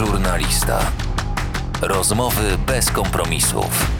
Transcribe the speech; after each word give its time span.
Żurnalista. 0.00 0.92
Rozmowy 1.82 2.58
bez 2.66 2.90
kompromisów. 2.90 3.90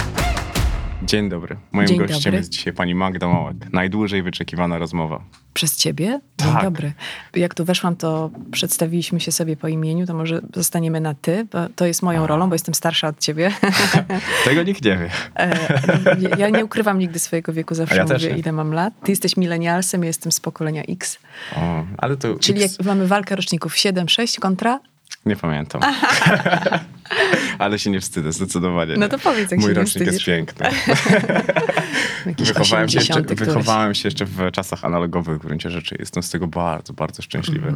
Dzień 1.02 1.28
dobry. 1.28 1.56
Moim 1.72 1.88
Dzień 1.88 1.98
gościem 1.98 2.20
dobry. 2.20 2.38
jest 2.38 2.50
dzisiaj 2.50 2.72
pani 2.72 2.94
Magda 2.94 3.28
Małek. 3.28 3.56
Najdłużej 3.72 4.22
wyczekiwana 4.22 4.78
rozmowa. 4.78 5.24
Przez 5.54 5.76
ciebie? 5.76 6.20
Dzień 6.38 6.52
Tak. 6.52 6.62
dobry. 6.62 6.92
Jak 7.36 7.54
tu 7.54 7.64
weszłam, 7.64 7.96
to 7.96 8.30
przedstawiliśmy 8.52 9.20
się 9.20 9.32
sobie 9.32 9.56
po 9.56 9.68
imieniu, 9.68 10.06
to 10.06 10.14
może 10.14 10.40
zostaniemy 10.54 11.00
na 11.00 11.14
ty, 11.14 11.46
bo 11.52 11.58
to 11.76 11.86
jest 11.86 12.02
moją 12.02 12.26
rolą, 12.26 12.48
bo 12.48 12.54
jestem 12.54 12.74
starsza 12.74 13.08
od 13.08 13.18
ciebie. 13.18 13.52
Tego 14.44 14.62
nikt 14.62 14.84
nie 14.84 14.96
wie. 14.96 15.10
E, 15.36 15.56
ja 16.38 16.48
nie 16.48 16.64
ukrywam 16.64 16.98
nigdy 16.98 17.18
swojego 17.18 17.52
wieku, 17.52 17.74
zawsze 17.74 17.96
ja 17.96 18.04
mówię, 18.04 18.36
ile 18.36 18.52
mam 18.52 18.72
lat. 18.72 18.94
Ty 19.04 19.12
jesteś 19.12 19.36
milenialsem, 19.36 20.00
ja 20.02 20.06
jestem 20.06 20.32
z 20.32 20.40
pokolenia 20.40 20.82
X. 20.82 21.18
O, 21.56 21.84
ale 21.98 22.16
to 22.16 22.34
Czyli 22.34 22.62
X, 22.62 22.76
jak 22.78 22.86
mamy 22.86 23.06
walkę 23.06 23.36
roczników 23.36 23.74
7-6 23.74 24.38
kontra, 24.38 24.80
nie 25.26 25.36
pamiętam. 25.36 25.80
ale 27.58 27.78
się 27.78 27.90
nie 27.90 28.00
wstydzę, 28.00 28.32
zdecydowanie. 28.32 28.94
No 28.96 29.08
to 29.08 29.18
powiedz, 29.18 29.50
jak 29.50 29.60
Mój 29.60 29.68
się 29.70 29.74
rocznik 29.80 30.06
jest 30.06 30.24
piękny. 30.24 30.66
Wychowałem 32.38 32.88
się, 32.88 32.98
jeszcze, 32.98 33.14
80 33.14 33.26
któryś. 33.26 33.40
wychowałem 33.48 33.94
się 33.94 34.06
jeszcze 34.06 34.24
w 34.24 34.50
czasach 34.52 34.84
analogowych 34.84 35.38
w 35.38 35.40
gruncie 35.46 35.70
rzeczy. 35.70 35.96
Jestem 35.98 36.22
z 36.22 36.30
tego 36.30 36.46
bardzo, 36.46 36.92
bardzo 36.92 37.22
szczęśliwy. 37.22 37.70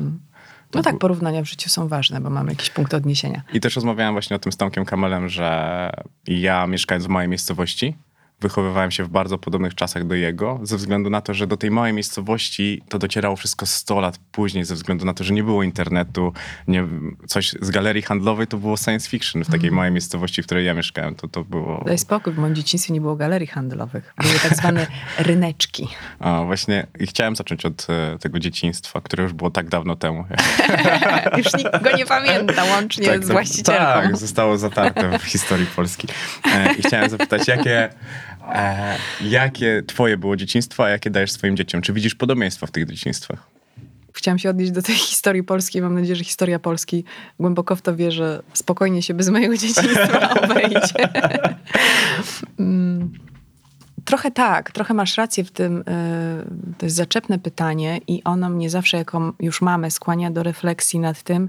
To 0.71 0.79
No 0.79 0.83
tak, 0.83 0.93
był- 0.93 0.99
porównania 1.01 1.43
w 1.43 1.45
życiu 1.49 1.71
są 1.71 1.89
ważne, 1.89 2.21
bo 2.21 2.31
mamy 2.31 2.53
jakiś 2.53 2.71
punkt 2.71 2.95
odniesienia. 2.95 3.43
I 3.53 3.61
też 3.61 3.75
rozmawiałem 3.77 4.15
właśnie 4.15 4.37
o 4.37 4.39
tym 4.39 4.53
z 4.53 4.57
Tomkiem 4.57 4.85
Kamelem, 4.85 5.29
że 5.29 5.91
ja 6.27 6.67
mieszkając 6.67 7.07
w 7.07 7.09
małej 7.09 7.29
miejscowości, 7.29 7.97
wychowywałem 8.45 8.91
się 8.91 9.05
w 9.05 9.09
bardzo 9.09 9.39
podobnych 9.39 9.75
czasach 9.75 10.07
do 10.07 10.15
jego, 10.15 10.61
ze 10.63 10.77
względu 10.77 11.11
na 11.11 11.21
to, 11.21 11.35
że 11.35 11.47
do 11.47 11.57
tej 11.57 11.71
małej 11.71 11.93
miejscowości 11.93 12.83
to 12.89 12.99
docierało 12.99 13.37
wszystko 13.37 13.67
100 13.67 14.01
lat 14.01 14.19
później, 14.33 14.65
ze 14.65 14.75
względu 14.75 15.05
na 15.05 15.15
to, 15.15 15.25
że 15.25 15.35
nie 15.35 15.43
było 15.45 15.63
internetu, 15.63 16.33
nie, 16.69 16.87
coś 17.27 17.55
z 17.61 17.71
galerii 17.71 18.03
handlowej 18.03 18.47
to 18.47 18.57
było 18.57 18.77
science 18.77 19.11
fiction 19.11 19.45
w 19.45 19.51
takiej 19.51 19.71
małej 19.71 19.93
miejscowości, 19.93 20.43
w 20.43 20.47
której 20.47 20.67
ja 20.67 20.75
mieszkałem. 20.75 21.15
To, 21.15 21.29
to 21.29 21.45
było... 21.45 21.83
Daj 21.87 21.99
spokój, 21.99 22.33
w 22.33 22.39
moim 22.39 22.55
dzieciństwie 22.55 22.93
nie 22.93 23.01
było 23.01 23.17
galerii 23.17 23.47
handlowych. 23.47 24.15
Były 24.23 24.39
tak 24.39 24.57
zwane 24.57 24.87
ryneczki. 25.19 25.89
A, 26.19 26.43
właśnie 26.45 26.87
i 27.01 27.07
chciałem 27.07 27.37
zacząć 27.37 27.67
od 27.67 27.87
e, 27.91 28.19
tego 28.19 28.39
dzieciństwa, 28.39 29.01
które 29.01 29.23
już 29.23 29.33
było 29.33 29.51
tak 29.51 29.69
dawno 29.69 29.97
temu. 29.97 30.25
Już 31.39 31.55
nikt 31.55 31.83
go 31.83 31.97
nie 31.97 32.07
pamięta, 32.07 32.65
łącznie 32.65 33.19
z 33.19 33.27
to- 33.27 33.33
właścicielką. 33.33 33.83
Tak, 33.83 34.17
zostało 34.17 34.59
zatarte 34.59 35.19
w 35.19 35.23
historii 35.23 35.67
Polski. 35.67 36.09
E, 36.45 36.75
I 36.75 36.83
chciałem 36.83 37.11
zapytać, 37.11 37.49
jakie, 37.49 37.89
e, 38.53 38.97
jakie 39.21 39.83
twoje 39.87 40.17
było 40.17 40.37
dzieciństwo, 40.37 40.85
a 40.85 40.89
jakie 40.89 41.11
dajesz 41.11 41.33
swoim 41.33 41.57
dzieciom? 41.57 41.83
Czy 41.83 41.93
widzisz 41.93 42.15
podobieństwa 42.15 42.67
w 42.67 42.71
tych 42.71 42.87
dzieciństwach? 42.91 43.47
Chciałam 44.13 44.39
się 44.39 44.51
odnieść 44.51 44.73
do 44.73 44.83
tej 44.83 44.95
historii 44.95 45.43
polskiej. 45.43 45.83
Mam 45.83 45.95
nadzieję, 45.95 46.17
że 46.17 46.25
historia 46.25 46.59
Polski 46.59 47.05
głęboko 47.41 47.77
w 47.77 47.83
to 47.83 47.97
wie, 47.97 48.13
że 48.13 48.43
spokojnie 48.53 49.03
się 49.03 49.15
bez 49.15 49.29
mojego 49.29 49.57
dzieciństwa 49.57 50.35
obejdzie. 50.45 51.09
Mm, 52.59 53.13
Trochę 54.05 54.31
tak, 54.31 54.71
trochę 54.71 54.95
masz 54.95 55.17
rację 55.17 55.45
w 55.45 55.51
tym. 55.51 55.79
y, 55.81 55.85
To 56.79 56.87
jest 56.87 56.97
zaczepne 56.97 57.39
pytanie 57.39 58.01
i 58.07 58.23
ono 58.25 58.49
mnie 58.49 58.71
zawsze, 58.71 58.97
jako 58.97 59.33
już 59.41 59.63
mamę, 59.63 59.91
skłania 59.91 60.31
do 60.31 60.43
refleksji 60.43 60.99
nad 61.01 61.23
tym, 61.23 61.49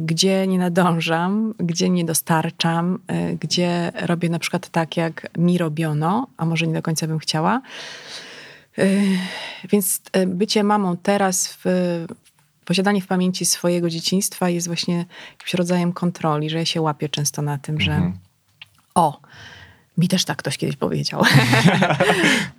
gdzie 0.00 0.46
nie 0.46 0.58
nadążam, 0.58 1.54
gdzie 1.58 1.90
nie 1.90 2.04
dostarczam, 2.04 2.98
y, 3.32 3.36
gdzie 3.40 3.92
robię 3.94 4.28
na 4.28 4.38
przykład 4.38 4.68
tak, 4.68 4.96
jak 4.96 5.30
mi 5.38 5.58
robiono, 5.58 6.26
a 6.36 6.44
może 6.44 6.66
nie 6.66 6.74
do 6.74 6.82
końca 6.82 7.06
bym 7.06 7.18
chciała. 7.18 7.62
Y, 8.78 9.18
Więc 9.68 10.00
bycie 10.26 10.64
mamą 10.64 10.96
teraz, 10.96 11.58
w, 11.64 11.66
posiadanie 12.64 13.00
w 13.02 13.06
pamięci 13.06 13.44
swojego 13.46 13.90
dzieciństwa 13.90 14.48
jest 14.48 14.66
właśnie 14.66 15.04
jakimś 15.30 15.54
rodzajem 15.54 15.92
kontroli, 15.92 16.50
że 16.50 16.58
ja 16.58 16.64
się 16.64 16.80
łapię 16.80 17.08
często 17.08 17.42
na 17.42 17.58
tym, 17.58 17.80
że 17.80 18.12
o, 18.94 19.20
mi 19.98 20.08
też 20.08 20.24
tak 20.24 20.38
ktoś 20.38 20.58
kiedyś 20.58 20.76
powiedział. 20.76 21.22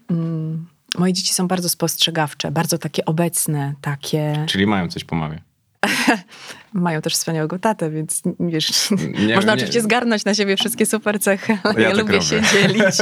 Mm, 0.10 0.68
Moje 0.98 1.14
dzieci 1.14 1.34
są 1.34 1.48
bardzo 1.48 1.70
spostrzegawcze, 1.70 2.52
bardzo 2.52 2.78
takie 2.78 3.06
obecne, 3.06 3.74
takie. 3.82 4.46
Czyli 4.48 4.68
mają 4.68 4.88
coś 4.88 5.04
po 5.04 5.16
mamie. 5.16 5.42
Mają 6.74 7.02
też 7.02 7.14
wspaniałego 7.14 7.60
tatę, 7.60 7.90
więc 7.92 8.22
wiesz, 8.40 8.92
Nie, 9.28 9.36
można 9.36 9.52
nie. 9.52 9.56
oczywiście 9.58 9.82
zgarnąć 9.82 10.26
na 10.26 10.34
siebie 10.34 10.58
wszystkie 10.58 10.86
super 10.86 11.20
cechy, 11.20 11.58
ale 11.64 11.82
Ja 11.82 11.90
ja, 11.90 11.96
tak 11.96 12.00
lubię 12.00 12.14
robię. 12.14 12.26
się 12.26 12.42
dzielić. 12.54 12.96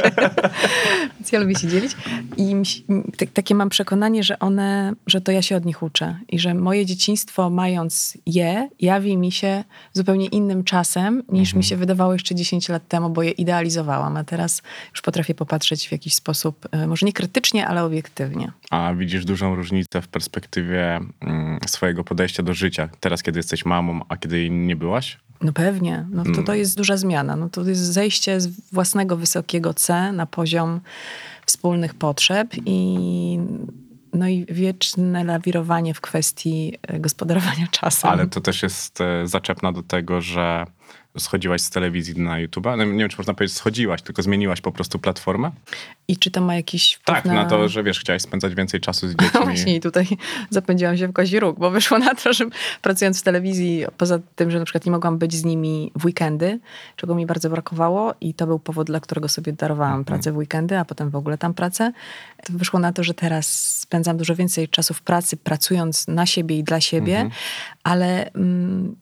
więc 1.19 1.31
ja 1.31 1.40
lubię 1.40 1.56
się 1.56 1.68
dzielić. 1.68 1.96
I 2.38 2.56
takie 3.34 3.56
mam 3.56 3.69
przekonanie, 3.69 4.24
że 4.24 4.40
one, 4.40 4.94
że 5.08 5.22
to 5.22 5.31
ja 5.31 5.41
się 5.41 5.56
od 5.56 5.66
nich 5.66 5.84
uczę. 5.84 6.19
I 6.29 6.40
że 6.40 6.53
moje 6.53 6.85
dzieciństwo, 6.85 7.50
mając 7.50 8.18
je, 8.25 8.69
jawi 8.79 9.18
mi 9.18 9.31
się 9.31 9.63
zupełnie 9.94 10.25
innym 10.25 10.63
czasem, 10.63 11.24
niż 11.29 11.50
Mhm. 11.50 11.58
mi 11.58 11.63
się 11.63 11.78
wydawało 11.78 12.13
jeszcze 12.13 12.35
10 12.35 12.69
lat 12.69 12.88
temu, 12.88 13.09
bo 13.09 13.24
je 13.24 13.31
idealizowałam. 13.31 14.18
A 14.18 14.24
teraz 14.24 14.62
już 14.91 15.02
potrafię 15.02 15.35
popatrzeć 15.35 15.88
w 15.88 15.91
jakiś 15.91 16.13
sposób, 16.16 16.68
e, 16.72 16.88
może 16.88 17.06
nie 17.06 17.13
krytycznie, 17.13 17.68
ale 17.68 17.84
obiektywnie. 17.84 18.52
A 18.72 18.94
widzisz 18.97 19.25
dużą 19.25 19.56
różnicę 19.56 20.02
w 20.02 20.08
perspektywie 20.08 21.00
mm, 21.22 21.59
swojego 21.68 22.03
podejścia 22.03 22.44
do 22.44 22.53
życia, 22.53 22.90
teraz 23.00 23.24
kiedy 23.24 23.40
jesteś 23.40 23.59
mamą, 23.66 24.02
a 24.09 24.18
kiedy 24.18 24.50
nie 24.50 24.75
byłaś? 24.75 25.18
No 25.42 25.53
pewnie, 25.53 26.06
no 26.12 26.24
to, 26.36 26.44
to 26.44 26.53
jest 26.53 26.78
duża 26.78 26.97
zmiana. 26.97 27.36
No 27.36 27.50
to 27.50 27.64
jest 27.64 27.81
zejście 27.81 28.42
z 28.42 28.72
własnego 28.72 29.18
wysokiego 29.18 29.74
C 29.74 30.12
na 30.12 30.25
poziom 30.25 30.81
wspólnych 31.46 31.94
potrzeb 31.94 32.47
i, 32.66 33.40
no 34.14 34.28
i 34.28 34.46
wieczne 34.50 35.24
lawirowanie 35.24 35.94
w 35.94 36.02
kwestii 36.02 36.78
e, 36.81 37.00
gospodarowania 37.00 37.68
czasem. 37.72 38.09
Ale 38.09 38.28
to 38.28 38.42
też 38.42 38.64
jest 38.64 39.02
e, 39.02 39.28
zaczepna 39.28 39.72
do 39.72 39.84
tego, 39.84 40.22
że 40.22 40.66
schodziłaś 41.18 41.62
z 41.62 41.70
telewizji 41.70 42.22
na 42.22 42.40
YouTube. 42.40 42.66
No, 42.66 42.86
nie 42.86 42.97
wiem, 43.00 43.09
czy 43.09 43.18
można 43.18 43.34
powiedzieć 43.34 43.58
schodziłaś, 43.58 44.02
tylko 44.02 44.22
zmieniłaś 44.22 44.62
po 44.62 44.72
prostu 44.72 45.00
platformę. 45.00 45.52
I 46.08 46.18
czy 46.18 46.31
to 46.31 46.42
ma 46.42 46.56
jakiś 46.56 46.94
wpływ 46.94 47.16
Tak, 47.18 47.25
na... 47.25 47.34
na 47.34 47.46
to, 47.46 47.70
że 47.70 47.84
wiesz, 47.84 48.00
chciałaś 48.00 48.22
spędzać 48.22 48.56
więcej 48.56 48.80
czasu 48.80 49.08
z 49.08 49.12
No 49.18 49.24
dziećmi. 49.24 49.40
właśnie 49.44 49.75
i 49.75 49.80
tutaj 49.80 50.08
zapędziłam 50.50 50.97
się 50.97 51.08
w 51.08 51.14
kozi 51.14 51.40
róg, 51.40 51.59
bo 51.59 51.72
wyszło 51.72 52.00
na 52.00 52.16
to, 52.16 52.34
że 52.34 52.46
pracując 52.81 53.20
w 53.20 53.24
telewizji, 53.24 53.86
poza 53.97 54.20
tym, 54.36 54.52
że 54.52 54.59
na 54.59 54.66
przykład 54.66 54.86
nie 54.86 54.92
mogłam 54.92 55.18
być 55.18 55.34
z 55.36 55.44
nimi 55.44 55.92
w 55.96 56.06
weekendy, 56.06 56.59
czego 56.96 57.16
mi 57.16 57.26
bardzo 57.26 57.50
brakowało 57.50 58.14
i 58.22 58.34
to 58.34 58.47
był 58.47 58.59
powód, 58.59 58.88
dla 58.88 59.00
którego 59.00 59.30
sobie 59.30 59.53
darowałam 59.53 60.06
pracę 60.06 60.31
w 60.31 60.38
weekendy, 60.38 60.78
a 60.78 60.86
potem 60.86 61.09
w 61.09 61.16
ogóle 61.16 61.38
tam 61.38 61.53
pracę, 61.53 61.91
to 62.46 62.53
wyszło 62.53 62.80
na 62.80 62.94
to, 62.94 63.03
że 63.03 63.14
teraz 63.14 63.78
spędzam 63.80 64.18
dużo 64.18 64.36
więcej 64.36 64.68
czasu 64.70 64.94
w 64.94 65.02
pracy, 65.02 65.38
pracując 65.38 66.08
na 66.08 66.26
siebie 66.26 66.58
i 66.58 66.64
dla 66.64 66.81
siebie, 66.81 67.30
ale... 67.84 68.34
Mm, 68.34 68.96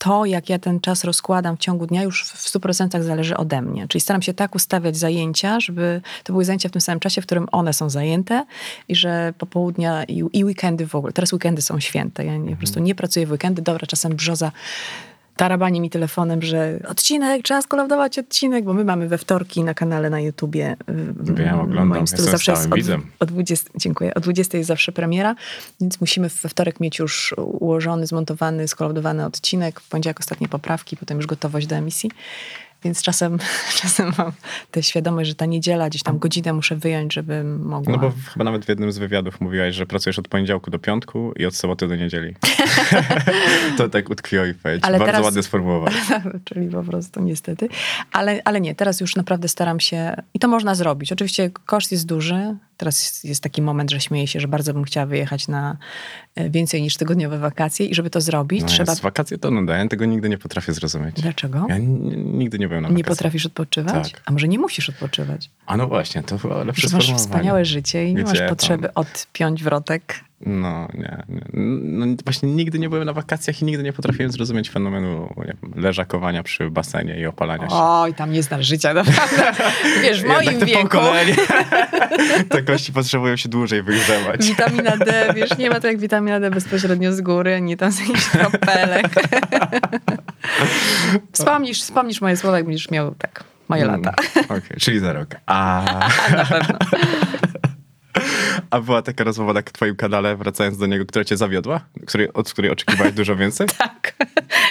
to, 0.00 0.24
jak 0.24 0.48
ja 0.48 0.58
ten 0.58 0.80
czas 0.80 1.04
rozkładam 1.04 1.56
w 1.56 1.60
ciągu 1.60 1.86
dnia, 1.86 2.02
już 2.02 2.24
w 2.24 2.46
100% 2.46 3.02
zależy 3.02 3.36
ode 3.36 3.62
mnie. 3.62 3.88
Czyli 3.88 4.00
staram 4.00 4.22
się 4.22 4.34
tak 4.34 4.54
ustawiać 4.54 4.96
zajęcia, 4.96 5.60
żeby 5.60 6.00
to 6.24 6.32
były 6.32 6.44
zajęcia 6.44 6.68
w 6.68 6.72
tym 6.72 6.80
samym 6.80 7.00
czasie, 7.00 7.22
w 7.22 7.26
którym 7.26 7.46
one 7.52 7.72
są 7.72 7.90
zajęte 7.90 8.44
i 8.88 8.96
że 8.96 9.34
popołudnia 9.38 10.04
i, 10.04 10.24
i 10.32 10.44
weekendy 10.44 10.86
w 10.86 10.94
ogóle. 10.94 11.12
Teraz 11.12 11.32
weekendy 11.32 11.62
są 11.62 11.80
święte. 11.80 12.24
Ja 12.24 12.36
nie, 12.36 12.50
po 12.50 12.56
prostu 12.56 12.80
nie 12.80 12.94
pracuję 12.94 13.26
w 13.26 13.30
weekendy. 13.30 13.62
Dobra, 13.62 13.86
czasem 13.86 14.16
brzoza 14.16 14.52
tarabanie 15.40 15.80
mi 15.80 15.90
telefonem, 15.90 16.42
że 16.42 16.80
odcinek, 16.88 17.42
trzeba 17.42 17.62
skolaudować 17.62 18.18
odcinek, 18.18 18.64
bo 18.64 18.72
my 18.72 18.84
mamy 18.84 19.08
we 19.08 19.18
wtorki 19.18 19.64
na 19.64 19.74
kanale 19.74 20.10
na 20.10 20.20
YouTubie. 20.20 20.76
Wiem, 21.20 21.58
w 21.58 21.60
oglądam, 21.60 21.88
moim 21.88 22.06
stylu 22.06 22.22
jestem 22.22 22.32
zawsze 22.32 22.56
stałym 22.56 22.76
widzem. 22.76 23.06
o 23.18 23.26
20, 23.26 23.70
dziękuję. 23.76 24.14
O 24.14 24.20
20 24.20 24.58
jest 24.58 24.68
zawsze 24.68 24.92
premiera, 24.92 25.34
więc 25.80 26.00
musimy 26.00 26.28
we 26.42 26.48
wtorek 26.48 26.80
mieć 26.80 26.98
już 26.98 27.34
ułożony, 27.36 28.06
zmontowany, 28.06 28.68
skolaudowany 28.68 29.24
odcinek. 29.24 29.80
W 29.80 29.88
poniedziałek 29.88 30.20
ostatnie 30.20 30.48
poprawki, 30.48 30.96
potem 30.96 31.16
już 31.16 31.26
gotowość 31.26 31.66
do 31.66 31.76
emisji. 31.76 32.10
Więc 32.84 33.02
czasem, 33.02 33.38
czasem 33.80 34.12
mam 34.18 34.32
tę 34.70 34.82
świadomość, 34.82 35.28
że 35.28 35.34
ta 35.34 35.46
niedziela, 35.46 35.88
gdzieś 35.88 36.02
tam 36.02 36.18
godzinę 36.18 36.52
muszę 36.52 36.76
wyjąć, 36.76 37.14
żeby 37.14 37.44
mogła... 37.44 37.92
No 37.92 37.98
bo 37.98 38.12
chyba 38.32 38.44
nawet 38.44 38.64
w 38.64 38.68
jednym 38.68 38.92
z 38.92 38.98
wywiadów 38.98 39.40
mówiłaś, 39.40 39.74
że 39.74 39.86
pracujesz 39.86 40.18
od 40.18 40.28
poniedziałku 40.28 40.70
do 40.70 40.78
piątku 40.78 41.32
i 41.36 41.46
od 41.46 41.56
soboty 41.56 41.88
do 41.88 41.96
niedzieli. 41.96 42.34
to 43.78 43.88
tak 43.88 44.10
utkwiło 44.10 44.44
i 44.44 44.54
powiedzieć. 44.54 44.84
Ale 44.84 44.98
Bardzo 44.98 45.12
teraz- 45.12 45.24
ładnie 45.24 45.42
sformułować. 45.42 45.94
Czyli 46.54 46.68
po 46.68 46.82
prostu 46.82 47.20
niestety. 47.22 47.68
Ale, 48.12 48.40
ale 48.44 48.60
nie, 48.60 48.74
teraz 48.74 49.00
już 49.00 49.16
naprawdę 49.16 49.48
staram 49.48 49.80
się 49.80 50.16
i 50.34 50.38
to 50.38 50.48
można 50.48 50.74
zrobić. 50.74 51.12
Oczywiście 51.12 51.50
koszt 51.50 51.92
jest 51.92 52.06
duży. 52.06 52.56
Teraz 52.80 53.24
jest, 53.24 53.42
taki 53.42 53.62
moment, 53.62 53.90
że 53.90 54.00
śmieję 54.00 54.26
się, 54.26 54.40
że 54.40 54.48
bardzo 54.48 54.74
bym 54.74 54.84
chciała 54.84 55.06
wyjechać 55.06 55.48
na 55.48 55.76
e, 56.34 56.50
więcej 56.50 56.82
niż 56.82 56.96
tygodniowe 56.96 57.38
wakacje 57.38 57.86
i 57.86 57.94
żeby 57.94 58.10
to 58.10 58.20
zrobić, 58.20 58.60
No, 58.62 58.68
trzeba... 58.68 58.92
jest 58.92 59.02
wakacje 59.02 59.38
to 59.38 59.50
nuda, 59.50 59.76
ja 59.76 59.88
tego 59.88 60.04
nigdy 60.04 60.28
nie 60.28 60.38
potrafię 60.38 60.72
zrozumieć. 60.72 61.16
Dlaczego? 61.20 61.66
Ja 61.68 61.78
nigdy 61.78 62.58
nie 62.58 62.68
byłem 62.68 62.82
na 62.82 62.88
Nie 62.88 62.94
wakacjach. 62.94 63.16
potrafisz 63.16 63.46
odpoczywać? 63.46 64.12
Tak. 64.12 64.22
A 64.24 64.32
może 64.32 64.48
nie 64.48 64.58
musisz 64.58 64.88
odpoczywać? 64.88 65.50
A 65.66 65.76
no 65.76 65.86
właśnie, 65.86 66.22
to 66.22 66.64
lepsze 66.64 66.88
masz 66.92 67.12
wspaniałe 67.14 67.64
życie 67.64 68.08
i 68.08 68.14
nie 68.14 68.22
masz 68.22 68.32
Gdzie 68.32 68.48
potrzeby 68.48 68.82
tam? 68.82 68.92
odpiąć 68.94 69.62
wrotek 69.64 70.14
No, 70.46 70.88
nie, 70.94 71.22
nie. 71.28 71.42
No, 71.52 72.06
właśnie 72.24 72.48
nigdy 72.48 72.78
nie 72.78 72.88
byłem 72.88 73.04
na 73.04 73.12
wakacjach 73.12 73.62
i 73.62 73.64
nigdy 73.64 73.82
nie 73.82 73.92
potrafiłem 73.92 74.32
zrozumieć 74.32 74.70
fenomenu 74.70 75.34
wiem, 75.46 75.56
leżakowania 75.76 76.42
przy 76.42 76.70
basenie 76.70 77.20
i 77.20 77.26
opalania 77.26 77.68
się. 77.68 77.74
Oj, 77.76 78.14
tam 78.14 78.32
nie 78.32 78.42
znasz 78.42 78.66
życia, 78.66 78.94
naprawdę. 78.94 79.52
Wiesz, 80.02 80.22
w 80.22 80.26
moim 80.26 80.60
to 80.60 80.66
wieku 80.66 80.82
pokolenie. 80.82 81.34
Te 82.50 82.62
kości 82.62 82.92
potrzebują 82.92 83.36
się 83.36 83.48
dłużej 83.48 83.82
wygrzewać. 83.82 84.46
witamina 84.46 84.96
D, 84.96 85.32
wiesz, 85.36 85.58
nie 85.58 85.70
ma 85.70 85.80
to 85.80 85.86
jak 85.86 85.98
witamina 85.98 86.40
D 86.40 86.50
bezpośrednio 86.50 87.12
z 87.12 87.20
góry, 87.20 87.60
nie 87.60 87.76
tam 87.76 87.92
z 87.92 88.00
jakichś 88.00 88.28
kropelek. 88.28 89.08
wspomnisz, 91.32 91.82
wspomnisz 91.82 92.20
moje 92.20 92.36
słowa, 92.36 92.56
jak 92.56 92.66
będziesz 92.66 92.90
miał 92.90 93.14
tak, 93.14 93.44
moje 93.68 93.84
lata. 93.84 94.14
Mm, 94.36 94.44
Okej, 94.44 94.76
czyli 94.80 94.98
za 94.98 95.12
rok. 95.12 95.28
A, 95.46 95.82
Na 96.36 96.44
pewno. 96.44 96.78
A 98.70 98.80
była 98.80 99.02
taka 99.02 99.24
rozmowa 99.24 99.52
na 99.52 99.62
twoim 99.62 99.96
kanale, 99.96 100.36
wracając 100.36 100.78
do 100.78 100.86
niego, 100.86 101.06
która 101.06 101.24
cię 101.24 101.36
zawiodła? 101.36 101.80
Której, 102.06 102.32
od 102.32 102.52
której 102.52 102.70
oczekiwałeś 102.70 103.12
dużo 103.12 103.36
więcej? 103.36 103.66
Tak. 103.78 104.14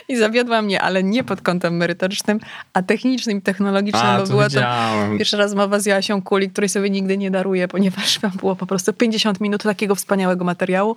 I 0.08 0.18
zawiodła 0.18 0.62
mnie, 0.62 0.82
ale 0.82 1.04
nie 1.04 1.24
pod 1.24 1.42
kątem 1.42 1.78
merytorycznym, 1.78 2.40
a 2.74 2.84
technicznym 2.84 3.42
technologicznym, 3.42 4.06
A, 4.06 4.18
bo 4.18 4.24
to 4.24 4.30
była 4.30 4.44
to 4.44 4.50
widziałem. 4.50 5.18
pierwsza 5.18 5.38
rozmowa 5.38 5.80
z 5.80 5.86
Jasią 5.86 6.22
Kuli, 6.22 6.50
której 6.50 6.70
sobie 6.70 6.90
nigdy 6.90 7.18
nie 7.18 7.32
daruję, 7.32 7.68
ponieważ 7.68 8.18
tam 8.20 8.32
było 8.32 8.56
po 8.56 8.66
prostu 8.66 8.94
50 8.94 9.42
minut 9.42 9.64
takiego 9.64 9.96
wspaniałego 9.96 10.46
materiału, 10.46 10.96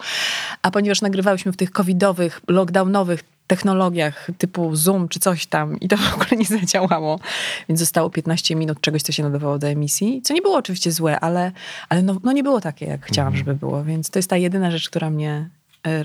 a 0.62 0.70
ponieważ 0.70 1.02
nagrywałyśmy 1.02 1.52
w 1.52 1.56
tych 1.56 1.70
covidowych, 1.70 2.40
lockdownowych 2.48 3.24
technologiach 3.56 4.28
typu 4.38 4.76
Zoom 4.76 5.08
czy 5.08 5.20
coś 5.20 5.46
tam 5.46 5.80
i 5.80 5.88
to 5.88 5.96
w 6.10 6.14
ogóle 6.14 6.30
nie 6.36 6.44
zadziałało, 6.44 7.20
więc 7.68 7.80
zostało 7.80 8.10
15 8.10 8.54
minut 8.56 8.80
czegoś, 8.80 9.02
co 9.02 9.12
się 9.12 9.22
nadawało 9.22 9.58
do 9.58 9.66
emisji, 9.68 10.22
co 10.22 10.34
nie 10.34 10.42
było 10.42 10.56
oczywiście 10.56 10.92
złe, 10.92 11.20
ale, 11.20 11.52
ale 11.88 12.02
no, 12.02 12.16
no 12.22 12.32
nie 12.32 12.42
było 12.42 12.60
takie, 12.60 12.86
jak 12.86 13.06
chciałam, 13.06 13.36
żeby 13.36 13.54
było, 13.54 13.84
więc 13.84 14.10
to 14.10 14.18
jest 14.18 14.30
ta 14.30 14.36
jedyna 14.36 14.70
rzecz, 14.70 14.90
która 14.90 15.10
mnie... 15.10 15.48
e, 15.86 16.04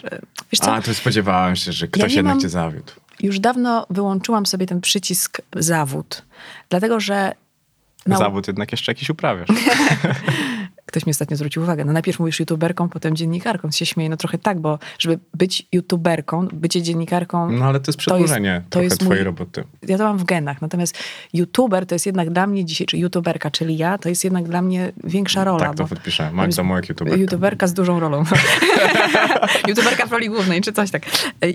Wiesz 0.52 0.60
co? 0.60 0.74
A, 0.74 0.82
to 0.82 0.94
spodziewałem 0.94 1.56
się, 1.56 1.72
że 1.72 1.88
ktoś 1.88 2.10
nie 2.12 2.16
jednak 2.16 2.34
mam- 2.36 2.42
cię 2.42 2.50
zawiódł. 2.50 2.92
Już 3.20 3.40
dawno 3.40 3.86
wyłączyłam 3.90 4.46
sobie 4.46 4.66
ten 4.66 4.82
przycisk 4.82 5.42
zawód, 5.56 6.22
dlatego 6.70 7.00
że 7.00 7.32
nau- 8.08 8.18
Zawód 8.18 8.48
jednak 8.48 8.72
jeszcze 8.72 8.92
jakiś 8.92 9.10
uprawiasz. 9.10 9.50
ktoś 10.88 11.06
mi 11.06 11.12
ostatnio 11.12 11.38
zwrócił 11.38 11.63
uwagę, 11.63 11.86
no 11.86 11.94
najpierw 11.94 12.19
mówisz 12.19 12.39
youtuberką, 12.39 12.89
potem 12.89 13.16
dziennikarką. 13.16 13.72
Się 13.72 13.86
śmieję, 13.86 14.10
no 14.10 14.18
trochę 14.18 14.38
tak, 14.38 14.60
bo 14.60 14.80
żeby 15.00 15.19
być 15.34 15.68
youtuberką, 15.72 16.48
bycie 16.54 16.81
dziennikarką, 16.81 17.51
No 17.51 17.66
ale 17.66 17.80
to 17.80 17.89
jest 17.92 18.00
przedłużenie 18.00 18.62
to 18.63 18.69
trochę 18.69 18.84
jest 18.84 19.00
twojej 19.00 19.22
mój- 19.22 19.25
roboty. 19.25 19.63
ja 19.88 19.98
to 19.98 20.04
mam 20.04 20.18
w 20.18 20.24
genach. 20.24 20.62
Natomiast 20.62 20.98
youtuber 21.34 21.86
to 21.86 21.95
jest 21.95 22.06
jednak 22.06 22.30
dla 22.30 22.48
mnie 22.48 22.66
dzisiaj, 22.66 22.88
czy 22.88 22.98
youtuberka, 22.98 23.51
czyli 23.51 23.78
ja, 23.78 23.98
to 23.98 24.10
jest 24.10 24.24
jednak 24.24 24.44
dla 24.44 24.62
mnie 24.62 24.92
większa 25.04 25.44
rola. 25.44 25.60
Tak 25.60 25.75
to 25.75 25.86
podpiszę. 25.88 26.31
Magda 26.31 26.63
Mołek, 26.63 26.89
youtuberka. 26.89 27.19
youtuberka 27.19 27.68
z 27.68 27.74
dużą 27.74 28.00
rolą. 28.00 28.24
youtuberka 29.68 30.06
w 30.06 30.12
roli 30.12 30.30
głównej, 30.30 30.62
czy 30.62 30.74
coś 30.74 30.92
tak. 30.92 31.04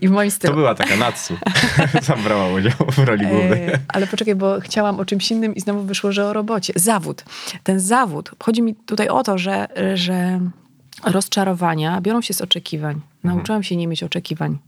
I 0.01 0.09
w 0.09 0.11
moim 0.11 0.31
To 0.31 0.37
stylu. 0.37 0.55
była 0.55 0.75
taka 0.75 0.97
Natsu. 0.97 1.35
Zabrała 2.03 2.49
udział 2.53 2.73
w 2.93 2.99
roli 2.99 3.27
głównej. 3.27 3.63
E, 3.63 3.79
ale 3.89 4.07
poczekaj, 4.07 4.35
bo 4.35 4.61
chciałam 4.61 5.01
o 5.01 5.05
czymś 5.05 5.31
innym 5.31 5.55
i 5.55 5.61
znowu 5.61 5.83
wyszło, 5.83 6.13
że 6.13 6.27
o 6.27 6.33
robocie. 6.33 6.73
Zawód. 6.77 7.25
Ten 7.63 7.81
zawód, 7.81 8.31
chodzi 8.45 8.63
mi 8.63 8.75
tutaj 8.75 9.09
o 9.09 9.22
to, 9.23 9.39
że, 9.39 9.69
że 9.95 10.41
rozczarowania 11.05 12.01
biorą 12.01 12.21
się 12.21 12.35
z 12.35 12.41
oczekiwań. 12.41 13.01
Nauczyłam 13.25 13.63
się 13.63 13.77
nie 13.77 13.87
mieć 13.87 14.03
oczekiwań. 14.03 14.59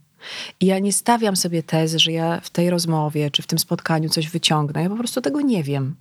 I 0.61 0.67
ja 0.67 0.79
nie 0.79 0.93
stawiam 0.93 1.37
sobie 1.37 1.62
tezy, 1.62 1.99
że 1.99 2.12
ja 2.12 2.41
w 2.41 2.50
tej 2.50 2.71
rozmowie 2.71 3.31
czy 3.31 3.43
w 3.43 3.47
tym 3.47 3.59
spotkaniu 3.59 4.09
coś 4.09 4.29
wyciągnę. 4.29 4.82
Ja 4.82 4.88
po 4.88 4.97
prostu 4.97 5.21
tego 5.21 5.41
nie 5.41 5.62
wiem. 5.62 5.94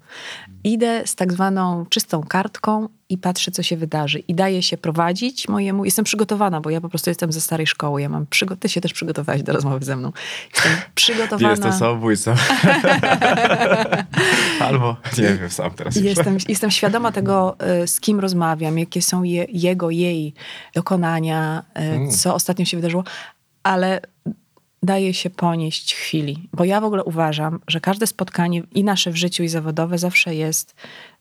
Idę 0.64 1.02
z 1.06 1.16
tak 1.16 1.34
zwaną 1.34 1.86
czystą 1.90 2.24
kartką 2.24 2.90
i 3.10 3.18
patrzę, 3.18 3.52
co 3.52 3.64
się 3.64 3.78
wydarzy. 3.78 4.20
I 4.20 4.36
daję 4.36 4.64
się 4.64 4.78
prowadzić 4.78 5.48
mojemu. 5.48 5.86
Jestem 5.86 6.06
przygotowana, 6.06 6.62
bo 6.62 6.70
ja 6.70 6.82
po 6.82 6.90
prostu 6.90 7.10
jestem 7.10 7.32
ze 7.32 7.42
starej 7.42 7.68
szkoły. 7.68 8.02
Ja 8.02 8.10
mam 8.10 8.26
przygo- 8.26 8.58
Ty 8.60 8.70
się 8.70 8.82
też 8.82 8.94
przygotowałeś 8.94 9.44
do 9.44 9.54
rozmowy 9.54 9.86
ze 9.86 9.96
mną. 9.96 10.12
Jestem 10.56 10.72
przygotowana. 10.96 11.50
Jestem 11.50 11.74
samobójcą. 11.74 12.34
Albo 14.60 14.96
nie 15.18 15.24
wiem 15.24 15.50
sam 15.50 15.72
teraz. 15.72 15.96
już. 15.96 16.06
Jestem, 16.06 16.38
jestem 16.48 16.72
świadoma 16.72 17.12
tego, 17.12 17.56
y, 17.84 17.88
z 17.88 18.00
kim 18.00 18.20
rozmawiam, 18.20 18.80
jakie 18.80 19.02
są 19.02 19.24
je, 19.24 19.46
jego, 19.50 19.90
jej 19.90 20.34
dokonania, 20.76 21.64
y, 21.78 21.80
Mm. 21.84 22.12
co 22.12 22.36
ostatnio 22.36 22.66
się 22.66 22.78
wydarzyło, 22.78 23.04
ale 23.64 24.02
daje 24.84 25.14
się 25.14 25.30
ponieść 25.30 25.96
chwili. 25.96 26.50
Bo 26.54 26.64
ja 26.64 26.82
w 26.82 26.84
ogóle 26.84 27.04
uważam, 27.04 27.60
że 27.68 27.80
każde 27.80 28.08
spotkanie 28.08 28.64
i 28.72 28.84
nasze 28.84 29.12
w 29.12 29.16
życiu 29.16 29.44
i 29.44 29.48
zawodowe 29.48 29.98
zawsze 29.98 30.36
jest 30.36 30.76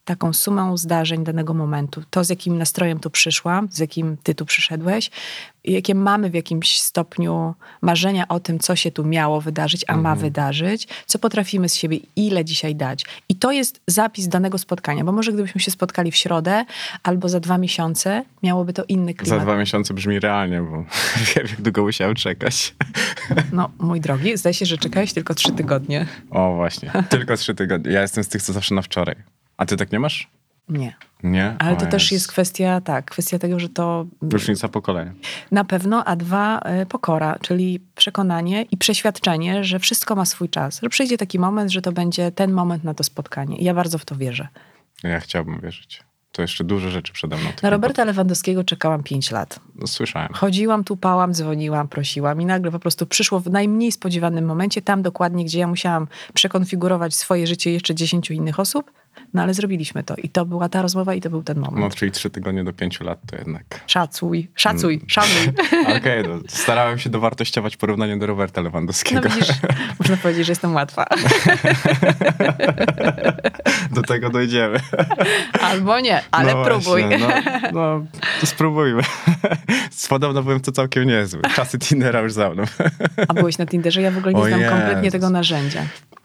taką 0.04 0.32
sumą 0.32 0.76
zdarzeń 0.76 1.24
danego 1.24 1.54
momentu. 1.54 2.02
To, 2.10 2.24
z 2.24 2.28
jakim 2.30 2.58
nastrojem 2.58 3.00
tu 3.00 3.10
przyszłam, 3.10 3.68
z 3.70 3.78
jakim 3.78 4.16
ty 4.22 4.34
tu 4.34 4.46
przyszedłeś, 4.46 5.10
jakie 5.64 5.94
mamy 5.94 6.30
w 6.30 6.34
jakimś 6.34 6.80
stopniu 6.80 7.54
marzenia 7.82 8.28
o 8.28 8.40
tym, 8.40 8.58
co 8.58 8.76
się 8.76 8.90
tu 8.90 9.04
miało 9.04 9.40
wydarzyć, 9.40 9.84
a 9.88 9.96
ma 9.96 10.14
wydarzyć, 10.16 10.88
co 11.06 11.18
potrafimy 11.18 11.68
z 11.68 11.74
siebie, 11.74 11.98
ile 12.16 12.44
dzisiaj 12.44 12.74
dać. 12.76 13.04
I 13.28 13.36
to 13.36 13.52
jest 13.52 13.80
zapis 13.86 14.28
danego 14.28 14.58
spotkania, 14.58 15.04
bo 15.04 15.12
może 15.12 15.32
gdybyśmy 15.32 15.60
się 15.60 15.70
spotkali 15.70 16.10
w 16.10 16.16
środę 16.16 16.64
albo 17.02 17.28
za 17.28 17.40
dwa 17.40 17.58
miesiące, 17.58 18.24
miałoby 18.42 18.72
to 18.72 18.84
inny 18.88 19.12
Za 19.12 19.18
klimat. 19.22 19.42
dwa 19.42 19.56
miesiące 19.56 19.94
brzmi 19.94 20.20
realnie, 20.20 20.60
bo 20.62 20.76
wiem, 21.36 21.46
jak 21.50 21.60
długo 21.60 21.82
musiałem 21.82 22.14
czekać. 22.14 22.74
No, 23.52 23.70
mój 23.78 24.00
drogi, 24.00 24.36
zdaje 24.36 24.54
się, 24.54 24.66
że 24.66 24.78
czekałeś 24.78 25.12
tylko 25.12 25.34
trzy 25.34 25.52
tygodnie. 25.52 26.06
O, 26.30 26.54
właśnie. 26.54 26.92
Tylko 27.08 27.36
trzy 27.36 27.54
tygodnie. 27.54 27.92
Ja 27.92 28.02
jestem 28.02 28.24
z 28.24 28.28
tych, 28.28 28.42
co 28.42 28.52
zawsze 28.52 28.74
na 28.74 28.82
wczoraj. 28.82 29.16
A 29.56 29.66
ty 29.66 29.76
tak 29.76 29.92
nie 29.92 30.00
masz? 30.00 30.30
Nie. 30.68 30.96
Nie? 31.22 31.56
Ale 31.58 31.72
O 31.72 31.76
to 31.76 31.86
też 31.86 32.12
jest 32.12 32.28
kwestia, 32.28 32.80
tak, 32.80 33.10
kwestia 33.10 33.38
tego, 33.38 33.60
że 33.60 33.68
to 33.68 34.06
Różnica 34.22 34.68
pokolenia. 34.68 35.12
na 35.50 35.64
pewno, 35.64 36.04
a 36.04 36.16
dwa, 36.16 36.60
y, 36.82 36.86
pokora, 36.86 37.38
czyli 37.42 37.80
przekonanie 37.94 38.62
i 38.62 38.76
przeświadczenie, 38.76 39.64
że 39.64 39.78
wszystko 39.78 40.14
ma 40.14 40.24
swój 40.24 40.48
czas. 40.48 40.80
Że 40.82 40.88
przyjdzie 40.88 41.18
taki 41.18 41.38
moment, 41.38 41.72
że 41.72 41.82
to 41.82 41.92
będzie 41.92 42.30
ten 42.32 42.52
moment 42.52 42.84
na 42.84 42.94
to 42.94 43.04
spotkanie. 43.04 43.56
I 43.58 43.64
ja 43.64 43.74
bardzo 43.74 43.98
w 43.98 44.04
to 44.04 44.16
wierzę. 44.16 44.48
Ja 45.02 45.20
chciałbym 45.20 45.60
wierzyć. 45.60 46.02
To 46.32 46.42
jeszcze 46.42 46.64
dużo 46.64 46.90
rzeczy 46.90 47.12
przede 47.12 47.36
mną. 47.36 47.50
Na 47.62 47.70
Roberta 47.70 48.04
Lewandowskiego 48.04 48.64
czekałam 48.64 49.02
pięć 49.02 49.30
lat. 49.30 49.60
No, 49.74 49.86
słyszałem. 49.86 50.28
Chodziłam, 50.32 50.84
tupałam, 50.84 51.34
dzwoniłam, 51.34 51.88
prosiłam 51.88 52.40
i 52.40 52.46
nagle 52.46 52.70
po 52.70 52.78
prostu 52.78 53.06
przyszło 53.06 53.40
w 53.40 53.50
najmniej 53.50 53.92
spodziewanym 53.92 54.44
momencie, 54.44 54.82
tam 54.82 55.02
dokładnie, 55.02 55.44
gdzie 55.44 55.58
ja 55.58 55.66
musiałam 55.66 56.08
przekonfigurować 56.34 57.14
swoje 57.14 57.46
życie 57.46 57.72
jeszcze 57.72 57.94
dziesięciu 57.94 58.32
innych 58.34 58.60
osób, 58.60 58.92
no 59.34 59.42
ale 59.42 59.54
zrobiliśmy 59.54 60.02
to. 60.02 60.14
I 60.16 60.28
to 60.28 60.44
była 60.46 60.68
ta 60.68 60.82
rozmowa 60.82 61.14
i 61.14 61.20
to 61.20 61.30
był 61.30 61.42
ten 61.42 61.60
No, 61.60 61.70
moment. 61.70 61.94
czyli 61.94 62.10
trzy 62.12 62.30
tygodnie 62.30 62.64
do 62.64 62.72
pięciu 62.72 63.04
lat 63.04 63.18
to 63.30 63.36
jednak... 63.36 63.80
Szacuj, 63.86 64.48
szacuj, 64.54 64.94
Mm. 64.94 65.06
szanuj. 65.08 65.52
Okej, 65.98 66.22
no, 66.28 66.38
starałem 66.48 66.98
się 66.98 67.10
dowartościować 67.10 67.76
porównanie 67.76 68.16
do 68.16 68.26
Roberta 68.26 68.60
No 68.60 68.64
Lewandowskiego. 68.64 69.28
widzisz, 69.28 69.48
można 70.00 70.16
powiedzieć, 70.16 70.46
że 70.46 70.52
jestem 70.52 70.74
łatwa. 70.74 71.04
Do 73.90 74.02
tego 74.02 74.30
dojdziemy. 74.30 74.78
Albo 75.60 76.00
nie, 76.00 76.20
ale 76.30 76.54
no 76.54 76.64
próbuj. 76.64 77.02
Właśnie, 77.02 77.18
no, 77.18 77.28
no, 77.72 78.04
to 78.40 78.46
spróbujmy. 78.46 79.02
Podobno 80.08 80.42
byłem 80.42 80.60
to 80.60 80.72
całkiem 80.72 81.04
niezły. 81.04 81.40
Czasy 81.56 81.78
Tindera 81.78 82.20
już 82.20 82.32
za 82.32 82.50
mną. 82.50 82.62
A 83.28 83.34
byłeś 83.34 83.58
na 83.58 83.66
Tinderze? 83.66 84.02
Ja 84.02 84.10
w 84.10 84.18
ogóle 84.18 84.32
nie 84.34 84.40
O 84.40 84.46
znam 84.46 84.60
Jezus. 84.60 84.78
kompletnie 84.78 85.10
tego 85.10 85.30
narzędzia. 85.30 85.82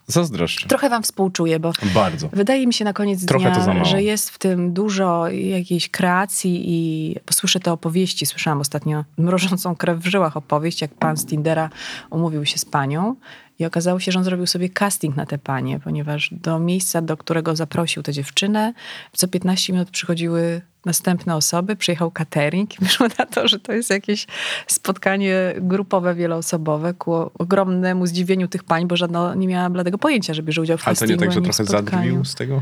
Zazdroszczę. 0.08 0.68
Trochę 0.68 0.90
wam 0.90 1.04
współczuję, 1.04 1.60
bo 1.60 1.72
Bardzo. 1.94 2.30
Wydaje 2.34 2.68
mi 2.68 2.74
się 2.74 2.86
na 2.86 2.94
koniec 2.94 3.26
Trochę 3.26 3.52
dnia, 3.52 3.86
że 3.86 4.04
jest 4.04 4.30
w 4.30 4.38
tym 4.38 4.74
dużo 4.74 5.28
jakiejś 5.30 5.90
kreacji 5.90 6.64
i 6.66 7.16
posłyszę 7.26 7.60
te 7.60 7.72
opowieści. 7.72 8.26
Słyszałam 8.26 8.62
ostatnio 8.62 9.04
mrożącą 9.18 9.76
krew 9.76 10.00
w 10.00 10.06
żyłach 10.06 10.38
opowieść, 10.38 10.82
jak 10.82 10.94
pan 10.94 11.18
z 11.18 11.26
Tindera 11.26 11.70
umówił 12.10 12.46
się 12.46 12.58
z 12.58 12.66
panią 12.66 13.16
i 13.60 13.66
okazało 13.66 14.00
się, 14.00 14.12
że 14.12 14.20
on 14.20 14.26
zrobił 14.26 14.48
sobie 14.48 14.70
casting 14.70 15.16
na 15.16 15.26
te 15.26 15.38
panie, 15.38 15.80
ponieważ 15.80 16.30
do 16.32 16.60
miejsca, 16.60 17.02
do 17.02 17.18
którego 17.18 17.56
zaprosił 17.56 18.04
tę 18.04 18.14
dziewczynę, 18.14 18.74
co 19.14 19.28
15 19.28 19.74
minut 19.74 19.90
przychodziły 19.90 20.62
następne 20.86 21.36
osoby, 21.36 21.76
przyjechał 21.76 22.12
catering 22.12 22.74
i 22.74 22.78
wyszło 22.86 23.08
na 23.20 23.26
to, 23.26 23.48
że 23.48 23.60
to 23.60 23.74
jest 23.74 23.90
jakieś 23.90 24.28
spotkanie 24.68 25.54
grupowe, 25.62 26.16
wieloosobowe 26.16 26.94
ku 26.94 27.14
ogromnemu 27.40 28.06
zdziwieniu 28.06 28.48
tych 28.48 28.64
pań, 28.64 28.88
bo 28.88 28.98
żadna 28.98 29.36
nie 29.36 29.48
miała 29.48 29.70
bladego 29.70 29.98
pojęcia, 29.98 30.34
że 30.34 30.44
bierze 30.44 30.62
udział 30.62 30.78
w 30.78 30.88
Ale 30.88 30.96
to 30.96 31.06
nie 31.06 31.18
castingu, 31.18 31.26
tak, 31.26 31.32
że 31.34 31.42
trochę 31.42 31.66
spotkaniu. 31.66 32.02
zadrwił 32.02 32.26
z 32.26 32.36
tego? 32.36 32.62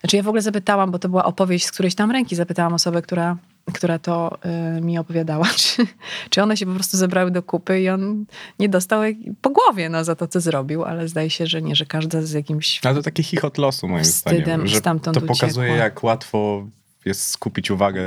Znaczy 0.00 0.16
ja 0.16 0.22
w 0.22 0.28
ogóle 0.28 0.42
zapytałam, 0.42 0.90
bo 0.90 0.98
to 0.98 1.08
była 1.08 1.24
opowieść 1.24 1.66
z 1.66 1.72
którejś 1.72 1.94
tam 1.94 2.10
ręki, 2.10 2.36
zapytałam 2.36 2.74
osobę, 2.74 3.02
która, 3.02 3.36
która 3.72 3.98
to 3.98 4.38
y, 4.78 4.80
mi 4.80 4.98
opowiadała, 4.98 5.46
czy, 5.56 5.86
czy 6.30 6.42
one 6.42 6.56
się 6.56 6.66
po 6.66 6.74
prostu 6.74 6.96
zebrały 6.96 7.30
do 7.30 7.42
kupy 7.42 7.80
i 7.80 7.88
on 7.88 8.24
nie 8.58 8.68
dostał 8.68 9.02
po 9.40 9.50
głowie 9.50 9.88
no, 9.88 10.04
za 10.04 10.14
to, 10.14 10.28
co 10.28 10.40
zrobił, 10.40 10.84
ale 10.84 11.08
zdaje 11.08 11.30
się, 11.30 11.46
że 11.46 11.62
nie, 11.62 11.76
że 11.76 11.86
każda 11.86 12.22
z 12.22 12.32
jakimś... 12.32 12.80
Ale 12.84 12.94
to 12.94 13.02
taki 13.02 13.22
chichot 13.22 13.58
losu 13.58 13.88
moim 13.88 14.04
Wstydem 14.04 14.42
zdaniem. 14.42 14.66
Że 14.66 14.76
stamtąd 14.76 15.20
to 15.20 15.26
pokazuje, 15.26 15.68
uciekła. 15.68 15.84
jak 15.84 16.02
łatwo 16.02 16.66
jest 17.04 17.30
skupić 17.30 17.70
uwagę 17.70 18.02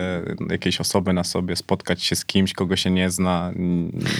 jakiejś 0.49 0.81
osoby 0.81 1.13
na 1.13 1.23
sobie, 1.23 1.55
spotkać 1.55 2.03
się 2.03 2.15
z 2.15 2.25
kimś, 2.25 2.53
kogo 2.53 2.75
się 2.75 2.91
nie 2.91 3.09
zna, 3.09 3.51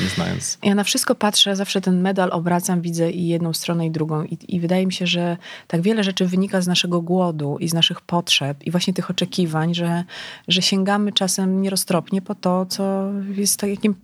nie 0.01 0.10
znając. 0.15 0.58
Ja 0.63 0.75
na 0.75 0.84
wszystko 0.84 1.15
patrzę, 1.15 1.55
zawsze 1.55 1.82
ten 1.82 2.01
medal 2.01 2.29
obracam, 2.32 2.82
widzę 2.82 3.12
i 3.12 3.27
jedną 3.27 3.53
stronę, 3.53 3.86
i 3.86 3.91
drugą. 3.91 4.24
I, 4.24 4.38
I 4.48 4.60
wydaje 4.60 4.86
mi 4.86 4.94
się, 4.94 5.08
że 5.08 5.38
tak 5.67 5.82
wiele 5.82 6.03
rzeczy 6.03 6.25
wynika 6.27 6.62
z 6.62 6.67
naszego 6.67 7.01
głodu 7.01 7.58
i 7.60 7.70
z 7.70 7.74
naszych 7.74 8.01
potrzeb 8.01 8.63
i 8.63 8.72
właśnie 8.72 8.94
tych 8.94 9.10
oczekiwań, 9.10 9.75
że, 9.75 10.03
że 10.48 10.62
sięgamy 10.62 11.12
czasem 11.12 11.62
nieroztropnie 11.62 12.22
po 12.22 12.36
to, 12.36 12.65
co 12.65 13.12
jest 13.36 13.60
takim, 13.60 13.96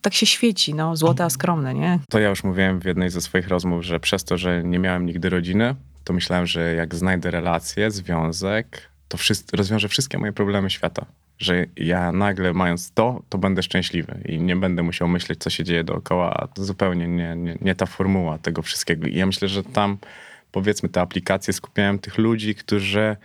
tak 0.00 0.14
się 0.14 0.26
świeci, 0.26 0.74
no, 0.74 0.96
złote 0.96 1.24
a 1.24 1.30
skromne, 1.30 1.74
nie? 1.74 1.98
To 2.10 2.18
ja 2.18 2.28
już 2.28 2.44
mówiłem 2.44 2.80
w 2.80 2.84
jednej 2.84 3.10
ze 3.10 3.20
swoich 3.20 3.48
rozmów, 3.48 3.84
że 3.84 4.00
przez 4.00 4.24
to, 4.24 4.38
że 4.38 4.64
nie 4.64 4.78
miałem 4.78 5.06
nigdy 5.06 5.28
rodziny, 5.28 5.74
to 6.04 6.12
myślałem, 6.12 6.46
że 6.46 6.74
jak 6.74 6.94
znajdę 6.94 7.30
relację, 7.30 7.90
związek, 7.90 8.90
to 9.08 9.16
wszystko, 9.16 9.56
rozwiążę 9.56 9.88
wszystkie 9.88 10.18
moje 10.18 10.32
problemy 10.32 10.70
świata. 10.70 11.06
Że 11.38 11.66
ja 11.76 12.12
nagle 12.12 12.52
mając 12.52 12.92
to, 12.92 13.22
to 13.28 13.38
będę 13.38 13.62
szczęśliwy 13.62 14.20
i 14.28 14.40
nie 14.40 14.56
będę 14.56 14.82
musiał 14.82 15.08
myśleć, 15.08 15.40
co 15.40 15.50
się 15.50 15.64
dzieje 15.64 15.84
dookoła, 15.84 16.34
a 16.34 16.46
to 16.46 16.64
zupełnie 16.64 17.08
nie, 17.08 17.36
nie, 17.36 17.58
nie 17.60 17.74
ta 17.74 17.86
formuła 17.86 18.38
tego 18.38 18.62
wszystkiego. 18.62 19.06
I 19.06 19.16
ja 19.16 19.26
myślę, 19.26 19.48
że 19.48 19.64
tam, 19.64 19.98
powiedzmy, 20.52 20.88
te 20.88 21.00
aplikacje 21.00 21.52
skupiałem 21.52 21.98
tych 21.98 22.18
ludzi, 22.18 22.54
którzy 22.54 23.16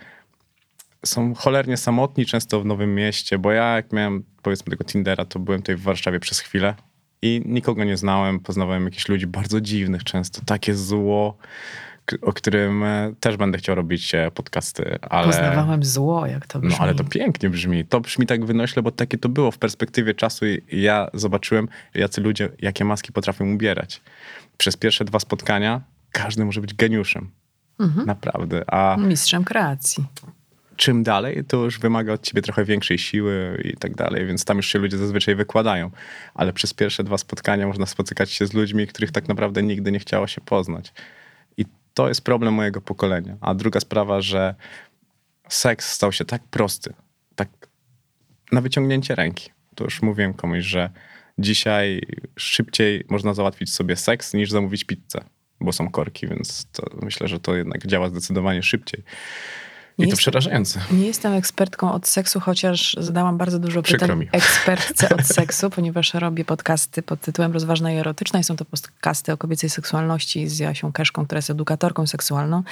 są 1.04 1.34
cholernie 1.34 1.76
samotni, 1.76 2.26
często 2.26 2.60
w 2.60 2.66
nowym 2.66 2.94
mieście, 2.94 3.38
bo 3.38 3.52
ja 3.52 3.76
jak 3.76 3.92
miałem, 3.92 4.24
powiedzmy, 4.42 4.70
tego 4.70 4.84
Tindera, 4.84 5.24
to 5.24 5.38
byłem 5.38 5.62
tutaj 5.62 5.76
w 5.76 5.82
Warszawie 5.82 6.20
przez 6.20 6.40
chwilę 6.40 6.74
i 7.22 7.42
nikogo 7.44 7.84
nie 7.84 7.96
znałem, 7.96 8.40
poznawałem 8.40 8.84
jakichś 8.84 9.08
ludzi 9.08 9.26
bardzo 9.26 9.60
dziwnych 9.60 10.04
często, 10.04 10.40
takie 10.46 10.74
zło, 10.74 11.36
o 12.22 12.32
którym 12.32 12.82
e, 12.82 13.14
też 13.20 13.36
będę 13.36 13.58
chciał 13.58 13.74
robić 13.74 14.14
e, 14.14 14.30
podcasty, 14.30 14.98
ale... 15.00 15.26
Poznawałem 15.26 15.84
zło, 15.84 16.26
jak 16.26 16.46
to 16.46 16.58
brzmi. 16.58 16.74
No 16.78 16.78
ale 16.84 16.94
to 16.94 17.04
pięknie 17.04 17.50
brzmi. 17.50 17.84
To 17.84 18.00
brzmi 18.00 18.26
tak 18.26 18.44
wynośle, 18.44 18.82
bo 18.82 18.90
takie 18.90 19.18
to 19.18 19.28
było 19.28 19.50
w 19.50 19.58
perspektywie 19.58 20.14
czasu 20.14 20.46
i 20.46 20.62
ja 20.70 21.10
zobaczyłem, 21.14 21.68
jacy 21.94 22.20
ludzie, 22.20 22.48
jakie 22.58 22.84
maski 22.84 23.12
potrafią 23.12 23.54
ubierać. 23.54 24.00
Przez 24.56 24.76
pierwsze 24.76 25.04
dwa 25.04 25.18
spotkania 25.18 25.80
każdy 26.12 26.44
może 26.44 26.60
być 26.60 26.74
geniuszem. 26.74 27.30
Mhm. 27.80 28.06
Naprawdę. 28.06 28.64
A 28.66 28.96
Mistrzem 28.98 29.44
kreacji. 29.44 30.04
czym 30.76 31.02
dalej, 31.02 31.44
to 31.44 31.56
już 31.56 31.78
wymaga 31.78 32.12
od 32.12 32.22
ciebie 32.22 32.42
trochę 32.42 32.64
większej 32.64 32.98
siły 32.98 33.62
i 33.64 33.76
tak 33.76 33.94
dalej, 33.94 34.26
więc 34.26 34.44
tam 34.44 34.56
już 34.56 34.66
się 34.66 34.78
ludzie 34.78 34.96
zazwyczaj 34.98 35.34
wykładają. 35.34 35.90
Ale 36.34 36.52
przez 36.52 36.74
pierwsze 36.74 37.04
dwa 37.04 37.18
spotkania 37.18 37.66
można 37.66 37.86
spotykać 37.86 38.30
się 38.30 38.46
z 38.46 38.52
ludźmi, 38.52 38.86
których 38.86 39.12
tak 39.12 39.28
naprawdę 39.28 39.62
nigdy 39.62 39.92
nie 39.92 39.98
chciało 39.98 40.26
się 40.26 40.40
poznać. 40.40 40.92
To 41.94 42.08
jest 42.08 42.20
problem 42.20 42.54
mojego 42.54 42.80
pokolenia. 42.80 43.36
A 43.40 43.54
druga 43.54 43.80
sprawa, 43.80 44.20
że 44.20 44.54
seks 45.48 45.92
stał 45.92 46.12
się 46.12 46.24
tak 46.24 46.42
prosty, 46.42 46.94
tak 47.36 47.48
na 48.52 48.60
wyciągnięcie 48.60 49.14
ręki. 49.14 49.50
To 49.74 49.84
już 49.84 50.02
mówiłem 50.02 50.34
komuś, 50.34 50.64
że 50.64 50.90
dzisiaj 51.38 52.00
szybciej 52.36 53.04
można 53.08 53.34
załatwić 53.34 53.74
sobie 53.74 53.96
seks 53.96 54.34
niż 54.34 54.50
zamówić 54.50 54.84
pizzę, 54.84 55.24
bo 55.60 55.72
są 55.72 55.90
korki, 55.90 56.28
więc 56.28 56.66
myślę, 57.02 57.28
że 57.28 57.40
to 57.40 57.56
jednak 57.56 57.86
działa 57.86 58.08
zdecydowanie 58.08 58.62
szybciej. 58.62 59.02
I 59.98 60.02
Nie 60.02 60.06
to 60.06 60.10
jest- 60.10 60.18
przerażające. 60.18 60.80
Nie 60.92 61.06
jestem 61.06 61.32
ekspertką 61.32 61.92
od 61.92 62.08
seksu, 62.08 62.40
chociaż 62.40 62.96
zadałam 63.00 63.38
bardzo 63.38 63.58
dużo 63.58 63.82
Przykro 63.82 64.06
pytań 64.06 64.18
mi. 64.20 64.28
ekspertce 64.32 65.08
od 65.08 65.26
seksu, 65.38 65.70
ponieważ 65.70 66.14
robię 66.14 66.44
podcasty 66.44 67.02
pod 67.02 67.20
tytułem 67.20 67.52
Rozważna 67.52 67.92
i 67.92 67.96
erotyczna 67.96 68.38
i 68.40 68.44
są 68.44 68.56
to 68.56 68.64
podcasty 68.64 69.32
o 69.32 69.36
kobiecej 69.36 69.70
seksualności 69.70 70.48
z 70.48 70.58
Jasią 70.58 70.92
Keszką, 70.92 71.24
która 71.24 71.38
jest 71.38 71.50
edukatorką 71.50 72.06
seksualną. 72.06 72.62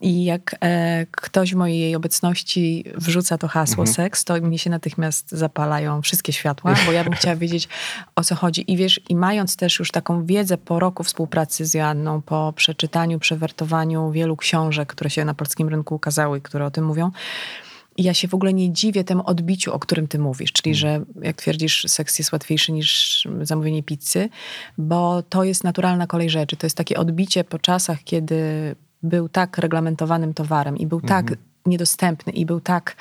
I 0.00 0.24
jak 0.24 0.56
e, 0.60 1.06
ktoś 1.10 1.52
w 1.54 1.56
mojej 1.56 1.96
obecności 1.96 2.84
wrzuca 2.94 3.38
to 3.38 3.48
hasło 3.48 3.82
Mhm. 3.84 3.94
seks, 3.94 4.24
to 4.24 4.34
mnie 4.34 4.58
się 4.58 4.70
natychmiast 4.70 5.30
zapalają 5.30 6.02
wszystkie 6.02 6.32
światła, 6.32 6.74
bo 6.86 6.92
ja 6.92 7.04
bym 7.04 7.12
chciała 7.12 7.36
wiedzieć, 7.46 7.68
o 8.16 8.24
co 8.24 8.34
chodzi. 8.34 8.72
I 8.72 8.76
wiesz, 8.76 9.00
i 9.08 9.16
mając 9.16 9.56
też 9.56 9.78
już 9.78 9.90
taką 9.90 10.26
wiedzę 10.26 10.58
po 10.58 10.80
roku 10.80 11.04
współpracy 11.04 11.66
z 11.66 11.74
Joanną, 11.74 12.22
po 12.22 12.52
przeczytaniu, 12.56 13.18
przewertowaniu 13.18 14.10
wielu 14.10 14.36
książek, 14.36 14.88
które 14.88 15.10
się 15.10 15.24
na 15.24 15.34
polskim 15.34 15.68
rynku 15.68 15.94
ukazały, 15.94 16.40
które 16.48 16.66
o 16.66 16.70
tym 16.70 16.84
mówią, 16.84 17.10
i 17.96 18.02
ja 18.02 18.14
się 18.14 18.28
w 18.28 18.34
ogóle 18.34 18.54
nie 18.54 18.72
dziwię 18.72 19.04
temu 19.04 19.22
odbiciu, 19.26 19.72
o 19.72 19.78
którym 19.78 20.08
ty 20.08 20.18
mówisz, 20.18 20.52
czyli 20.52 20.74
że 20.74 21.04
jak 21.22 21.36
twierdzisz, 21.36 21.84
seks 21.88 22.18
jest 22.18 22.32
łatwiejszy 22.32 22.72
niż 22.72 23.28
zamówienie 23.42 23.82
pizzy, 23.82 24.28
bo 24.78 25.22
to 25.22 25.44
jest 25.44 25.64
naturalna 25.64 26.06
kolej 26.06 26.30
rzeczy. 26.30 26.56
To 26.56 26.66
jest 26.66 26.76
takie 26.76 26.96
odbicie 26.96 27.44
po 27.44 27.58
czasach, 27.58 28.04
kiedy 28.04 28.74
był 29.02 29.28
tak 29.28 29.58
reglamentowanym 29.58 30.34
towarem 30.34 30.76
i 30.76 30.86
był 30.86 31.00
tak 31.00 31.34
niedostępny 31.66 32.32
i 32.32 32.46
był 32.46 32.60
tak 32.60 32.96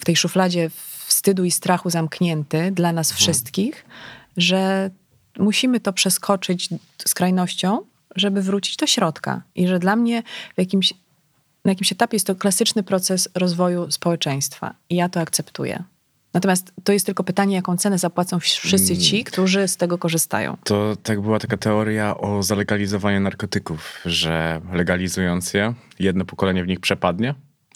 w 0.00 0.04
tej 0.04 0.16
szufladzie 0.16 0.70
wstydu 1.06 1.44
i 1.44 1.50
strachu 1.50 1.90
zamknięty 1.90 2.70
dla 2.70 2.92
nas 2.92 3.12
wszystkich, 3.12 3.84
że 4.36 4.90
musimy 5.38 5.80
to 5.80 5.92
przeskoczyć 5.92 6.68
skrajnością, 7.06 7.78
żeby 8.16 8.42
wrócić 8.42 8.76
do 8.76 8.86
środka. 8.86 9.42
I 9.54 9.68
że 9.68 9.78
dla 9.78 9.96
mnie 9.96 10.22
w 10.54 10.58
jakimś 10.58 10.94
na 11.68 11.72
jakimś 11.72 11.92
etapie 11.92 12.16
jest 12.16 12.26
to 12.26 12.34
klasyczny 12.34 12.82
proces 12.82 13.28
rozwoju 13.34 13.90
społeczeństwa 13.90 14.74
i 14.90 14.96
ja 14.96 15.08
to 15.08 15.20
akceptuję. 15.20 15.84
Natomiast 16.34 16.72
to 16.84 16.92
jest 16.92 17.06
tylko 17.06 17.24
pytanie, 17.24 17.56
jaką 17.56 17.76
cenę 17.76 17.98
zapłacą 17.98 18.38
wszyscy 18.40 18.98
ci, 18.98 19.24
którzy 19.24 19.68
z 19.68 19.76
tego 19.76 19.98
korzystają. 19.98 20.56
To 20.64 20.96
tak 21.02 21.20
była 21.20 21.38
taka 21.38 21.56
teoria 21.56 22.18
o 22.18 22.42
zalegalizowaniu 22.42 23.20
narkotyków, 23.20 24.00
że 24.04 24.60
legalizując 24.72 25.54
je, 25.54 25.74
jedno 25.98 26.24
pokolenie 26.24 26.64
w 26.64 26.66
nich 26.66 26.80
przepadnie, 26.80 27.34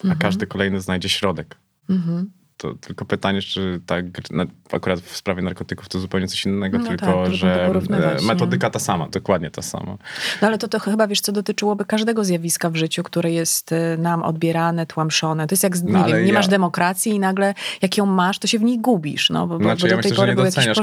a 0.09 0.15
każdy 0.15 0.47
kolejny 0.47 0.81
znajdzie 0.81 1.09
środek. 1.09 1.57
To 2.63 2.73
tylko 2.73 3.05
pytanie, 3.05 3.41
czy 3.41 3.81
tak, 3.85 4.05
akurat 4.71 4.99
w 4.99 5.17
sprawie 5.17 5.41
narkotyków 5.41 5.89
to 5.89 5.99
zupełnie 5.99 6.27
coś 6.27 6.45
innego, 6.45 6.77
No 6.77 6.87
tylko 6.89 7.23
tak, 7.23 7.33
że 7.33 7.65
e, 7.65 7.73
nie? 8.21 8.27
metodyka 8.27 8.69
ta 8.69 8.79
sama, 8.79 9.07
dokładnie 9.09 9.51
ta 9.51 9.61
sama. 9.61 9.97
No 10.41 10.47
ale 10.47 10.57
to, 10.57 10.67
to 10.67 10.79
chyba, 10.79 11.07
wiesz, 11.07 11.21
co 11.21 11.31
dotyczyłoby 11.31 11.85
każdego 11.85 12.23
zjawiska 12.23 12.69
w 12.69 12.75
życiu, 12.75 13.03
które 13.03 13.31
jest 13.31 13.71
y, 13.71 13.75
nam 13.97 14.23
odbierane, 14.23 14.85
tłamszone. 14.85 15.47
To 15.47 15.53
jest 15.53 15.63
jak, 15.63 15.77
z- 15.77 15.83
nie 15.83 15.93
No, 15.93 16.05
wiem, 16.05 16.21
nie 16.21 16.27
ja- 16.27 16.33
masz 16.33 16.47
demokracji 16.47 17.11
i 17.11 17.19
nagle 17.19 17.53
jak 17.81 17.97
ją 17.97 18.05
masz, 18.05 18.39
to 18.39 18.47
się 18.47 18.59
w 18.59 18.63
niej 18.63 18.79
gubisz, 18.79 19.29
no, 19.29 19.47
bo, 19.47 19.57
Znaczy, 19.57 19.81
bo 19.81 19.87
ja 19.87 19.95
do 19.95 20.01
tej 20.01 20.11
myślę, 20.11 20.15
pory 20.21 20.31
nie 20.31 20.35
był 20.35 20.45
doceniasz. 20.45 20.77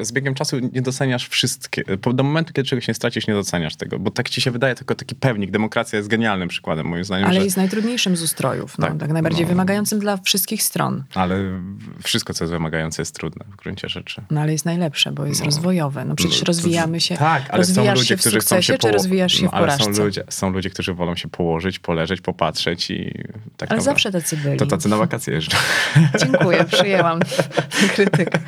Z 0.00 0.12
biegiem 0.12 0.34
czasu 0.34 0.56
nie 0.72 0.82
doceniasz 0.82 1.28
wszystkie. 1.28 1.82
Do 2.14 2.22
momentu, 2.22 2.52
kiedy 2.52 2.68
czegoś 2.68 2.88
nie 2.88 2.94
stracisz, 2.94 3.26
nie 3.26 3.34
doceniasz 3.34 3.76
tego. 3.76 3.98
Bo 3.98 4.10
tak 4.10 4.28
ci 4.30 4.40
się 4.40 4.50
wydaje 4.50 4.74
tylko 4.74 4.94
taki 4.94 5.14
pewnik. 5.14 5.50
Demokracja 5.50 5.96
jest 5.96 6.08
genialnym 6.08 6.48
przykładem, 6.48 6.86
moim 6.86 7.04
zdaniem. 7.04 7.26
Ale 7.26 7.34
że, 7.40 7.44
jest 7.44 7.56
najtrudniejszym 7.56 8.16
z 8.16 8.22
ustrojów, 8.22 8.78
no, 8.78 8.86
Tak, 8.86 8.98
tak, 8.98 9.12
najbardziej 9.12 9.42
no. 9.42 9.48
wymagającym 9.48 9.98
dla 9.98 10.16
wszystkich 10.16 10.62
stron. 10.62 10.95
Ale 11.14 11.60
wszystko, 12.02 12.34
co 12.34 12.44
jest 12.44 12.52
wymagające, 12.52 13.02
jest 13.02 13.14
trudne 13.14 13.44
w 13.52 13.56
gruncie 13.56 13.88
rzeczy. 13.88 14.22
No 14.30 14.40
ale 14.40 14.52
jest 14.52 14.64
najlepsze, 14.64 15.12
bo 15.12 15.26
jest 15.26 15.40
No. 15.40 15.46
rozwojowe. 15.46 16.04
No 16.04 16.14
przecież 16.14 16.40
No, 16.40 16.44
rozwijamy 16.46 17.00
się. 17.00 17.16
Tak, 17.16 17.42
ale 17.50 17.64
są 17.64 17.74
rozwijasz 17.74 17.98
ludzie, 17.98 18.08
się 18.08 18.16
w 18.16 18.20
którzy 18.20 18.40
chcą 18.40 18.60
się 18.60 18.78
czy 18.78 18.92
rozwijasz 18.92 19.32
się 19.32 19.44
no, 19.44 19.50
w 19.50 19.54
ale 19.54 19.66
porażce? 19.66 19.94
są 19.94 20.04
ludzie, 20.04 20.24
są 20.28 20.50
ludzie, 20.50 20.70
którzy 20.70 20.94
wolą 20.94 21.16
się 21.16 21.28
położyć, 21.28 21.78
poleżeć, 21.78 22.20
popatrzeć 22.20 22.90
i 22.90 23.14
tak 23.56 23.72
Ale 23.72 23.80
zawsze 23.80 24.12
tacy 24.12 24.36
byli. 24.36 24.56
To 24.58 24.66
tacy 24.66 24.88
na 24.88 24.96
wakacje 24.96 25.34
jeżdżą. 25.34 25.58
Dziękuję, 26.24 26.64
przyjęłam 26.72 27.20
krytykę. 27.94 28.38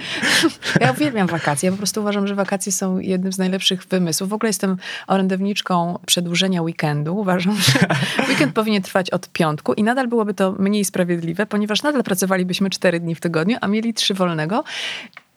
Ja 0.81 0.93
uwielbiam 0.93 1.27
wakacje. 1.27 1.67
Ja 1.67 1.73
po 1.73 1.79
prostu 1.79 2.01
uważam, 2.01 2.27
że 2.27 2.35
wakacje 2.35 2.73
są 2.73 2.99
jednym 2.99 3.33
z 3.33 3.39
najlepszych 3.39 3.85
wymysłów. 3.85 4.31
W 4.31 4.33
ogóle 4.33 4.49
jestem 4.49 4.77
orędowniczką 5.07 5.99
przedłużenia 6.07 6.63
weekendu. 6.63 7.17
Uważam, 7.17 7.57
że 7.57 7.73
weekend 8.29 8.55
powinien 8.55 8.83
trwać 8.83 9.11
od 9.11 9.29
piątku 9.29 9.75
i 9.75 9.83
nadal 9.83 10.09
byłoby 10.09 10.35
to 10.35 10.53
mniej 10.59 10.85
sprawiedliwe, 10.85 11.47
ponieważ 11.47 11.83
nadal 11.83 12.05
pracowalibyśmy 12.29 12.71
cztery 12.71 13.01
dni 13.01 13.15
w 13.15 13.21
tygodniu, 13.21 13.57
a 13.61 13.69
mieli 13.69 13.95
trzy 13.95 14.15
wolnego. 14.15 14.65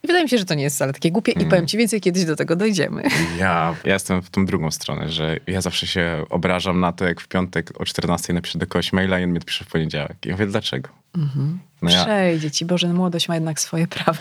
I 0.03 0.07
wydaje 0.07 0.23
mi 0.23 0.29
się, 0.29 0.37
że 0.37 0.45
to 0.45 0.53
nie 0.53 0.63
jest 0.63 0.75
wcale 0.75 0.93
takie 0.93 1.11
głupie 1.11 1.31
i 1.31 1.45
powiem 1.45 1.67
ci 1.67 1.77
więcej, 1.77 2.01
kiedyś 2.01 2.25
do 2.25 2.35
tego 2.35 2.55
dojdziemy. 2.55 3.03
Ja, 3.39 3.75
ja 3.85 3.93
jestem 3.93 4.21
w 4.21 4.29
tą 4.29 4.45
drugą 4.45 4.71
stronę, 4.71 5.09
że 5.09 5.37
ja 5.47 5.61
zawsze 5.61 5.87
się 5.87 6.25
obrażam 6.29 6.79
na 6.79 6.91
to, 6.91 7.05
jak 7.05 7.21
w 7.21 7.27
piątek 7.27 7.81
o 7.81 7.85
14 7.85 8.33
napiszę 8.33 8.59
do 8.59 8.67
kogoś 8.67 8.93
maila 8.93 9.19
i 9.19 9.23
on 9.23 9.31
mi 9.31 9.37
odpisze 9.37 9.65
w 9.65 9.67
poniedziałek. 9.67 10.17
I 10.25 10.27
ja 10.27 10.33
mówię, 10.33 10.45
dlaczego? 10.45 10.89
No 11.81 11.91
ja, 11.91 12.03
Przejdzie 12.03 12.51
ci, 12.51 12.65
Boże, 12.65 12.93
młodość 12.93 13.27
ma 13.27 13.35
jednak 13.35 13.59
swoje 13.59 13.87
prawa. 13.87 14.19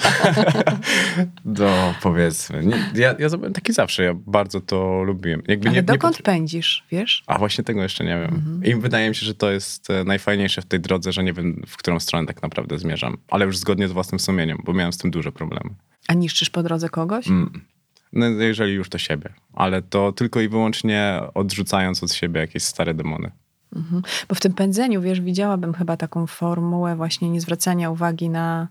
no 1.45 1.95
powiedzmy. 2.02 2.67
Nie, 2.67 2.76
ja, 2.95 3.14
ja 3.19 3.29
byłem 3.29 3.52
taki 3.52 3.73
zawsze, 3.73 4.02
ja 4.02 4.14
bardzo 4.14 4.61
to 4.61 5.02
lubiłem. 5.02 5.43
Jakby 5.49 5.69
Ale 5.69 5.75
nie, 5.75 5.81
nie 5.81 5.83
dokąd 5.83 6.17
potr- 6.17 6.23
pędzisz, 6.23 6.85
wiesz? 6.93 7.23
A 7.26 7.38
właśnie 7.38 7.64
tego 7.64 7.83
jeszcze 7.83 8.05
nie 8.05 8.21
wiem. 8.21 8.35
Mhm. 8.35 8.64
I 8.64 8.75
wydaje 8.75 9.09
mi 9.09 9.14
się, 9.14 9.26
że 9.26 9.35
to 9.35 9.50
jest 9.50 9.90
e, 9.90 10.05
najfajniejsze 10.05 10.62
w 10.62 10.67
tej 10.67 10.81
drodze, 10.81 11.12
że 11.12 11.25
nie 11.25 11.33
wiem, 11.33 11.62
w 11.67 11.76
którą 11.76 12.00
stronę 12.00 12.26
tak 12.26 12.43
naprawdę 12.43 12.79
zmierzam. 12.79 13.17
Ale 13.29 13.47
już 13.47 13.59
zgodnie 13.59 13.88
z 13.88 13.93
własnym 13.93 14.21
sumieniem, 14.21 14.59
bo 14.64 14.73
miałem 14.73 14.93
z 14.93 14.99
tym 14.99 15.11
duże 15.11 15.33
problemy. 15.33 15.71
A 16.09 16.14
niszczysz 16.14 16.50
po 16.50 16.62
drodze 16.62 16.88
kogoś? 16.88 17.29
Mm. 17.29 17.64
No, 18.12 18.26
jeżeli 18.26 18.73
już 18.73 18.88
to 18.88 18.99
siebie. 18.99 19.33
Ale 19.52 19.83
to 19.83 20.12
tylko 20.12 20.40
i 20.40 20.49
wyłącznie 20.49 21.21
odrzucając 21.35 22.02
od 22.02 22.12
siebie 22.12 22.40
jakieś 22.40 22.62
stare 22.62 22.95
demony. 22.95 23.31
Mhm. 23.77 24.03
Bo 24.29 24.35
w 24.35 24.41
tym 24.41 24.53
pędzeniu, 24.53 25.00
wiesz, 25.03 25.21
widziałabym 25.21 25.73
chyba 25.75 25.97
taką 25.97 26.27
formułę 26.27 26.97
właśnie 26.97 27.31
niezwracania 27.31 27.91
uwagi 27.91 28.29
na 28.31 28.69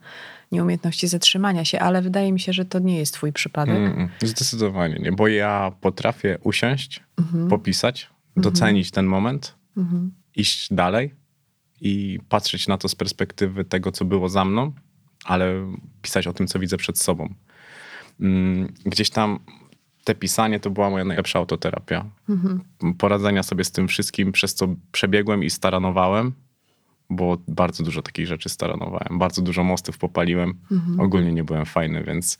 nieumiejętności 0.52 1.08
zatrzymania 1.08 1.66
się, 1.66 1.80
ale 1.80 2.02
wydaje 2.02 2.32
mi 2.32 2.40
się, 2.40 2.54
że 2.54 2.66
to 2.66 2.80
nie 2.80 2.98
jest 2.98 3.14
twój 3.14 3.34
przypadek. 3.34 3.76
Mm, 3.76 4.10
zdecydowanie 4.22 4.96
nie, 5.00 5.12
bo 5.12 5.28
ja 5.28 5.72
potrafię 5.82 6.38
usiąść, 6.44 7.04
Mhm. 7.20 7.48
popisać, 7.50 8.10
docenić 8.38 8.92
ten 8.92 9.06
moment, 9.06 9.56
Mhm. 9.78 10.12
iść 10.36 10.74
dalej 10.74 11.14
i 11.82 12.20
patrzeć 12.30 12.68
na 12.68 12.78
to 12.78 12.90
z 12.90 12.96
perspektywy 12.96 13.66
tego, 13.66 13.92
co 13.92 14.06
było 14.06 14.30
za 14.30 14.46
mną, 14.46 14.72
ale 15.26 15.54
pisać 16.02 16.28
o 16.28 16.34
tym, 16.34 16.48
co 16.48 16.60
widzę 16.60 16.78
przed 16.78 17.00
sobą. 17.00 17.34
Mm, 18.20 18.74
Gdzieś 18.86 19.10
tam 19.10 19.40
te 20.04 20.16
pisanie 20.16 20.60
to 20.60 20.70
była 20.70 20.90
moja 20.90 21.06
najlepsza 21.06 21.40
autoterapia. 21.40 22.06
Poradzenia 22.98 23.44
sobie 23.44 23.64
z 23.64 23.72
tym 23.72 23.88
wszystkim, 23.88 24.32
przez 24.32 24.54
co 24.54 24.68
przebiegłem 24.92 25.44
i 25.44 25.50
staranowałem, 25.50 26.34
bo 27.10 27.38
bardzo 27.48 27.84
dużo 27.84 28.02
takich 28.02 28.28
rzeczy 28.28 28.50
staranowałem. 28.50 29.20
Bardzo 29.20 29.42
dużo 29.42 29.64
mostów 29.64 29.98
popaliłem. 29.98 30.54
Ogólnie 30.98 31.34
nie 31.34 31.44
byłem 31.44 31.66
fajny, 31.66 32.04
więc 32.04 32.38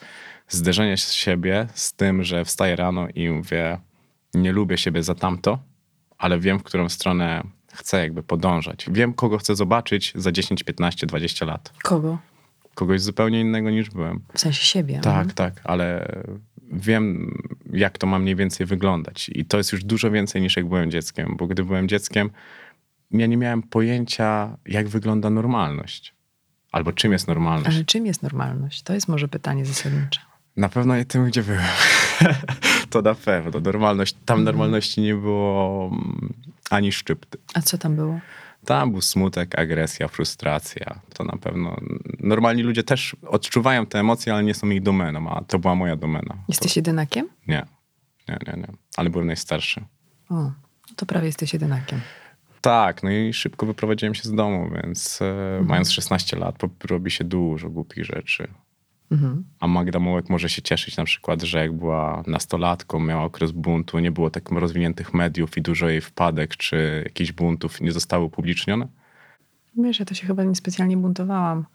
zderzenie 0.48 0.98
z 0.98 1.14
siebie 1.14 1.68
z 1.74 1.94
tym, 1.94 2.24
że 2.24 2.46
wstaję 2.46 2.76
rano 2.76 3.08
i 3.16 3.30
mówię, 3.30 3.80
nie 4.34 4.52
lubię 4.52 4.78
siebie 4.78 5.04
za 5.04 5.16
tamto, 5.16 5.60
ale 6.18 6.40
wiem, 6.40 6.60
w 6.60 6.64
którą 6.64 6.90
stronę 6.90 7.44
chcę 7.74 8.00
jakby 8.00 8.24
podążać. 8.24 8.86
Wiem, 8.92 9.14
kogo 9.14 9.38
chcę 9.38 9.56
zobaczyć 9.56 10.14
za 10.16 10.32
10, 10.32 10.64
15, 10.64 11.08
20 11.08 11.46
lat. 11.46 11.74
Kogo? 11.84 12.18
Kogoś 12.76 13.02
zupełnie 13.02 13.42
innego 13.42 13.70
niż 13.70 13.90
byłem. 13.90 14.22
W 14.34 14.40
sensie 14.40 14.66
siebie. 14.66 15.00
Tak, 15.04 15.34
tak, 15.34 15.62
ale 15.64 16.16
wiem, 16.72 17.38
jak 17.74 17.98
to 17.98 18.08
ma 18.08 18.20
mniej 18.20 18.36
więcej 18.36 18.66
wyglądać. 18.66 19.30
I 19.34 19.46
to 19.46 19.58
jest 19.58 19.72
już 19.72 19.84
dużo 19.84 20.12
więcej 20.12 20.42
niż 20.42 20.58
jak 20.58 20.68
byłem 20.68 20.92
dzieckiem, 20.92 21.36
bo 21.38 21.48
gdy 21.48 21.64
byłem 21.64 21.88
dzieckiem, 21.88 22.30
ja 23.12 23.26
nie 23.26 23.38
miałem 23.38 23.64
pojęcia, 23.64 24.58
jak 24.66 24.88
wygląda 24.88 25.30
normalność. 25.30 26.14
Albo 26.72 26.94
czym 26.94 27.12
jest 27.12 27.28
normalność. 27.28 27.76
Ale 27.76 27.86
czym 27.86 28.06
jest 28.06 28.24
normalność? 28.24 28.82
To 28.82 28.94
jest 28.94 29.08
może 29.08 29.28
pytanie 29.28 29.66
zasadnicze. 29.66 30.22
Na 30.58 30.70
pewno 30.70 30.96
nie 30.96 31.06
tym, 31.06 31.26
gdzie 31.26 31.44
byłem. 31.44 31.66
to 32.90 33.02
na 33.02 33.16
pewno. 33.16 33.60
Normalność, 33.60 34.16
tam 34.26 34.44
normalności 34.44 35.02
nie 35.02 35.16
było 35.16 35.90
mm, 35.92 36.34
ani 36.70 36.92
szczypty. 36.92 37.38
A 37.54 37.62
co 37.62 37.78
tam 37.78 37.96
było? 37.96 38.20
Tam 38.66 38.92
był 38.92 39.02
smutek, 39.02 39.60
agresja, 39.60 40.08
frustracja. 40.08 41.00
To 41.14 41.24
na 41.24 41.38
pewno. 41.38 41.78
Normalni 42.20 42.64
ludzie 42.64 42.84
też 42.84 43.16
odczuwają 43.28 43.86
te 43.86 44.00
emocje, 44.00 44.34
ale 44.34 44.44
nie 44.44 44.54
są 44.54 44.70
ich 44.70 44.82
domeną, 44.82 45.30
a 45.30 45.44
to 45.44 45.60
była 45.60 45.76
moja 45.76 45.96
domena. 45.96 46.38
Jesteś 46.48 46.76
jedynakiem? 46.76 47.30
Nie, 47.48 47.66
nie, 48.30 48.38
nie, 48.48 48.54
nie. 48.54 48.68
Ale 48.98 49.10
byłem 49.10 49.28
najstarszy. 49.28 49.86
O, 50.30 50.36
no 50.36 50.54
to 50.96 51.06
prawie 51.06 51.26
jesteś 51.26 51.54
jedynakiem. 51.54 52.02
Tak, 52.62 53.04
no 53.04 53.12
i 53.12 53.34
szybko 53.34 53.66
wyprowadziłem 53.66 54.16
się 54.16 54.24
z 54.24 54.32
domu, 54.32 54.70
więc 54.84 55.22
e, 55.22 55.62
mając 55.66 55.92
16 55.92 56.38
lat 56.38 56.56
robi 56.90 57.12
się 57.12 57.24
dużo 57.24 57.70
głupich 57.70 58.06
rzeczy. 58.06 58.48
Mhm. 59.12 59.44
A 59.60 59.68
Magda 59.68 60.00
Mołek 60.00 60.30
może 60.30 60.50
się 60.50 60.62
cieszyć 60.62 60.98
na 60.98 61.04
przykład, 61.04 61.42
że 61.42 61.60
jak 61.60 61.74
była 61.74 62.24
nastolatką, 62.28 63.00
miała 63.00 63.24
okres 63.24 63.52
buntu, 63.52 64.00
nie 64.00 64.12
było 64.12 64.30
tak 64.30 64.52
rozwiniętych 64.52 65.14
mediów 65.14 65.58
i 65.58 65.62
dużo 65.62 65.90
jej 65.90 66.02
wpadek 66.02 66.58
czy 66.58 67.02
jakichś 67.06 67.32
buntów 67.32 67.82
nie 67.82 67.92
zostały 67.92 68.24
upublicznione. 68.24 68.88
Wiesz, 69.78 70.00
ja 70.00 70.06
to 70.06 70.14
się 70.14 70.28
chyba 70.28 70.44
niespecjalnie 70.44 70.98
buntowałam. 70.98 71.66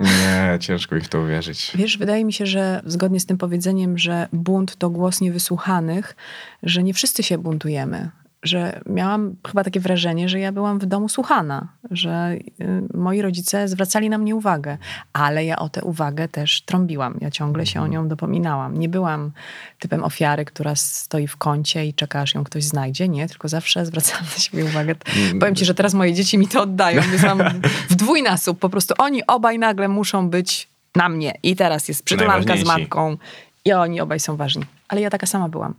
Nie, 0.00 0.58
ciężko 0.60 0.94
mi 0.94 1.00
w 1.00 1.08
to 1.08 1.20
uwierzyć. 1.20 1.72
Wiesz, 1.74 1.98
wydaje 1.98 2.24
mi 2.24 2.32
się, 2.32 2.46
że 2.46 2.82
zgodnie 2.86 3.20
z 3.20 3.26
tym 3.26 3.38
powiedzeniem, 3.38 3.98
że 3.98 4.28
bunt 4.32 4.76
to 4.76 4.90
głos 4.90 5.20
niewysłuchanych, 5.20 6.16
że 6.62 6.82
nie 6.82 6.94
wszyscy 6.94 7.22
się 7.22 7.38
buntujemy. 7.38 8.10
Że 8.44 8.80
miałam 8.86 9.36
chyba 9.46 9.64
takie 9.64 9.80
wrażenie, 9.80 10.28
że 10.28 10.40
ja 10.40 10.52
byłam 10.52 10.78
w 10.78 10.86
domu 10.86 11.08
słuchana, 11.08 11.68
że 11.90 12.36
y, 12.60 12.82
moi 12.94 13.22
rodzice 13.22 13.68
zwracali 13.68 14.10
na 14.10 14.18
mnie 14.18 14.36
uwagę, 14.36 14.78
ale 15.12 15.44
ja 15.44 15.56
o 15.58 15.68
tę 15.68 15.82
uwagę 15.82 16.28
też 16.28 16.62
trąbiłam. 16.62 17.18
Ja 17.20 17.30
ciągle 17.30 17.66
się 17.66 17.80
o 17.80 17.86
nią 17.86 18.08
dopominałam. 18.08 18.78
Nie 18.78 18.88
byłam 18.88 19.32
typem 19.78 20.04
ofiary, 20.04 20.44
która 20.44 20.74
stoi 20.74 21.26
w 21.26 21.36
kącie 21.36 21.86
i 21.86 21.94
czeka, 21.94 22.20
aż 22.20 22.34
ją 22.34 22.44
ktoś 22.44 22.64
znajdzie. 22.64 23.08
Nie, 23.08 23.28
tylko 23.28 23.48
zawsze 23.48 23.86
zwracałam 23.86 24.24
na 24.24 24.38
siebie 24.38 24.64
uwagę. 24.64 24.94
Powiem 25.40 25.54
ci, 25.54 25.64
że 25.64 25.74
teraz 25.74 25.94
moje 25.94 26.14
dzieci 26.14 26.38
mi 26.38 26.48
to 26.48 26.62
oddają, 26.62 27.02
mam 27.26 27.38
w 27.90 27.94
dwójnasób. 27.94 28.58
Po 28.58 28.68
prostu 28.68 28.94
oni 28.98 29.26
obaj 29.26 29.58
nagle 29.58 29.88
muszą 29.88 30.30
być 30.30 30.68
na 30.94 31.08
mnie. 31.08 31.34
I 31.42 31.56
teraz 31.56 31.88
jest 31.88 32.04
przytulanka 32.04 32.56
z 32.56 32.64
matką 32.64 33.16
i 33.64 33.72
oni 33.72 34.00
obaj 34.00 34.20
są 34.20 34.36
ważni. 34.36 34.64
Ale 34.88 35.00
ja 35.00 35.10
taka 35.10 35.26
sama 35.26 35.48
byłam. 35.48 35.74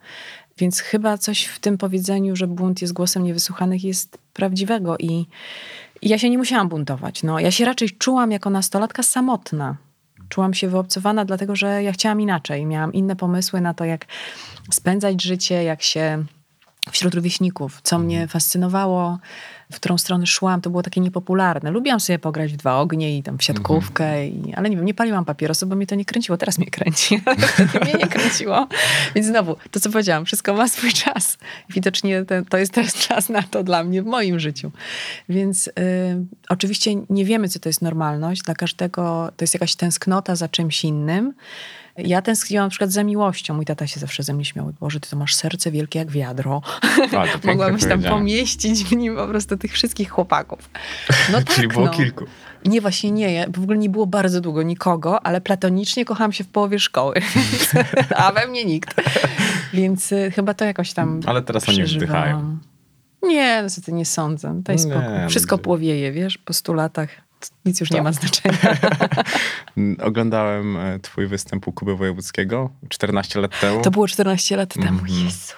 Więc 0.57 0.79
chyba 0.79 1.17
coś 1.17 1.45
w 1.45 1.59
tym 1.59 1.77
powiedzeniu, 1.77 2.35
że 2.35 2.47
bunt 2.47 2.81
jest 2.81 2.93
głosem 2.93 3.23
niewysłuchanych 3.23 3.83
jest 3.83 4.17
prawdziwego 4.33 4.97
i, 4.97 5.25
ja 6.01 6.17
się 6.17 6.29
nie 6.29 6.37
musiałam 6.37 6.69
buntować. 6.69 7.23
No, 7.23 7.39
ja 7.39 7.51
się 7.51 7.65
raczej 7.65 7.89
czułam 7.89 8.31
jako 8.31 8.49
nastolatka 8.49 9.03
samotna. 9.03 9.77
Czułam 10.29 10.53
się 10.53 10.67
wyobcowana, 10.67 11.25
dlatego 11.25 11.55
że 11.55 11.83
ja 11.83 11.91
chciałam 11.91 12.21
inaczej. 12.21 12.65
Miałam 12.65 12.93
inne 12.93 13.15
pomysły 13.15 13.61
na 13.61 13.73
to, 13.73 13.85
jak 13.85 14.05
spędzać 14.71 15.23
życie, 15.23 15.63
jak 15.63 15.81
się 15.81 16.25
wśród 16.91 17.15
rówieśników, 17.15 17.79
co 17.83 17.99
mnie 17.99 18.27
fascynowało, 18.27 19.19
w 19.71 19.75
którą 19.75 19.97
stronę 19.97 20.25
szłam, 20.25 20.61
to 20.61 20.69
było 20.69 20.83
takie 20.83 21.01
niepopularne. 21.01 21.71
Lubiłam 21.71 21.99
sobie 21.99 22.19
pograć 22.19 22.53
w 22.53 22.57
dwa 22.57 22.79
ognie 22.79 23.17
i 23.17 23.23
tam 23.23 23.37
w 23.37 23.43
siatkówkę, 23.43 24.27
i, 24.27 24.53
ale 24.53 24.69
nie 24.69 24.75
wiem, 24.75 24.85
nie 24.85 24.93
paliłam 24.93 25.25
papierosów, 25.25 25.69
bo 25.69 25.75
mnie 25.75 25.87
to 25.87 25.95
nie 25.95 26.05
kręciło. 26.05 26.37
Teraz 26.37 26.57
mnie 26.57 26.67
kręci, 26.67 27.21
ale 27.25 27.35
wtedy 27.35 27.79
mnie 27.79 27.93
nie 27.93 28.07
kręciło. 28.07 28.67
Więc 29.15 29.27
znowu, 29.27 29.55
to 29.71 29.79
co 29.79 29.89
powiedziałam, 29.89 30.25
wszystko 30.25 30.53
ma 30.53 30.67
swój 30.67 30.93
czas. 30.93 31.37
Widocznie 31.69 32.25
ten, 32.25 32.45
to 32.45 32.57
jest 32.57 32.73
teraz 32.73 32.93
czas 32.93 33.29
na 33.29 33.43
to 33.43 33.63
dla 33.63 33.83
mnie 33.83 34.01
w 34.01 34.05
moim 34.05 34.39
życiu. 34.39 34.71
Więc 35.29 35.67
y, 35.67 35.71
oczywiście 36.49 36.91
nie 37.09 37.25
wiemy, 37.25 37.49
co 37.49 37.59
to 37.59 37.69
jest 37.69 37.81
normalność. 37.81 38.41
Dla 38.41 38.55
każdego 38.55 39.31
to 39.37 39.43
jest 39.43 39.53
jakaś 39.53 39.75
tęsknota 39.75 40.35
za 40.35 40.47
czymś 40.47 40.83
innym. 40.83 41.33
Ja 41.97 42.21
tęskniłam 42.21 42.65
na 42.65 42.69
przykład 42.69 42.91
za 42.91 43.03
miłością. 43.03 43.53
Mój 43.53 43.65
tata 43.65 43.87
się 43.87 43.99
zawsze 43.99 44.23
ze 44.23 44.33
mnie 44.33 44.45
śmiał. 44.45 44.73
Boże, 44.79 44.99
ty 44.99 45.09
to 45.09 45.15
masz 45.15 45.35
serce 45.35 45.71
wielkie 45.71 45.99
jak 45.99 46.11
wiadro. 46.11 46.61
A, 47.43 47.47
Mogłabyś 47.47 47.85
tam 47.85 48.03
pomieścić 48.03 48.83
w 48.83 48.91
nim 48.91 49.15
po 49.15 49.27
prostu 49.27 49.57
tych 49.57 49.73
wszystkich 49.73 50.09
chłopaków. 50.09 50.69
No 51.31 51.37
tak, 51.43 51.55
Czyli 51.55 51.67
było 51.67 51.85
no. 51.85 51.91
kilku. 51.91 52.25
Nie, 52.65 52.81
właśnie 52.81 53.11
nie. 53.11 53.33
Ja, 53.33 53.45
w 53.53 53.63
ogóle 53.63 53.77
nie 53.77 53.89
było 53.89 54.07
bardzo 54.07 54.41
długo 54.41 54.63
nikogo, 54.63 55.25
ale 55.25 55.41
platonicznie 55.41 56.05
kochałam 56.05 56.31
się 56.33 56.43
w 56.43 56.47
połowie 56.47 56.79
szkoły. 56.79 57.15
A 58.15 58.31
we 58.31 58.47
mnie 58.47 58.65
nikt. 58.65 59.01
Więc 59.73 60.11
y, 60.11 60.31
chyba 60.31 60.53
to 60.53 60.65
jakoś 60.65 60.93
tam 60.93 61.19
Ale 61.25 61.41
teraz 61.41 61.69
oni 61.69 61.83
wzdychają. 61.83 62.57
Nie, 63.23 63.59
no 63.63 63.69
co 63.69 63.81
ty 63.81 63.93
nie 63.93 64.05
sądzę. 64.05 64.61
Daj 64.63 64.79
spokój. 64.79 65.29
Wszystko 65.29 65.55
ludzie. 65.55 65.63
płowieje, 65.63 66.11
wiesz, 66.11 66.37
po 66.37 66.53
stu 66.53 66.73
latach. 66.73 67.24
Nic 67.65 67.79
już 67.79 67.91
nie 67.91 67.97
Tak. 67.97 68.03
ma 68.03 68.11
znaczenia. 68.11 68.57
Mm, 69.77 69.97
Oglądałem 70.07 70.77
e, 70.77 70.99
twój 70.99 71.27
występ 71.27 71.67
u 71.67 71.71
Kuby 71.71 71.95
Wojewódzkiego 71.95 72.69
14 72.89 73.39
lat 73.41 73.59
temu. 73.59 73.81
To 73.81 73.91
było 73.91 74.07
14 74.07 74.57
lat 74.57 74.73
temu. 74.73 74.87
Mhm. 74.99 75.07
Jezu. 75.25 75.53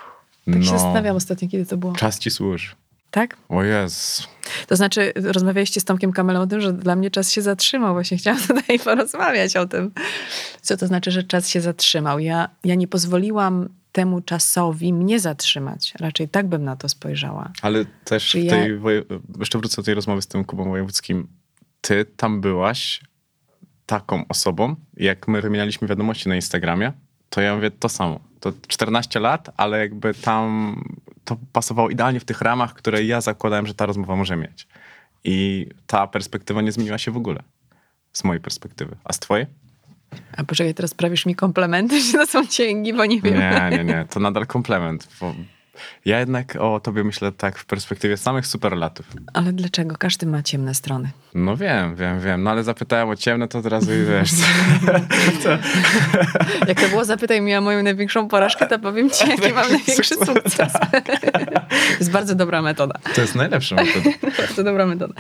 Tak 0.46 0.54
się 0.54 0.60
No. 0.60 0.66
zastanawiam 0.80 1.16
ostatnio, 1.16 1.48
kiedy 1.50 1.66
to 1.66 1.78
było. 1.78 1.94
Czas 1.94 2.20
ci 2.20 2.32
służy. 2.32 2.76
Tak? 3.12 3.38
O 3.50 3.64
Jezu. 3.64 4.24
To 4.68 4.76
znaczy, 4.76 5.14
rozmawialiście 5.16 5.82
z 5.82 5.86
Tomkiem 5.86 6.12
Kamelą 6.12 6.42
o 6.42 6.48
tym, 6.48 6.62
że 6.62 6.74
dla 6.74 6.96
mnie 6.96 7.12
czas 7.12 7.32
się 7.32 7.42
zatrzymał. 7.42 7.94
Właśnie 7.94 8.18
chciałam 8.18 8.42
tutaj 8.48 8.80
porozmawiać 8.80 9.56
o 9.56 9.66
tym. 9.66 9.92
Co 10.62 10.78
to 10.78 10.88
znaczy, 10.88 11.12
że 11.12 11.24
czas 11.24 11.50
się 11.50 11.62
zatrzymał? 11.62 12.20
Ja, 12.20 12.50
ja 12.64 12.76
nie 12.76 12.88
pozwoliłam 12.88 13.70
temu 13.92 14.22
czasowi 14.22 14.94
mnie 14.94 15.20
zatrzymać. 15.20 15.94
Raczej 16.00 16.30
tak 16.30 16.48
bym 16.48 16.64
na 16.64 16.76
to 16.76 16.90
spojrzała. 16.90 17.52
Ale 17.62 17.86
też 18.06 18.28
Czy 18.30 18.42
w 18.42 18.44
ja- 18.44 18.52
tej, 18.52 18.78
woje... 18.78 19.04
jeszcze 19.40 19.58
wrócę 19.60 19.76
do 19.76 19.84
tej 19.84 19.94
rozmowy 19.96 20.22
z 20.22 20.28
tym 20.28 20.44
Kubą 20.46 20.70
Wojewódzkim. 20.70 21.28
Ty 21.88 22.06
tam 22.06 22.42
byłaś 22.42 23.02
taką 23.86 24.28
osobą, 24.30 24.76
jak 24.98 25.28
my 25.28 25.42
wymienialiśmy 25.42 25.88
wiadomości 25.88 26.30
na 26.30 26.36
Instagramie, 26.36 26.92
to 27.30 27.42
ja 27.42 27.56
mówię 27.56 27.72
to 27.72 27.90
samo. 27.90 28.20
To 28.40 28.54
14 28.68 29.20
lat, 29.20 29.50
ale 29.58 29.80
jakby 29.80 30.14
tam 30.14 30.76
to 31.26 31.38
pasowało 31.54 31.90
idealnie 31.90 32.20
w 32.20 32.26
tych 32.26 32.42
ramach, 32.42 32.74
które 32.74 33.04
ja 33.04 33.22
zakładałem, 33.22 33.68
że 33.68 33.74
ta 33.74 33.86
rozmowa 33.86 34.16
może 34.16 34.36
mieć. 34.36 34.68
I 35.24 35.68
ta 35.88 36.08
perspektywa 36.08 36.62
nie 36.62 36.72
zmieniła 36.72 36.98
się 36.98 37.12
w 37.12 37.18
ogóle. 37.18 37.44
Z 38.14 38.24
mojej 38.24 38.42
perspektywy. 38.42 38.96
A 39.04 39.14
z 39.14 39.20
twojej? 39.20 39.46
A 40.38 40.44
poczekaj, 40.44 40.74
teraz 40.74 40.94
prawisz 40.94 41.26
mi 41.26 41.36
komplementy, 41.36 42.02
czy 42.12 42.14
to 42.14 42.26
są 42.26 42.48
cięgi, 42.48 42.94
bo 42.94 43.06
nie 43.06 43.22
wiem. 43.22 43.40
Nie, 43.40 43.70
nie, 43.78 43.84
nie. 43.84 44.06
To 44.10 44.20
nadal 44.20 44.48
komplement. 44.48 45.08
Bo 45.20 45.36
ja 46.06 46.20
jednak 46.20 46.56
o 46.60 46.80
tobie 46.80 47.04
myślę 47.04 47.32
tak 47.32 47.58
w 47.58 47.66
perspektywie 47.66 48.18
samych 48.18 48.48
superlatów. 48.48 49.06
Ale 49.34 49.54
dlaczego? 49.54 49.96
Każdy 50.00 50.26
ma 50.26 50.44
ciemne 50.44 50.76
strony. 50.76 51.10
No 51.34 51.58
wiem, 51.58 51.96
wiem, 51.96 52.20
wiem. 52.20 52.44
No 52.44 52.52
ale 52.52 52.64
zapytałem 52.64 53.10
o 53.10 53.16
ciemne, 53.16 53.48
to 53.48 53.60
od 53.60 53.66
razu 53.66 53.94
i 53.94 54.06
wiesz. 54.06 54.32
Jak 56.68 56.82
to 56.82 56.90
było, 56.90 57.06
zapytaj 57.06 57.42
mnie 57.42 57.58
o 57.58 57.62
moją 57.62 57.84
największą 57.84 58.28
porażkę, 58.28 58.68
to 58.68 58.80
powiem 58.80 59.10
ci, 59.10 59.30
jaki 59.30 59.54
mam 59.54 59.72
największy 59.72 60.16
sukces. 60.16 60.74
To 60.74 60.80
jest 62.00 62.12
bardzo 62.12 62.36
dobra 62.36 62.62
metoda. 62.62 63.00
To 63.16 63.22
jest 63.22 63.36
najlepsza 63.36 63.76
metoda. 63.76 64.10
Bardzo 64.38 64.64
dobra 64.64 64.86
metoda. 64.86 65.14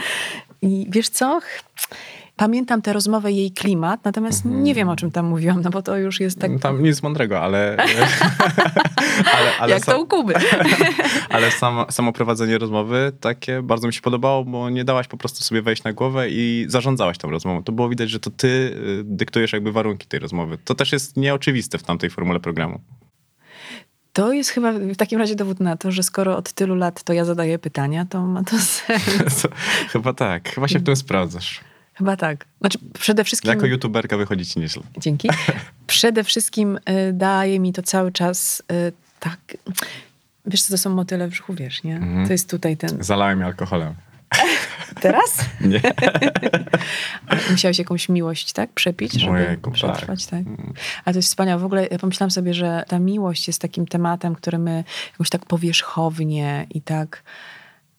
I 0.62 0.88
wiesz 0.89 1.10
co? 1.10 1.39
Pamiętam 2.38 2.82
tę 2.82 2.93
rozmowę, 2.93 3.32
jej 3.32 3.52
klimat, 3.52 4.06
natomiast 4.06 4.45
nie 4.45 4.73
wiem, 4.73 4.89
o 4.89 4.95
czym 4.95 5.12
tam 5.12 5.26
mówiłam, 5.26 5.62
no 5.62 5.69
bo 5.69 5.82
to 5.82 5.97
już 5.97 6.19
jest 6.19 6.39
tak, 6.39 6.52
Tam 6.62 6.84
nic 6.84 7.04
mądrego, 7.04 7.39
ale. 7.39 7.78
ale, 9.38 9.58
ale, 9.60 9.73
jak 9.73 9.86
to 9.86 9.91
sam, 9.91 10.02
u 10.02 10.08
Kuby. 10.08 10.34
ale 11.30 11.52
samo, 11.52 11.91
samo 11.91 12.13
prowadzenie 12.13 12.58
rozmowy 12.58 13.12
takie 13.21 13.62
bardzo 13.62 13.88
mi 13.88 13.93
się 13.93 14.02
podobało, 14.02 14.43
bo 14.43 14.69
nie 14.69 14.84
dałaś 14.84 15.08
po 15.08 15.17
prostu 15.17 15.43
sobie 15.43 15.62
wejść 15.62 15.84
na 15.84 15.93
głowę 15.93 16.30
i 16.30 16.65
zarządzałaś 16.69 17.17
tą 17.17 17.30
rozmową. 17.30 17.63
To 17.63 17.71
było 17.71 17.89
widać, 17.89 18.10
że 18.10 18.19
to 18.19 18.30
ty 18.30 18.47
y, 18.47 19.02
dyktujesz 19.04 19.54
jakby 19.54 19.71
warunki 19.71 20.08
tej 20.08 20.19
rozmowy. 20.19 20.58
To 20.65 20.76
też 20.76 20.91
jest 20.91 21.17
nieoczywiste 21.17 21.78
w 21.78 21.84
tamtej 21.84 22.10
formule 22.10 22.39
programu. 22.39 22.80
To 24.13 24.34
jest 24.34 24.50
chyba 24.50 24.73
w 24.73 24.95
takim 24.95 25.19
razie 25.19 25.36
dowód 25.36 25.60
na 25.60 25.78
to, 25.78 25.91
że 25.91 26.04
skoro 26.04 26.38
od 26.38 26.54
tylu 26.54 26.76
lat 26.76 27.04
to 27.04 27.13
ja 27.13 27.26
zadaję 27.26 27.60
pytania, 27.60 28.06
to 28.06 28.21
ma 28.21 28.43
to 28.43 28.60
sens. 28.76 29.41
To, 29.41 29.50
chyba 29.89 30.13
tak, 30.13 30.50
chyba 30.50 30.67
się 30.67 30.80
w 30.80 30.84
tym 30.84 30.95
sprawdzasz. 30.95 31.62
Chyba 31.97 32.17
tak. 32.17 32.45
Znaczy 32.60 32.79
przede 32.99 33.23
wszystkim... 33.23 33.49
Jako 33.49 33.65
youtuberka 33.65 34.17
wychodzi 34.17 34.45
ci 34.45 34.60
nieźle. 34.60 34.83
Dzięki. 34.97 35.29
Przede 35.88 36.23
wszystkim 36.23 36.77
y, 36.77 37.13
daje 37.13 37.60
mi 37.60 37.73
to 37.73 37.81
cały 37.81 38.12
czas 38.12 38.63
y, 38.71 38.91
tak... 39.19 39.39
Wiesz 40.45 40.63
co, 40.63 40.71
to 40.71 40.77
są 40.77 40.89
motyle 40.89 41.27
w 41.27 41.31
brzuchu, 41.31 41.53
wiesz, 41.53 41.83
nie? 41.83 41.95
Mhm. 41.95 42.27
To 42.27 42.33
jest 42.33 42.49
tutaj 42.49 42.77
ten... 42.77 42.97
Zalałem 42.99 43.43
alkoholem. 43.43 43.93
Teraz? 45.01 45.45
Nie. 45.62 45.81
Musiałeś 47.51 47.79
jakąś 47.79 48.10
miłość, 48.10 48.53
tak? 48.53 48.69
Przepić, 48.69 49.13
żeby 49.13 49.31
Ojejku, 49.31 49.71
przetrwać, 49.71 50.25
tak. 50.25 50.39
Mm. 50.39 50.73
Ale 51.05 51.13
to 51.13 51.17
jest 51.17 51.29
wspaniałe. 51.29 51.62
W 51.62 51.65
ogóle 51.65 51.88
ja 51.91 51.99
pomyślałam 51.99 52.31
sobie, 52.31 52.53
że 52.53 52.83
ta 52.88 52.99
miłość 52.99 53.47
jest 53.47 53.62
takim 53.62 53.88
tematem, 53.88 54.36
który 54.36 54.60
my 54.60 54.83
jakoś 55.12 55.29
tak 55.29 55.45
powierzchownie 55.45 56.67
i 56.69 56.81
tak, 56.81 57.23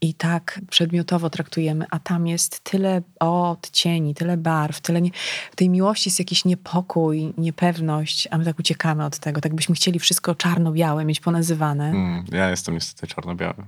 i 0.01 0.15
tak 0.15 0.61
przedmiotowo 0.71 1.31
traktujemy, 1.31 1.85
a 1.91 1.99
tam 1.99 2.27
jest 2.27 2.61
tyle 2.65 3.03
odcieni, 3.21 4.15
tyle 4.15 4.37
barw, 4.37 4.81
tyle 4.81 5.03
nie... 5.03 5.11
w 5.53 5.57
tej 5.57 5.69
miłości 5.69 6.09
jest 6.09 6.19
jakiś 6.19 6.45
niepokój, 6.45 7.33
niepewność, 7.39 8.29
a 8.31 8.39
my 8.39 8.45
tak 8.45 8.59
uciekamy 8.59 9.05
od 9.05 9.19
tego. 9.19 9.41
Tak 9.41 9.55
byśmy 9.55 9.75
chcieli 9.75 9.99
wszystko 9.99 10.35
czarno-białe 10.35 11.05
mieć 11.05 11.21
ponazywane. 11.21 11.91
Mm, 11.91 12.25
ja 12.33 12.51
jestem 12.51 12.75
niestety 12.75 13.15
czarno-biały. 13.15 13.65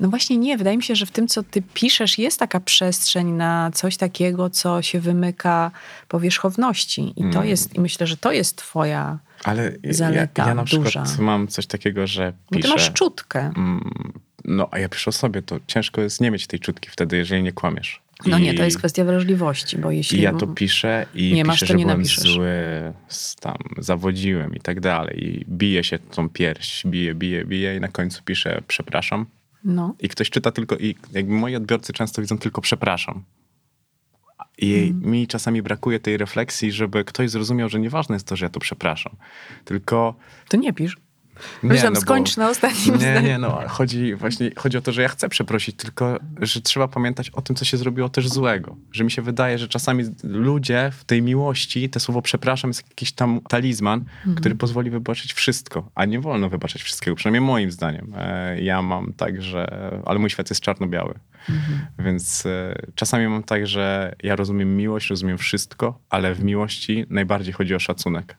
No 0.00 0.08
właśnie 0.08 0.36
nie, 0.36 0.58
wydaje 0.58 0.76
mi 0.76 0.82
się, 0.82 0.96
że 0.96 1.06
w 1.06 1.10
tym, 1.10 1.28
co 1.28 1.42
ty 1.42 1.62
piszesz, 1.62 2.18
jest 2.18 2.38
taka 2.38 2.60
przestrzeń 2.60 3.30
na 3.32 3.70
coś 3.74 3.96
takiego, 3.96 4.50
co 4.50 4.82
się 4.82 5.00
wymyka 5.00 5.70
powierzchowności. 6.08 7.12
I 7.16 7.22
to 7.22 7.38
Mm. 7.38 7.48
jest, 7.48 7.74
i 7.74 7.80
myślę, 7.80 8.06
że 8.06 8.16
to 8.16 8.32
jest 8.32 8.56
twoja... 8.56 9.18
Ale 9.44 9.72
ja, 9.82 9.92
Zaleta 9.92 10.46
ja 10.48 10.54
na 10.54 10.64
przykład 10.64 10.84
duża. 10.86 11.04
mam 11.18 11.48
coś 11.48 11.66
takiego, 11.66 12.06
że 12.06 12.32
Bo 12.50 12.56
piszę... 12.56 12.68
ty 12.68 12.74
masz 12.74 12.92
czutkę. 12.92 13.40
Mm, 13.40 13.90
No, 14.50 14.68
a 14.70 14.78
ja 14.78 14.88
piszę 14.88 15.08
o 15.08 15.12
sobie, 15.12 15.42
to 15.42 15.60
ciężko 15.66 16.00
jest 16.00 16.20
nie 16.20 16.30
mieć 16.30 16.46
tej 16.46 16.60
czutki 16.60 16.90
wtedy, 16.90 17.16
jeżeli 17.16 17.42
nie 17.42 17.52
kłamiesz. 17.52 18.02
No 18.26 18.38
I, 18.38 18.42
nie, 18.42 18.54
to 18.54 18.64
jest 18.64 18.78
kwestia 18.78 19.04
wrażliwości, 19.04 19.78
bo 19.78 19.90
jeśli... 19.90 20.20
Ja 20.22 20.32
to 20.32 20.46
piszę 20.46 21.06
i 21.14 21.32
nie 21.32 21.44
masz, 21.44 21.56
piszę, 21.56 21.66
to 21.66 21.72
że 21.72 21.78
nie 21.78 21.84
byłem 21.84 21.98
napiszesz. 21.98 22.32
zły, 22.32 22.52
tam 23.40 23.56
zawodziłem 23.78 24.54
i 24.54 24.60
tak 24.60 24.80
dalej. 24.80 25.24
I 25.24 25.44
bije 25.48 25.84
się 25.84 25.98
tą 25.98 26.28
pierś, 26.28 26.82
bije, 26.86 27.14
bije, 27.14 27.44
bije 27.44 27.76
i 27.76 27.80
na 27.80 27.88
końcu 27.88 28.22
piszę 28.24 28.62
przepraszam. 28.68 29.26
No, 29.64 29.94
I 30.00 30.08
ktoś 30.08 30.30
czyta 30.30 30.52
tylko, 30.52 30.76
i 30.76 30.94
jakby 31.12 31.32
moi 31.32 31.56
odbiorcy 31.56 31.92
często 31.92 32.22
widzą 32.22 32.38
tylko 32.38 32.60
przepraszam. 32.60 33.24
I 34.58 34.74
Mhm. 34.74 35.12
mi 35.12 35.26
czasami 35.26 35.62
brakuje 35.62 36.00
tej 36.00 36.16
refleksji, 36.16 36.72
żeby 36.72 37.04
ktoś 37.04 37.30
zrozumiał, 37.30 37.68
że 37.68 37.80
nieważne 37.80 38.14
jest 38.14 38.26
to, 38.26 38.36
że 38.36 38.44
ja 38.46 38.50
to 38.50 38.60
przepraszam. 38.60 39.16
Tylko 39.64 40.14
to 40.48 40.56
nie 40.56 40.72
pisz. 40.72 40.96
Nie, 41.62 41.82
no 41.84 41.90
bo- 41.90 42.00
skończ 42.00 42.36
na 42.36 42.48
ostatnim 42.50 42.94
Nie, 42.94 43.00
zdaniu. 43.00 43.28
nie, 43.28 43.38
no 43.38 43.62
chodzi 43.68 44.14
właśnie 44.14 44.50
chodzi 44.56 44.78
o 44.78 44.80
to, 44.80 44.92
że 44.92 45.02
ja 45.02 45.08
chcę 45.08 45.28
przeprosić, 45.28 45.76
tylko 45.76 46.18
że 46.40 46.60
trzeba 46.60 46.88
pamiętać 46.88 47.30
o 47.30 47.42
tym, 47.42 47.56
co 47.56 47.64
się 47.64 47.76
zrobiło 47.76 48.08
też 48.08 48.28
złego. 48.28 48.76
Że 48.92 49.04
mi 49.04 49.10
się 49.10 49.22
wydaje, 49.22 49.58
że 49.58 49.68
czasami 49.68 50.04
ludzie 50.24 50.90
w 50.98 51.04
tej 51.04 51.22
miłości, 51.22 51.90
te 51.90 52.00
słowo 52.00 52.22
przepraszam 52.22 52.70
jest 52.70 52.88
jakiś 52.88 53.12
tam 53.12 53.40
talizman, 53.48 53.98
Mhm. 54.00 54.36
który 54.36 54.54
pozwoli 54.54 54.90
wybaczyć 54.90 55.32
wszystko, 55.32 55.90
a 55.94 56.04
nie 56.04 56.20
wolno 56.20 56.48
wybaczyć 56.48 56.82
wszystkiego, 56.82 57.14
przynajmniej 57.16 57.40
moim 57.40 57.70
zdaniem. 57.70 58.14
E, 58.18 58.60
Ja 58.62 58.82
mam 58.82 59.12
tak, 59.12 59.42
że... 59.42 59.68
Ale 60.06 60.18
mój 60.18 60.30
świat 60.30 60.50
jest 60.50 60.60
czarno-biały. 60.62 61.14
Mhm. 61.50 61.78
Więc 61.98 62.46
e, 62.46 62.74
czasami 62.94 63.28
mam 63.28 63.42
tak, 63.42 63.66
że 63.66 64.14
ja 64.22 64.36
rozumiem 64.36 64.76
miłość, 64.76 65.10
rozumiem 65.10 65.38
wszystko, 65.38 65.98
ale 66.10 66.34
w 66.34 66.44
miłości 66.44 67.06
najbardziej 67.10 67.52
chodzi 67.52 67.74
o 67.74 67.78
szacunek. 67.78 68.36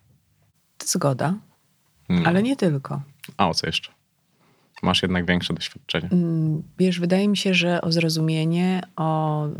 Zgoda, 0.85 1.33
Mm. 2.09 2.27
ale 2.27 2.43
nie 2.43 2.55
tylko. 2.55 3.01
A 3.37 3.49
o 3.49 3.53
co 3.53 3.67
jeszcze? 3.67 3.91
Masz 4.83 5.01
jednak 5.01 5.25
większe 5.25 5.53
doświadczenie. 5.53 6.09
Mm, 6.11 6.63
Wiesz, 6.79 6.99
wydaje 6.99 7.27
mi 7.27 7.37
się, 7.37 7.53
że 7.53 7.81
o 7.81 7.91
zrozumienie, 7.91 8.81
o 8.95 9.47
y, 9.47 9.51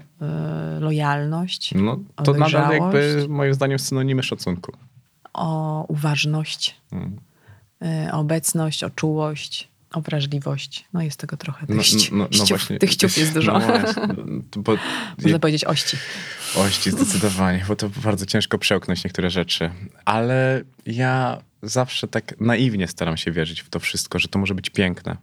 lojalność, 0.79 1.71
No 1.75 1.99
to 2.23 2.33
nadal 2.33 2.73
jakby 2.73 3.25
moim 3.29 3.53
zdaniem 3.53 3.79
synonimy 3.79 4.23
szacunku. 4.23 4.71
o 5.33 5.85
uważność, 5.88 6.75
Mm. 6.91 7.17
y, 8.07 8.12
o 8.12 8.19
obecność, 8.19 8.83
o 8.83 8.89
czułość, 8.89 9.67
o 9.93 10.01
wrażliwość. 10.01 10.85
No 10.93 11.01
jest 11.01 11.19
tego 11.19 11.38
trochę. 11.38 11.67
Tych, 11.67 11.75
No, 11.75 11.81
ści- 11.83 12.09
no, 12.12 12.17
no 12.17 12.27
ściów, 12.33 12.49
właśnie. 12.49 12.79
tych 12.79 12.91
ściów 12.91 13.17
jest 13.17 13.33
dużo. 13.33 13.51
No 13.53 13.59
właśnie, 13.59 14.03
bo 14.55 14.73
Można 15.23 15.39
powiedzieć 15.39 15.63
ości. 15.65 15.97
ości 16.57 16.91
zdecydowanie, 16.91 17.65
bo 17.67 17.75
to 17.75 17.89
bardzo 17.89 18.25
ciężko 18.25 18.57
przełknąć 18.57 19.03
niektóre 19.03 19.29
rzeczy. 19.29 19.71
Ale 20.05 20.62
ja 20.85 21.38
zawsze 21.62 22.08
tak 22.08 22.39
naiwnie 22.39 22.88
staram 22.88 23.17
się 23.17 23.32
wierzyć 23.32 23.62
w 23.62 23.69
to 23.69 23.80
wszystko, 23.80 24.19
że 24.19 24.28
to 24.28 24.39
może 24.39 24.56
być 24.56 24.69
piękne. 24.69 25.17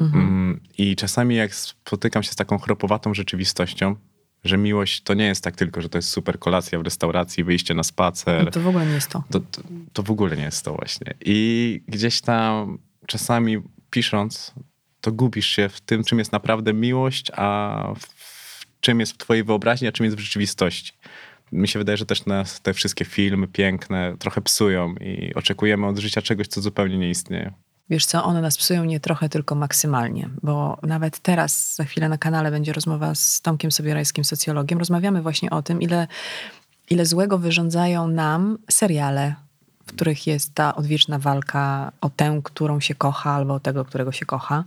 Mm, 0.00 0.60
I 0.78 0.96
czasami 0.96 1.34
jak 1.36 1.54
spotykam 1.54 2.22
się 2.22 2.32
z 2.32 2.36
taką 2.36 2.58
chropowatą 2.58 3.14
rzeczywistością, 3.14 3.96
że 4.44 4.58
miłość 4.58 5.02
to 5.02 5.14
nie 5.14 5.24
jest 5.24 5.44
tak 5.44 5.56
tylko, 5.56 5.80
że 5.80 5.88
to 5.88 5.98
jest 5.98 6.08
super 6.08 6.38
kolacja 6.38 6.78
w 6.78 6.82
restauracji, 6.82 7.44
wyjście 7.44 7.74
na 7.74 7.82
spacer, 7.82 8.44
No 8.44 8.50
to 8.50 8.60
w 8.60 8.66
ogóle 8.66 8.86
nie 8.86 8.92
jest 8.92 9.10
to. 9.10 9.24
to, 9.30 9.40
to, 9.40 9.62
to 9.92 10.02
w 10.02 10.10
ogóle 10.10 10.36
nie 10.36 10.42
jest 10.42 10.64
to 10.64 10.74
właśnie. 10.74 11.14
I 11.24 11.80
gdzieś 11.88 12.20
tam 12.20 12.78
czasami 13.06 13.58
pisząc, 13.90 14.54
to 15.00 15.12
gubisz 15.12 15.46
się 15.46 15.68
w 15.68 15.80
tym, 15.80 16.04
czym 16.04 16.18
jest 16.18 16.32
naprawdę 16.32 16.72
miłość, 16.72 17.30
a 17.36 17.92
w 17.98 18.66
czym 18.80 19.00
jest 19.00 19.12
w 19.12 19.16
twojej 19.16 19.44
wyobraźni, 19.44 19.88
a 19.88 19.92
czym 19.92 20.04
jest 20.04 20.16
w 20.16 20.20
rzeczywistości. 20.20 20.92
Mi 21.52 21.68
się 21.68 21.78
wydaje, 21.78 21.96
że 21.96 22.06
też 22.06 22.26
nas 22.26 22.60
te 22.60 22.74
wszystkie 22.74 23.04
filmy 23.04 23.48
piękne 23.48 24.16
trochę 24.18 24.40
psują 24.40 24.94
i 24.94 25.34
oczekujemy 25.34 25.86
od 25.86 25.98
życia 25.98 26.22
czegoś, 26.22 26.46
co 26.46 26.60
zupełnie 26.60 26.98
nie 26.98 27.10
istnieje. 27.10 27.52
Wiesz 27.90 28.06
co, 28.06 28.24
one 28.24 28.40
nas 28.40 28.58
psują 28.58 28.84
nie 28.84 29.00
trochę, 29.00 29.28
tylko 29.28 29.54
maksymalnie, 29.54 30.28
bo 30.42 30.78
nawet 30.82 31.18
teraz, 31.18 31.74
za 31.74 31.84
chwilę 31.84 32.08
na 32.08 32.18
kanale 32.18 32.50
będzie 32.50 32.72
rozmowa 32.72 33.14
z 33.14 33.40
Tomkiem 33.40 33.70
Sobierajskim, 33.70 34.24
socjologiem. 34.24 34.78
Rozmawiamy 34.78 35.22
właśnie 35.22 35.50
o 35.50 35.62
tym, 35.62 35.82
ile, 35.82 36.06
ile 36.90 37.06
złego 37.06 37.38
wyrządzają 37.38 38.08
nam 38.08 38.58
seriale, 38.70 39.34
w 39.86 39.92
których 39.92 40.26
jest 40.26 40.54
ta 40.54 40.74
odwieczna 40.74 41.18
walka 41.18 41.92
o 42.00 42.10
tę, 42.10 42.40
którą 42.44 42.80
się 42.80 42.94
kocha, 42.94 43.30
albo 43.30 43.54
o 43.54 43.60
tego, 43.60 43.84
którego 43.84 44.12
się 44.12 44.26
kocha. 44.26 44.64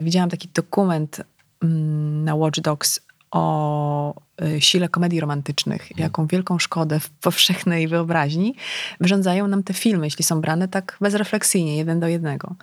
Widziałam 0.00 0.30
taki 0.30 0.48
dokument 0.48 1.22
mm, 1.62 2.24
na 2.24 2.34
Watch 2.34 2.60
Dogs 2.60 3.00
o 3.30 4.14
y, 4.42 4.60
sile 4.60 4.88
komedii 4.88 5.20
romantycznych, 5.20 5.98
jaką 5.98 6.26
wielką 6.26 6.58
szkodę 6.58 7.00
w 7.00 7.10
powszechnej 7.10 7.88
wyobraźni 7.88 8.54
wyrządzają 9.00 9.48
nam 9.48 9.62
te 9.62 9.74
filmy, 9.74 10.06
jeśli 10.06 10.24
są 10.24 10.40
brane 10.40 10.68
tak 10.68 10.96
bezrefleksyjnie, 11.00 11.76
jeden 11.76 12.00
do 12.00 12.08
jednego. 12.08 12.54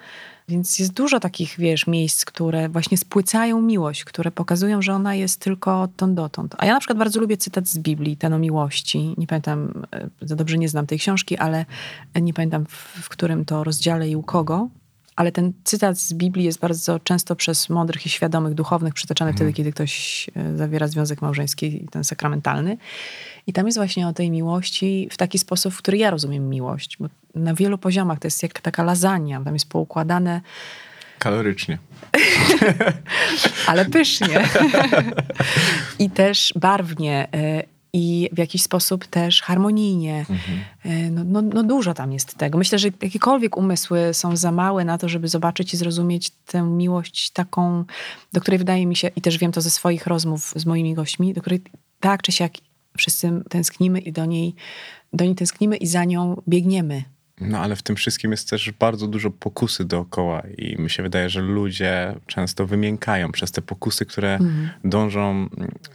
Więc 0.49 0.79
jest 0.79 0.93
dużo 0.93 1.19
takich, 1.19 1.55
wiesz, 1.57 1.87
miejsc, 1.87 2.25
które 2.25 2.69
właśnie 2.69 2.97
spłycają 2.97 3.61
miłość, 3.61 4.03
które 4.03 4.31
pokazują, 4.31 4.81
że 4.81 4.93
ona 4.93 5.15
jest 5.15 5.39
tylko 5.39 5.81
odtąd 5.81 6.13
dotąd. 6.13 6.55
A 6.57 6.65
ja 6.65 6.73
na 6.73 6.79
przykład 6.79 6.97
bardzo 6.97 7.19
lubię 7.19 7.37
cytat 7.37 7.67
z 7.67 7.77
Biblii, 7.77 8.17
ten 8.17 8.33
o 8.33 8.39
miłości. 8.39 9.15
Nie 9.17 9.27
pamiętam, 9.27 9.85
e, 9.95 10.09
za 10.21 10.35
dobrze 10.35 10.57
nie 10.57 10.69
znam 10.69 10.87
tej 10.87 10.99
książki, 10.99 11.37
ale 11.37 11.65
nie 12.21 12.33
pamiętam 12.33 12.65
w, 12.65 12.71
w 13.03 13.09
którym 13.09 13.45
to 13.45 13.63
rozdziale 13.63 14.09
i 14.09 14.15
u 14.15 14.23
kogo. 14.23 14.69
Ale 15.15 15.31
ten 15.31 15.53
cytat 15.63 15.97
z 15.97 16.13
Biblii 16.13 16.45
jest 16.45 16.59
bardzo 16.59 16.99
często 16.99 17.35
przez 17.35 17.69
mądrych 17.69 18.05
i 18.05 18.09
świadomych 18.09 18.53
duchownych 18.53 18.93
przytaczany 18.93 19.33
wtedy, 19.33 19.53
kiedy 19.53 19.71
ktoś 19.71 20.29
e, 20.35 20.57
zawiera 20.57 20.87
związek 20.87 21.21
małżeński, 21.21 21.87
ten 21.91 22.03
sakramentalny. 22.03 22.77
I 23.47 23.53
tam 23.53 23.65
jest 23.65 23.77
właśnie 23.77 24.07
o 24.07 24.13
tej 24.13 24.31
miłości 24.31 25.07
w 25.11 25.17
taki 25.17 25.39
sposób, 25.39 25.73
w 25.73 25.77
który 25.77 25.97
ja 25.97 26.11
rozumiem 26.11 26.49
miłość. 26.49 26.97
Bo 26.99 27.07
na 27.35 27.53
wielu 27.53 27.77
poziomach 27.77 28.19
to 28.19 28.27
jest 28.27 28.43
jak 28.43 28.61
taka 28.61 28.83
lasagna. 28.83 29.43
Tam 29.43 29.53
jest 29.53 29.69
poukładane, 29.69 30.41
Kalorycznie. 31.19 31.77
ale 33.67 33.85
pysznie. 33.85 34.49
I 35.99 36.09
też 36.09 36.53
barwnie. 36.55 37.27
I 37.95 38.29
w 38.31 38.37
jakiś 38.37 38.61
sposób 38.61 39.07
też 39.07 39.41
harmonijnie. 39.41 40.25
E, 40.85 41.11
No, 41.11 41.23
no, 41.23 41.41
no 41.41 41.63
dużo 41.63 41.93
tam 41.93 42.11
jest 42.11 42.35
tego. 42.37 42.57
Myślę, 42.57 42.79
że 42.79 42.87
jakiekolwiek 43.01 43.57
umysły 43.57 44.13
są 44.13 44.37
za 44.37 44.51
małe 44.51 44.85
na 44.85 44.97
to, 44.97 45.09
żeby 45.09 45.27
zobaczyć 45.27 45.73
i 45.73 45.77
zrozumieć 45.77 46.29
tę 46.29 46.61
miłość 46.61 47.29
taką, 47.31 47.85
do 48.33 48.41
której 48.41 48.57
wydaje 48.57 48.85
mi 48.85 48.95
się, 48.95 49.11
i 49.15 49.21
też 49.21 49.37
wiem 49.37 49.51
to 49.51 49.61
ze 49.61 49.69
swoich 49.69 50.07
rozmów 50.07 50.53
z 50.55 50.65
moimi 50.65 50.93
gośćmi, 50.93 51.33
do 51.33 51.41
której 51.41 51.61
tak 51.99 52.21
czy 52.21 52.31
siak 52.31 52.53
wszyscy 52.97 53.31
tęsknimy 53.49 53.99
i 53.99 54.11
do 54.11 54.25
niej, 54.25 54.55
do 55.13 55.25
niej 55.25 55.35
tęsknimy 55.35 55.77
i 55.77 55.87
za 55.87 56.05
nią 56.05 56.41
biegniemy. 56.49 57.03
No 57.41 57.59
ale 57.59 57.75
w 57.75 57.81
tym 57.83 57.95
wszystkim 57.95 58.31
jest 58.31 58.49
też 58.49 58.71
bardzo 58.71 59.07
dużo 59.07 59.31
pokusy 59.31 59.85
dookoła 59.85 60.43
i 60.57 60.81
mi 60.81 60.89
się 60.89 61.03
wydaje, 61.03 61.29
że 61.29 61.41
ludzie 61.41 62.15
często 62.27 62.67
wymiękają 62.67 63.31
przez 63.31 63.51
te 63.51 63.61
pokusy, 63.61 64.05
które 64.05 64.33
Mhm. 64.33 64.69
dążą 64.83 65.29
mm, 65.31 65.49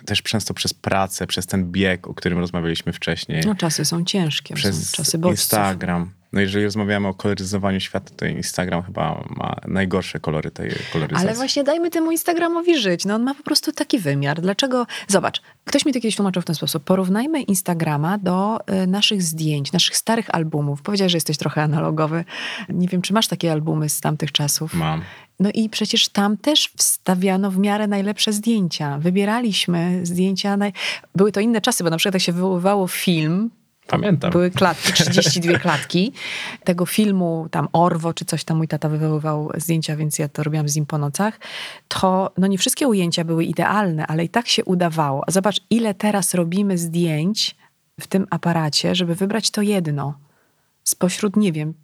też 0.06 0.22
często 0.22 0.54
przez 0.54 0.74
pracę, 0.74 1.26
przez 1.26 1.46
ten 1.46 1.72
bieg, 1.72 2.06
o 2.08 2.14
którym 2.14 2.38
rozmawialiśmy 2.38 2.92
wcześniej. 2.92 3.42
No 3.46 3.54
czasy 3.54 3.84
są 3.84 4.04
ciężkie, 4.04 4.54
są 4.54 4.58
przez 4.58 4.92
czasy 4.92 5.18
bodźców. 5.18 5.40
Instagram. 5.40 6.10
No 6.32 6.40
jeżeli 6.40 6.64
rozmawiamy 6.64 7.08
o 7.08 7.14
koloryzowaniu 7.14 7.80
świata, 7.80 8.10
to 8.16 8.26
Instagram 8.26 8.82
chyba 8.82 9.24
ma 9.36 9.56
najgorsze 9.68 10.20
kolory 10.20 10.50
tej 10.50 10.70
koloryzacji. 10.92 11.28
Ale 11.28 11.36
właśnie 11.36 11.64
dajmy 11.64 11.90
temu 11.90 12.10
Instagramowi 12.12 12.78
żyć. 12.78 13.04
No 13.04 13.14
on 13.14 13.22
ma 13.22 13.34
po 13.34 13.42
prostu 13.42 13.72
taki 13.72 13.98
wymiar. 13.98 14.40
Dlaczego? 14.40 14.86
Zobacz, 15.08 15.42
ktoś 15.64 15.84
mi 15.84 15.92
to 15.92 16.00
kiedyś 16.00 16.16
tłumaczył 16.16 16.42
w 16.42 16.44
ten 16.44 16.54
sposób. 16.54 16.84
Porównajmy 16.84 17.42
Instagrama 17.42 18.18
do 18.18 18.58
y, 18.82 18.86
naszych 18.86 19.22
zdjęć, 19.22 19.72
naszych 19.72 19.96
starych 19.96 20.34
albumów. 20.34 20.82
Powiedziałeś, 20.82 21.12
że 21.12 21.16
jesteś 21.16 21.36
trochę 21.36 21.62
analogowy. 21.62 22.24
Nie 22.68 22.88
wiem, 22.88 23.02
czy 23.02 23.12
masz 23.12 23.28
takie 23.28 23.52
albumy 23.52 23.88
z 23.88 24.00
tamtych 24.00 24.32
czasów. 24.32 24.74
Mam. 24.74 25.02
No 25.40 25.50
i 25.54 25.68
przecież 25.68 26.08
tam 26.08 26.36
też 26.36 26.72
wstawiano 26.76 27.50
w 27.50 27.58
miarę 27.58 27.86
najlepsze 27.86 28.32
zdjęcia. 28.32 28.98
Wybieraliśmy 28.98 30.00
zdjęcia. 30.02 30.56
Naj... 30.56 30.72
Były 31.14 31.32
to 31.32 31.40
inne 31.40 31.60
czasy, 31.60 31.84
bo 31.84 31.90
na 31.90 31.96
przykład 31.96 32.14
jak 32.14 32.22
się 32.22 32.32
wywoływało 32.32 32.88
film, 32.88 33.50
Pamiętam. 33.88 34.30
były 34.30 34.50
klatki, 34.50 34.92
32 34.92 35.58
klatki 35.68 36.12
tego 36.64 36.86
filmu, 36.86 37.48
tam 37.50 37.68
Orwo 37.72 38.14
czy 38.14 38.24
coś 38.24 38.44
tam 38.44 38.56
mój 38.56 38.68
tata 38.68 38.88
wywoływał 38.88 39.50
zdjęcia, 39.56 39.96
więc 39.96 40.18
ja 40.18 40.28
to 40.28 40.42
robiłam 40.42 40.68
z 40.68 40.76
nim 40.76 40.86
po 40.86 40.98
nocach, 40.98 41.40
to 41.88 42.30
no 42.38 42.46
nie 42.46 42.58
wszystkie 42.58 42.88
ujęcia 42.88 43.24
były 43.24 43.44
idealne, 43.44 44.06
ale 44.06 44.24
i 44.24 44.28
tak 44.28 44.48
się 44.48 44.64
udawało. 44.64 45.24
A 45.26 45.30
zobacz, 45.30 45.60
ile 45.70 45.94
teraz 45.94 46.34
robimy 46.34 46.78
zdjęć 46.78 47.56
w 48.00 48.06
tym 48.06 48.26
aparacie, 48.30 48.94
żeby 48.94 49.14
wybrać 49.14 49.50
to 49.50 49.62
jedno. 49.62 50.14
Spośród, 50.84 51.36
nie 51.36 51.52
wiem, 51.52 51.74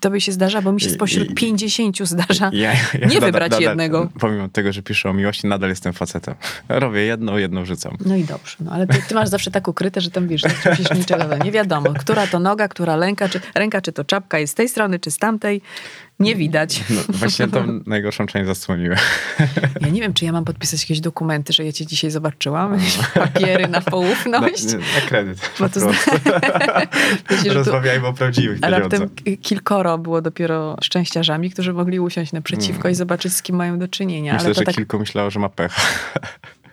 tobie 0.00 0.20
się 0.20 0.32
zdarza, 0.32 0.62
bo 0.62 0.72
mi 0.72 0.80
się 0.80 0.90
spośród 0.90 1.30
i- 1.30 1.34
50 1.34 1.98
zdarza 2.08 2.50
Ja- 2.52 2.72
ja 3.00 3.06
nie 3.08 3.20
wybrać 3.20 3.52
nadal- 3.52 3.60
jednego. 3.62 4.08
Pomimo 4.20 4.48
tego, 4.48 4.72
że 4.72 4.82
piszę 4.82 5.10
o 5.10 5.12
miłości, 5.12 5.46
nadal 5.46 5.70
jestem 5.70 5.92
facetem. 5.92 6.34
Robię 6.68 7.00
jedno, 7.00 7.38
jedno 7.38 7.62
wrzucam. 7.62 7.96
No 8.06 8.16
i 8.16 8.24
dobrze, 8.24 8.56
no 8.60 8.72
ale 8.72 8.86
ty, 8.86 9.02
ty 9.08 9.14
masz 9.14 9.28
zawsze 9.28 9.50
tak 9.50 9.68
ukryte, 9.68 10.00
że 10.00 10.10
tam 10.10 10.28
wiesz, 10.28 10.42
musisz 10.70 10.90
niczego, 10.98 11.36
nie 11.44 11.52
wiadomo, 11.52 11.94
która 11.98 12.26
to 12.26 12.38
noga, 12.38 12.68
która 12.68 12.96
ręka, 12.96 13.28
czy, 13.28 13.40
ręka, 13.54 13.80
czy 13.80 13.92
to 13.92 14.04
czapka 14.04 14.38
jest 14.38 14.52
z 14.52 14.54
tej 14.56 14.68
strony, 14.68 14.98
czy 14.98 15.10
z 15.10 15.18
tamtej, 15.18 15.60
nie 16.22 16.36
widać. 16.36 16.82
No, 16.90 17.00
właśnie 17.08 17.48
tą 17.48 17.80
najgorszą 17.86 18.26
część 18.26 18.46
zasłoniłem. 18.46 18.98
Ja 19.80 19.88
nie 19.88 20.00
wiem, 20.00 20.14
czy 20.14 20.24
ja 20.24 20.32
mam 20.32 20.44
podpisać 20.44 20.82
jakieś 20.82 21.00
dokumenty, 21.00 21.52
że 21.52 21.64
ja 21.64 21.72
cię 21.72 21.86
dzisiaj 21.86 22.10
zobaczyłam, 22.10 22.78
papiery 23.14 23.68
na 23.68 23.80
poufność. 23.80 24.64
Na, 24.72 24.78
na 24.78 25.06
kredyt. 25.08 25.50
Bo 25.60 25.68
to 25.68 25.80
tu 27.44 27.54
Rozmawiajmy 27.54 28.06
o 28.06 28.12
prawdziwych 28.12 28.58
raptem 28.62 28.90
pieniądzach. 28.90 29.24
k- 29.24 29.30
kilkoro 29.42 29.98
było 29.98 30.22
dopiero 30.22 30.76
szczęściarzami, 30.82 31.50
którzy 31.50 31.72
mogli 31.72 32.00
usiąść 32.00 32.32
naprzeciwko 32.32 32.88
i 32.88 32.94
zobaczyć, 32.94 33.32
z 33.32 33.42
kim 33.42 33.56
mają 33.56 33.78
do 33.78 33.88
czynienia. 33.88 34.32
Myślę, 34.32 34.46
Ale 34.46 34.54
to 34.54 34.60
że 34.60 34.64
tak 34.64 34.74
kilku 34.74 34.98
myślało, 34.98 35.30
że 35.30 35.40
ma 35.40 35.48
pecha. 35.48 35.82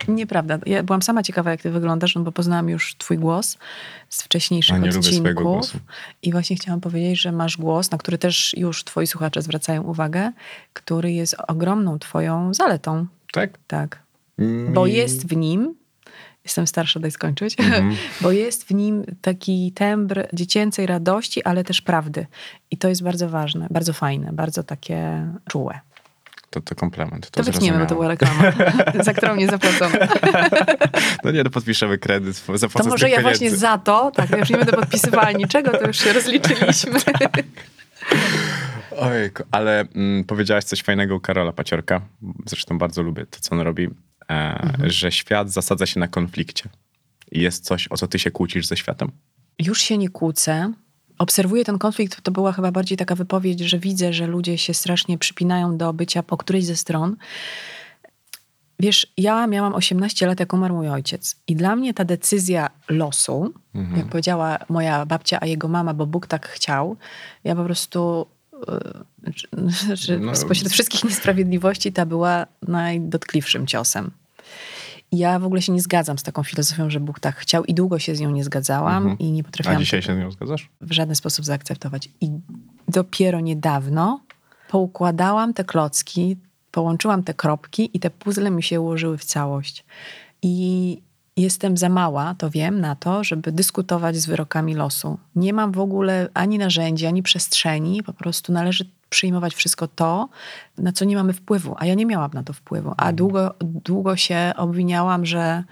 Nieprawda. 0.08 0.60
Ja 0.66 0.84
byłam 0.84 1.02
sama 1.02 1.24
ciekawa, 1.24 1.52
jak 1.52 1.62
ty 1.62 1.72
wyglądasz, 1.72 2.16
no 2.16 2.22
bo 2.22 2.32
poznałam 2.32 2.70
już 2.70 2.96
twój 2.98 3.18
głos 3.18 3.58
z 4.10 4.24
wcześniejszych 4.24 4.76
A 4.76 4.78
nie 4.80 4.88
lubię 4.92 5.04
swojego 5.04 5.30
odcinków. 5.30 5.44
głosu. 5.44 5.80
I 6.24 6.32
właśnie 6.32 6.56
chciałam 6.56 6.82
powiedzieć, 6.82 7.22
że 7.22 7.32
masz 7.32 7.58
głos, 7.58 7.92
na 7.92 7.98
który 7.98 8.18
też 8.18 8.54
już 8.58 8.84
twoi 8.84 9.08
słuchacze 9.08 9.42
zwracają 9.42 9.84
uwagę, 9.84 10.32
który 10.74 11.12
jest 11.12 11.36
ogromną 11.48 12.00
twoją 12.00 12.54
zaletą. 12.54 13.08
Tak? 13.34 13.58
Tak. 13.68 14.00
Mm, 14.40 14.74
Bo 14.74 14.86
jest 14.88 15.28
w 15.28 15.36
nim, 15.36 15.76
jestem 16.44 16.68
starsza, 16.68 17.00
daj 17.00 17.12
skończyć, 17.12 17.56
bo 18.22 18.32
jest 18.32 18.64
w 18.68 18.72
nim 18.74 19.04
taki 19.22 19.72
tembr 19.72 20.28
dziecięcej 20.34 20.86
radości, 20.86 21.44
ale 21.44 21.64
też 21.64 21.82
prawdy. 21.82 22.26
I 22.72 22.78
to 22.78 22.90
jest 22.90 23.04
bardzo 23.04 23.30
ważne, 23.30 23.68
bardzo 23.72 23.94
fajne, 23.94 24.34
bardzo 24.34 24.64
takie 24.64 25.28
czułe. 25.50 25.80
To, 26.50 26.62
to 26.62 26.76
komplement. 26.76 27.30
To, 27.30 27.44
To, 27.44 27.52
wytniemy, 27.52 27.80
bo 27.80 27.86
to 27.86 27.96
była 27.96 28.08
reklama, 28.08 28.44
za 29.06 29.14
którą 29.14 29.36
nie 29.36 29.48
zapłacono. 29.48 29.96
No 31.24 31.32
nie, 31.32 31.44
no 31.44 31.50
podpiszemy 31.50 31.98
kredyt, 31.98 32.46
To 32.46 32.84
może 32.86 33.10
ja 33.10 33.18
pieniędzy. 33.18 33.22
właśnie 33.22 33.52
za 33.58 33.78
to, 33.78 34.12
tak, 34.16 34.30
ja 34.30 34.38
już 34.38 34.50
nie 34.50 34.58
będę 34.58 34.72
podpisywała 34.72 35.32
niczego, 35.32 35.72
to 35.72 35.88
już 35.88 35.98
się 35.98 36.14
rozliczyliśmy. 36.14 37.00
Ojejku, 38.98 39.44
ale 39.52 39.80
mm, 39.96 40.24
powiedziałaś 40.24 40.64
coś 40.64 40.82
fajnego 40.84 41.16
u 41.16 41.20
Karola 41.20 41.52
Paciorka. 41.52 42.02
Zresztą 42.46 42.78
bardzo 42.78 43.02
lubię 43.04 43.26
to, 43.26 43.40
co 43.40 43.56
on 43.56 43.62
robi. 43.62 43.84
E, 44.30 44.60
Mhm. 44.64 44.90
Że 44.92 45.12
świat 45.12 45.52
zasadza 45.52 45.86
się 45.86 46.00
na 46.00 46.08
konflikcie. 46.08 46.70
I 47.32 47.42
jest 47.42 47.66
coś, 47.66 47.88
o 47.90 47.98
co 47.98 48.08
ty 48.08 48.20
się 48.20 48.32
kłócisz 48.32 48.66
ze 48.66 48.78
światem? 48.78 49.12
Już 49.60 49.82
się 49.82 49.98
nie 49.98 50.10
kłócę. 50.10 50.74
Obserwuję 51.20 51.66
ten 51.66 51.78
konflikt, 51.80 52.22
to 52.22 52.32
była 52.32 52.52
chyba 52.52 52.72
bardziej 52.72 52.98
taka 52.98 53.16
wypowiedź, 53.16 53.60
że 53.60 53.80
widzę, 53.80 54.14
że 54.14 54.28
ludzie 54.28 54.58
się 54.58 54.74
strasznie 54.74 55.18
przypinają 55.18 55.78
do 55.78 55.94
bycia 55.94 56.24
po 56.24 56.38
którejś 56.38 56.66
ze 56.66 56.76
stron. 56.76 57.16
Wiesz, 58.80 59.08
ja 59.18 59.48
miałam 59.48 59.76
18 59.76 60.28
lat, 60.28 60.40
jak 60.40 60.54
umarł 60.54 60.76
mój 60.76 60.90
ojciec. 60.90 61.36
I 61.48 61.56
dla 61.56 61.76
mnie 61.76 61.94
ta 61.94 62.06
decyzja 62.06 62.70
losu, 62.90 63.54
Mhm. 63.76 63.98
jak 63.98 64.08
powiedziała 64.10 64.58
moja 64.70 65.06
babcia, 65.06 65.38
a 65.42 65.46
jego 65.46 65.68
mama, 65.68 65.94
bo 65.94 66.06
Bóg 66.06 66.28
tak 66.28 66.48
chciał, 66.48 66.98
ja 67.44 67.56
po 67.56 67.64
prostu, 67.64 68.26
yy, 70.08 70.20
No. 70.20 70.36
spośród 70.36 70.72
wszystkich 70.72 71.04
niesprawiedliwości 71.04 71.92
ta 71.94 72.06
była 72.06 72.46
najdotkliwszym 72.68 73.68
ciosem. 73.68 74.12
Ja 75.12 75.40
w 75.40 75.46
ogóle 75.46 75.62
się 75.62 75.72
nie 75.72 75.82
zgadzam 75.82 76.18
z 76.18 76.24
taką 76.24 76.44
filozofią, 76.44 76.90
że 76.90 77.00
Bóg 77.00 77.20
tak 77.20 77.36
chciał 77.36 77.66
i 77.66 77.74
długo 77.74 78.00
się 78.00 78.16
z 78.16 78.20
nią 78.20 78.32
nie 78.32 78.44
zgadzałam 78.44 79.18
i 79.20 79.32
nie 79.32 79.42
A 79.42 79.44
potrafiłam 79.44 79.80
dzisiaj 79.80 80.02
tego 80.02 80.14
się 80.14 80.20
z 80.20 80.24
nią 80.24 80.32
zgadzasz? 80.32 80.70
w 80.82 80.92
żaden 80.92 81.16
sposób 81.16 81.46
zaakceptować. 81.46 82.10
I 82.22 82.32
dopiero 82.88 83.40
niedawno 83.40 84.20
poukładałam 84.70 85.54
te 85.54 85.64
klocki, 85.64 86.38
połączyłam 86.72 87.24
te 87.24 87.34
kropki 87.34 87.90
i 87.98 88.00
te 88.00 88.10
puzzle 88.10 88.52
mi 88.52 88.64
się 88.64 88.82
ułożyły 88.82 89.18
w 89.18 89.26
całość. 89.26 89.86
I 90.42 91.02
jestem 91.38 91.78
za 91.78 91.90
mała, 91.90 92.36
to 92.38 92.50
wiem, 92.50 92.82
na 92.82 92.96
to, 92.96 93.24
żeby 93.24 93.52
dyskutować 93.52 94.18
z 94.18 94.26
wyrokami 94.26 94.76
losu. 94.76 95.18
Nie 95.36 95.54
mam 95.54 95.72
w 95.72 95.80
ogóle 95.80 96.30
ani 96.34 96.58
narzędzi, 96.58 97.06
ani 97.06 97.24
przestrzeni, 97.24 98.04
po 98.04 98.14
prostu 98.14 98.52
należy 98.54 98.90
przyjmować 99.10 99.56
wszystko 99.56 99.88
to, 99.88 100.30
na 100.78 100.92
co 100.92 101.06
nie 101.06 101.16
mamy 101.16 101.34
wpływu, 101.34 101.76
a 101.78 101.86
ja 101.86 101.94
nie 101.94 102.06
miałam 102.06 102.32
na 102.34 102.44
to 102.44 102.54
wpływu. 102.54 102.94
A 102.98 103.14
długo, 103.14 103.56
długo 103.62 104.16
się 104.16 104.54
obwiniałam, 104.58 105.26
że, 105.26 105.64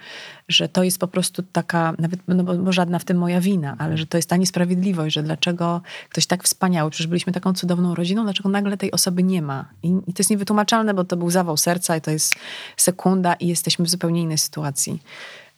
że 0.48 0.70
to 0.70 0.84
jest 0.84 1.00
po 1.00 1.08
prostu 1.08 1.44
taka, 1.44 1.94
nawet, 2.00 2.20
no 2.28 2.44
bo, 2.44 2.72
żadna 2.72 3.00
w 3.00 3.06
tym 3.06 3.18
moja 3.18 3.42
wina, 3.42 3.76
ale 3.80 3.98
że 3.98 4.06
to 4.06 4.18
jest 4.18 4.30
ta 4.30 4.38
niesprawiedliwość, 4.38 5.16
że 5.16 5.24
dlaczego 5.24 5.82
ktoś 6.10 6.26
tak 6.26 6.44
wspaniały, 6.44 6.92
przecież 6.92 7.08
byliśmy 7.08 7.34
taką 7.34 7.54
cudowną 7.54 7.96
rodziną, 7.96 8.24
dlaczego 8.24 8.50
nagle 8.50 8.78
tej 8.78 8.92
osoby 8.92 9.24
nie 9.24 9.42
ma. 9.42 9.66
I, 9.84 9.88
I 10.08 10.14
to 10.14 10.20
jest 10.20 10.30
niewytłumaczalne, 10.30 10.94
bo 10.94 11.04
to 11.04 11.18
był 11.18 11.30
zawał 11.30 11.58
serca 11.58 11.98
i 11.98 12.02
to 12.02 12.12
jest 12.12 12.36
sekunda 12.78 13.34
i 13.34 13.48
jesteśmy 13.48 13.86
w 13.86 13.90
zupełnie 13.90 14.22
innej 14.22 14.38
sytuacji. 14.38 15.02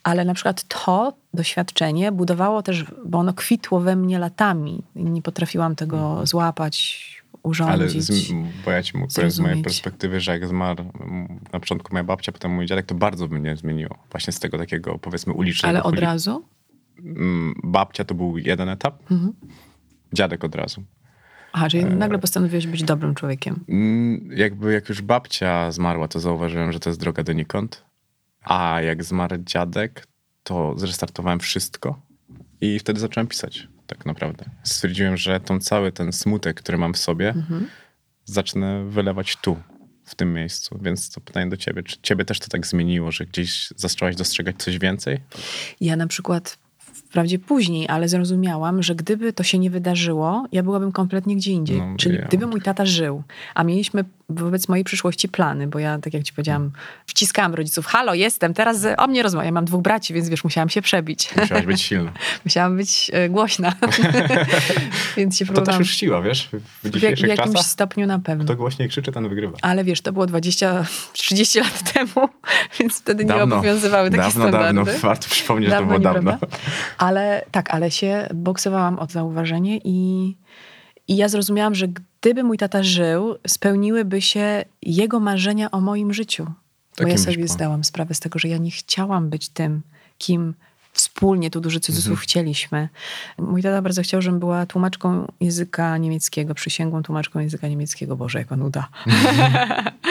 Ale 0.04 0.26
na 0.26 0.34
przykład 0.34 0.63
to 0.63 1.13
doświadczenie 1.34 2.12
budowało 2.12 2.63
też, 2.63 2.86
bo 3.06 3.18
ono 3.18 3.34
kwitło 3.34 3.80
we 3.80 3.96
mnie 3.96 4.20
latami. 4.20 4.84
Nie 4.96 5.22
potrafiłam 5.22 5.76
tego 5.76 6.26
złapać, 6.26 7.18
urządzić. 7.43 7.73
Ale 7.73 7.89
z, 7.89 8.32
bo 8.65 8.71
ja 8.71 8.84
ci 8.84 8.97
mówię 8.97 9.32
z 9.32 9.39
mojej 9.39 9.63
perspektywy, 9.63 10.19
że 10.19 10.32
jak 10.32 10.47
zmarł 10.47 10.84
na 11.54 11.60
początku 11.60 11.93
moja 11.93 12.04
babcia, 12.04 12.32
potem 12.32 12.52
mój 12.52 12.65
dziadek, 12.65 12.86
to 12.86 12.95
bardzo 12.95 13.28
by 13.28 13.39
mnie 13.39 13.56
zmieniło. 13.56 13.97
Właśnie 14.12 14.34
z 14.34 14.39
tego 14.39 14.58
takiego, 14.58 14.99
powiedzmy, 14.99 15.34
ulicznego. 15.34 15.69
Ale 15.69 15.84
od 15.84 15.99
razu? 15.99 16.45
Mm, 16.99 17.54
Babcia 17.63 18.04
to 18.04 18.15
był 18.15 18.38
jeden 18.38 18.69
etap, 18.69 19.12
Mhm. 19.12 19.34
dziadek 20.13 20.43
od 20.43 20.56
razu. 20.56 20.84
Aha, 21.54 21.69
czyli 21.69 21.84
E, 21.84 21.89
nagle 21.95 22.19
postanowiłeś 22.19 22.67
być 22.67 22.84
dobrym 22.84 23.15
człowiekiem. 23.15 23.60
Mm, 23.69 24.30
Jakby 24.36 24.73
jak 24.73 24.89
już 24.89 25.02
babcia 25.02 25.71
zmarła, 25.71 26.08
to 26.08 26.19
zauważyłem, 26.19 26.71
że 26.71 26.80
to 26.80 26.89
jest 26.89 26.99
droga 26.99 27.23
donikąd. 27.23 27.86
A 28.43 28.82
jak 28.82 29.04
zmarł 29.04 29.38
dziadek, 29.38 30.08
to 30.43 30.73
zrestartowałem 30.78 31.39
wszystko 31.39 32.02
i 32.62 32.80
wtedy 32.80 32.99
zacząłem 32.99 33.28
pisać, 33.28 33.67
tak 33.89 34.06
naprawdę. 34.06 34.45
Stwierdziłem, 34.63 35.17
że 35.17 35.39
tą 35.39 35.60
cały 35.60 35.91
ten 35.91 36.12
smutek, 36.13 36.58
który 36.62 36.78
mam 36.78 36.93
w 36.93 36.97
sobie, 36.97 37.34
zacznę 38.25 38.86
wylewać 38.89 39.36
tu, 39.41 39.58
w 40.06 40.15
tym 40.15 40.34
miejscu. 40.34 40.80
Więc 40.82 41.12
to 41.12 41.21
pytanie 41.21 41.49
do 41.49 41.58
ciebie, 41.58 41.84
czy 41.84 41.97
ciebie 42.02 42.25
też 42.25 42.39
to 42.39 42.47
tak 42.47 42.67
zmieniło, 42.67 43.12
że 43.12 43.25
gdzieś 43.25 43.69
zaczęłaś 43.75 44.15
dostrzegać 44.15 44.56
coś 44.58 44.80
więcej? 44.80 45.19
Ja 45.82 45.95
na 45.95 46.08
przykład, 46.08 46.58
wprawdzie 46.80 47.39
później, 47.39 47.88
ale 47.89 48.10
zrozumiałam, 48.10 48.84
że 48.84 48.95
gdyby 48.95 49.34
to 49.34 49.43
się 49.43 49.60
nie 49.60 49.69
wydarzyło, 49.69 50.45
ja 50.52 50.63
byłabym 50.63 50.91
kompletnie 50.91 51.36
gdzie 51.36 51.52
indziej. 51.52 51.78
No, 51.78 51.95
Czyli 51.97 52.15
ja- 52.15 52.25
gdyby 52.25 52.47
mój 52.47 52.62
tata 52.62 52.86
żył, 52.86 53.23
a 53.56 53.63
mieliśmy 53.63 54.04
wobec 54.30 54.68
mojej 54.68 54.84
przyszłości 54.84 55.30
plany, 55.30 55.68
bo 55.68 55.80
ja, 55.80 56.00
tak 56.00 56.13
jak 56.13 56.24
ci 56.24 56.34
powiedziałam, 56.34 56.72
wciskałam 57.06 57.54
rodziców, 57.54 57.86
halo, 57.86 58.13
jestem, 58.13 58.54
teraz 58.54 58.86
o 58.98 59.08
mnie 59.08 59.24
rozmawia. 59.24 59.46
Ja 59.46 59.52
mam 59.52 59.65
dwóch 59.65 59.82
braci, 59.82 60.13
więc 60.13 60.30
wiesz, 60.30 60.44
musiałam 60.44 60.70
się 60.70 60.82
przebić. 60.82 61.30
Musiałaś 61.38 61.65
być 61.65 61.82
silna. 61.89 62.12
musiałam 62.46 62.78
być 62.78 63.12
e, 63.13 63.30
głośna. 63.30 63.74
więc 65.18 65.38
się 65.38 65.46
To 65.46 65.52
też 65.52 65.56
próbowałam. 65.56 65.80
już 65.82 65.92
siła, 65.92 66.22
wiesz? 66.22 66.48
W 66.48 66.50
W, 66.52 66.84
jak, 66.84 66.94
w 66.94 66.96
dzisiejszych 66.96 67.30
jakimś 67.30 67.60
stopniu 67.60 68.08
na 68.08 68.20
pewno. 68.20 68.44
kto 68.46 68.56
głośniej 68.56 68.89
krzyczy, 68.89 69.12
ten 69.12 69.30
wygrywa. 69.30 69.58
Ale 69.62 69.84
wiesz, 69.84 70.02
to 70.02 70.12
było 70.13 70.26
20, 70.26 70.86
30 71.13 71.60
lat 71.60 71.94
temu, 71.94 72.30
więc 72.80 73.00
wtedy 73.00 73.26
nie 73.26 73.36
obowiązywały 73.36 74.10
takie 74.10 74.22
dawno, 74.24 74.42
standardy. 74.42 74.74
dawno. 74.86 75.00
Warto 75.02 75.28
przypomnieć, 75.30 75.70
że 75.70 75.76
to 75.78 75.86
było 75.86 76.00
dawno. 76.00 76.38
Ale 76.98 77.46
tak, 77.52 77.74
ale 77.74 77.92
się 77.92 78.28
boksowałam 78.34 79.00
o 79.00 79.08
to 79.08 79.13
zauważenie 79.13 79.78
i, 79.84 80.38
i 81.08 81.18
ja 81.18 81.30
zrozumiałam, 81.30 81.76
że 81.76 81.88
gdyby 82.21 82.43
mój 82.43 82.58
tata 82.58 82.84
żył, 82.84 83.36
spełniłyby 83.47 84.21
się 84.21 84.65
jego 84.82 85.19
marzenia 85.19 85.71
o 85.71 85.82
moim 85.82 86.13
życiu. 86.13 86.43
Bo 86.45 86.51
Takim 86.95 87.10
ja 87.10 87.15
byś 87.15 87.25
sobie 87.25 87.47
zdałam 87.47 87.84
sprawę 87.84 88.13
z 88.13 88.19
tego, 88.19 88.39
że 88.39 88.47
ja 88.47 88.58
nie 88.58 88.71
chciałam 88.71 89.29
być 89.29 89.49
tym, 89.49 89.82
kim 90.17 90.53
wspólnie, 90.93 91.51
tu 91.51 91.62
duży 91.62 91.79
cudzysłów, 91.79 92.12
Mhm. 92.12 92.23
chcieliśmy. 92.23 92.89
Mój 93.38 93.63
tata 93.63 93.82
bardzo 93.82 94.01
chciał, 94.01 94.21
żebym 94.21 94.39
była 94.39 94.65
tłumaczką 94.65 95.32
języka 95.39 95.97
niemieckiego, 95.97 96.53
przysięgłą 96.55 97.03
tłumaczką 97.03 97.39
języka 97.39 97.67
niemieckiego. 97.67 98.15
Boże, 98.15 98.39
jaka 98.39 98.55
nuda. 98.55 98.88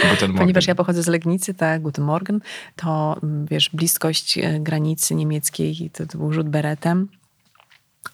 Morgen. 0.08 0.34
Ponieważ 0.36 0.66
ja 0.66 0.74
pochodzę 0.74 1.02
z 1.02 1.06
Legnicy, 1.06 1.54
tak, 1.54 1.82
Guten 1.82 2.04
Morgen, 2.04 2.40
to 2.76 3.16
mm, 3.22 3.46
wiesz, 3.46 3.70
bliskość 3.72 4.38
e, 4.38 4.60
granicy 4.60 5.14
niemieckiej, 5.14 5.90
to, 5.92 6.06
to 6.06 6.18
był 6.18 6.32
rzut 6.32 6.48
beretem. 6.48 7.08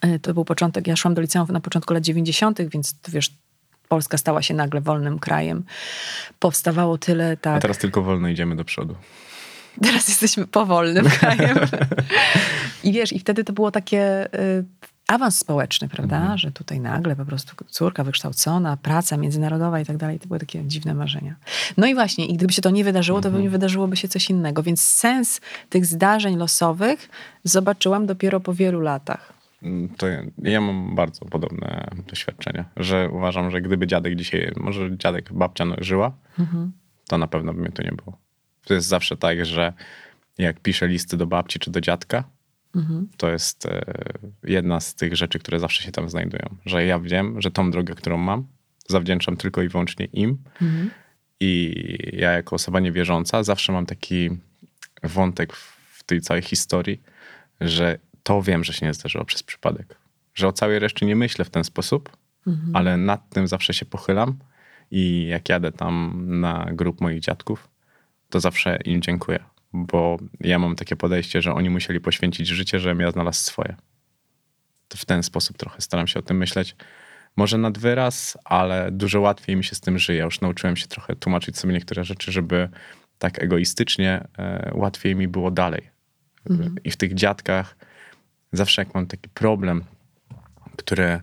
E, 0.00 0.18
To 0.18 0.35
był 0.35 0.44
początek, 0.44 0.87
ja 0.87 0.96
szłam 0.96 1.14
do 1.14 1.22
liceum 1.22 1.46
na 1.52 1.61
początku 1.61 1.94
lat 1.94 2.02
90., 2.02 2.59
więc 2.68 2.94
wiesz, 3.09 3.30
Polska 3.88 4.18
stała 4.18 4.42
się 4.42 4.55
nagle 4.55 4.81
wolnym 4.81 5.18
krajem. 5.18 5.64
Powstawało 6.38 6.99
tyle, 6.99 7.33
A 7.33 7.37
tak. 7.37 7.62
teraz 7.62 7.79
tylko 7.79 8.03
wolno 8.03 8.29
idziemy 8.29 8.57
do 8.57 8.64
przodu. 8.64 8.94
Teraz 9.83 10.09
jesteśmy 10.09 10.47
powolnym 10.47 11.05
krajem. 11.18 11.59
I 12.85 12.92
wiesz, 12.92 13.12
i 13.12 13.18
wtedy 13.18 13.44
to 13.44 13.53
było 13.53 13.70
takie 13.70 14.35
y, 14.35 14.64
awans 15.09 15.38
społeczny, 15.38 15.88
prawda? 15.88 16.16
Mhm. 16.16 16.38
Że 16.38 16.53
tutaj 16.53 16.81
nagle 16.81 17.16
po 17.16 17.25
prostu 17.25 17.55
córka 17.68 18.05
wykształcona, 18.05 18.77
praca 18.77 19.16
międzynarodowa 19.16 19.81
i 19.81 19.85
tak 19.85 19.97
dalej. 19.97 20.18
To 20.20 20.27
były 20.27 20.40
takie 20.40 20.64
dziwne 20.64 20.94
marzenia. 20.94 21.35
No 21.77 21.87
i 21.87 21.94
właśnie, 21.94 22.27
i 22.27 22.35
gdyby 22.37 22.53
się 22.53 22.62
to 22.62 22.70
nie 22.70 22.85
wydarzyło, 22.85 23.20
to 23.20 23.29
Mhm. 23.29 23.35
pewnie 23.35 23.51
wydarzyłoby 23.51 23.97
się 23.97 24.09
coś 24.09 24.31
innego. 24.31 24.62
Więc 24.62 24.81
sens 24.81 25.40
tych 25.70 25.87
zdarzeń 25.87 26.37
losowych 26.37 27.09
zobaczyłam 27.44 28.07
dopiero 28.07 28.40
po 28.40 28.55
wielu 28.55 28.81
latach. 28.81 29.34
To 29.96 30.07
ja, 30.42 30.61
mam 30.61 30.94
bardzo 30.94 31.24
podobne 31.24 31.88
doświadczenia, 32.07 32.64
że 32.77 33.11
uważam, 33.11 33.50
że 33.50 33.61
gdyby 33.61 33.87
dziadek 33.87 34.16
dzisiaj, 34.16 34.53
może 34.57 34.96
dziadek, 34.96 35.33
babcia 35.33 35.64
no, 35.64 35.77
żyła, 35.79 36.16
Mhm. 36.38 36.72
to 37.09 37.18
na 37.18 37.27
pewno 37.27 37.55
by 37.55 37.61
mnie 37.61 37.72
tu 37.72 37.83
nie 37.83 37.92
było. 37.92 38.18
To 38.64 38.74
jest 38.74 38.87
zawsze 38.87 39.16
tak, 39.16 39.44
że 39.46 39.72
jak 40.38 40.61
piszę 40.61 40.88
listy 40.88 41.16
do 41.16 41.27
babci 41.27 41.59
czy 41.59 41.70
do 41.70 41.81
dziadka, 41.81 42.24
Mhm. 42.77 43.09
to 43.16 43.31
jest 43.31 43.66
e, 43.66 43.83
jedna 44.44 44.81
z 44.81 44.94
tych 44.94 45.16
rzeczy, 45.16 45.38
które 45.38 45.61
zawsze 45.61 45.83
się 45.83 45.92
tam 45.92 46.09
znajdują. 46.09 46.57
Że 46.66 46.87
ja 46.87 46.98
wiem, 46.98 47.40
że 47.42 47.50
tą 47.50 47.70
drogę, 47.70 47.94
którą 47.94 48.16
mam, 48.18 48.46
zawdzięczam 48.88 49.37
tylko 49.37 49.62
i 49.62 49.68
wyłącznie 49.68 50.07
im. 50.12 50.38
Mhm. 50.62 50.90
I 51.40 51.74
ja 52.12 52.31
jako 52.33 52.57
osoba 52.57 52.81
niewierząca 52.81 53.42
zawsze 53.42 53.72
mam 53.72 53.87
taki 53.87 54.31
wątek 55.03 55.53
w 55.92 56.03
tej 56.07 56.20
całej 56.20 56.42
historii, 56.42 57.03
że 57.61 57.98
to 58.25 58.43
wiem, 58.43 58.65
że 58.65 58.73
się 58.73 58.87
nie 58.87 58.95
zdarzyło 58.95 59.25
przez 59.25 59.43
przypadek. 59.43 59.99
Że 60.35 60.49
o 60.49 60.53
całej 60.53 60.79
reszcie 60.79 61.07
nie 61.07 61.17
myślę 61.17 61.45
w 61.45 61.51
ten 61.51 61.65
sposób, 61.65 62.17
Mhm. 62.47 62.77
ale 62.77 62.97
nad 62.97 63.29
tym 63.31 63.49
zawsze 63.49 63.75
się 63.75 63.87
pochylam 63.87 64.39
i 64.91 65.27
jak 65.27 65.49
jadę 65.49 65.73
tam 65.73 66.25
na 66.41 66.69
grup 66.73 67.01
moich 67.01 67.21
dziadków, 67.21 67.69
to 68.31 68.41
zawsze 68.41 68.79
im 68.85 69.03
dziękuję, 69.03 69.45
bo 69.73 70.19
ja 70.41 70.59
mam 70.59 70.77
takie 70.77 70.97
podejście, 70.97 71.43
że 71.43 71.55
oni 71.55 71.71
musieli 71.71 72.01
poświęcić 72.01 72.49
życie, 72.49 72.81
żebym 72.81 73.01
ja 73.01 73.11
znalazł 73.11 73.41
swoje. 73.45 73.77
To 74.89 74.99
w 74.99 75.05
ten 75.05 75.23
sposób 75.23 75.57
trochę 75.57 75.81
staram 75.81 76.07
się 76.07 76.19
o 76.19 76.23
tym 76.23 76.37
myśleć. 76.37 76.77
Może 77.37 77.59
nad 77.59 77.79
wyraz, 77.79 78.39
ale 78.45 78.91
dużo 78.93 79.21
łatwiej 79.21 79.57
mi 79.57 79.65
się 79.65 79.75
z 79.75 79.81
tym 79.81 79.99
żyje. 79.99 80.23
Już 80.23 80.41
nauczyłem 80.41 80.77
się 80.77 80.87
trochę 80.87 81.17
tłumaczyć 81.17 81.59
sobie 81.59 81.75
niektóre 81.75 82.05
rzeczy, 82.05 82.33
żeby 82.33 82.69
tak 83.19 83.43
egoistycznie 83.43 84.25
e, 84.39 84.71
łatwiej 84.75 85.17
mi 85.17 85.29
było 85.29 85.51
dalej. 85.51 85.91
I 86.85 86.91
w 86.91 86.97
tych 86.97 87.15
dziadkach 87.15 87.77
zawsze 88.57 88.83
jak 88.83 88.95
mam 88.95 89.07
taki 89.07 89.29
problem, 89.29 89.85
który 90.77 91.21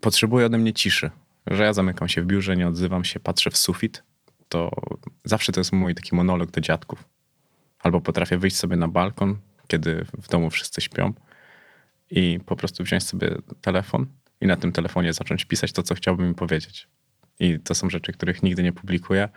potrzebuje 0.00 0.46
ode 0.46 0.58
mnie 0.58 0.72
ciszy, 0.72 1.10
że 1.46 1.64
ja 1.64 1.72
zamykam 1.72 2.08
się 2.08 2.22
w 2.22 2.26
biurze, 2.26 2.56
nie 2.56 2.68
odzywam 2.68 3.04
się, 3.04 3.20
patrzę 3.20 3.50
w 3.50 3.56
sufit, 3.56 4.02
to 4.48 4.70
zawsze 5.24 5.52
to 5.52 5.60
jest 5.60 5.72
mój 5.72 5.94
taki 5.94 6.16
monolog 6.16 6.50
do 6.50 6.60
dziadków. 6.60 7.04
Albo 7.78 8.00
potrafię 8.00 8.38
wyjść 8.38 8.56
sobie 8.56 8.76
na 8.76 8.88
balkon, 8.88 9.38
kiedy 9.66 10.06
w 10.18 10.28
domu 10.28 10.50
wszyscy 10.50 10.80
śpią 10.80 11.12
i 12.10 12.40
po 12.46 12.56
prostu 12.56 12.84
wziąć 12.84 13.04
sobie 13.04 13.36
telefon 13.60 14.06
i 14.40 14.46
na 14.46 14.56
tym 14.56 14.72
telefonie 14.72 15.12
zacząć 15.12 15.44
pisać 15.44 15.72
to, 15.72 15.82
co 15.82 15.94
chciałbym 15.94 16.26
im 16.26 16.34
powiedzieć. 16.34 16.88
I 17.40 17.60
to 17.60 17.74
są 17.74 17.90
rzeczy, 17.90 18.12
których 18.12 18.42
nigdy 18.42 18.62
nie 18.62 18.72
publikuję, 18.72 19.28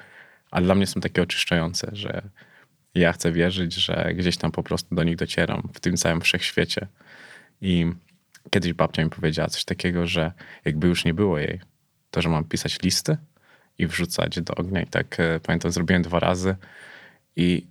ale 0.52 0.65
dla 0.65 0.76
mnie 0.76 0.88
są 0.88 1.02
takie 1.02 1.21
oczyszczające, 1.21 1.89
że 1.93 2.30
ja 2.95 3.13
chcę 3.13 3.32
wierzyć, 3.32 3.73
że 3.73 4.12
gdzieś 4.15 4.38
tam 4.38 4.51
po 4.51 4.63
prostu 4.63 4.95
do 4.95 5.04
nich 5.04 5.15
docieram 5.15 5.69
w 5.73 5.80
tym 5.80 5.97
całym 5.97 6.21
wszechświecie. 6.21 6.88
I 7.62 7.91
kiedyś 8.49 8.73
babcia 8.73 9.04
mi 9.04 9.10
powiedziała 9.10 9.49
coś 9.49 9.65
takiego, 9.65 10.08
że 10.08 10.32
jakby 10.65 10.88
już 10.88 11.06
nie 11.06 11.13
było 11.13 11.39
jej, 11.39 11.60
to 12.12 12.21
że 12.21 12.30
mam 12.30 12.43
pisać 12.43 12.82
listy 12.82 13.17
i 13.77 13.88
wrzucać 13.88 14.41
do 14.41 14.56
ognia. 14.56 14.82
I 14.82 14.88
tak 14.88 15.19
e, 15.19 15.39
pamiętam, 15.39 15.71
zrobiłem 15.71 16.01
dwa 16.01 16.19
razy 16.19 16.56
i 17.36 17.67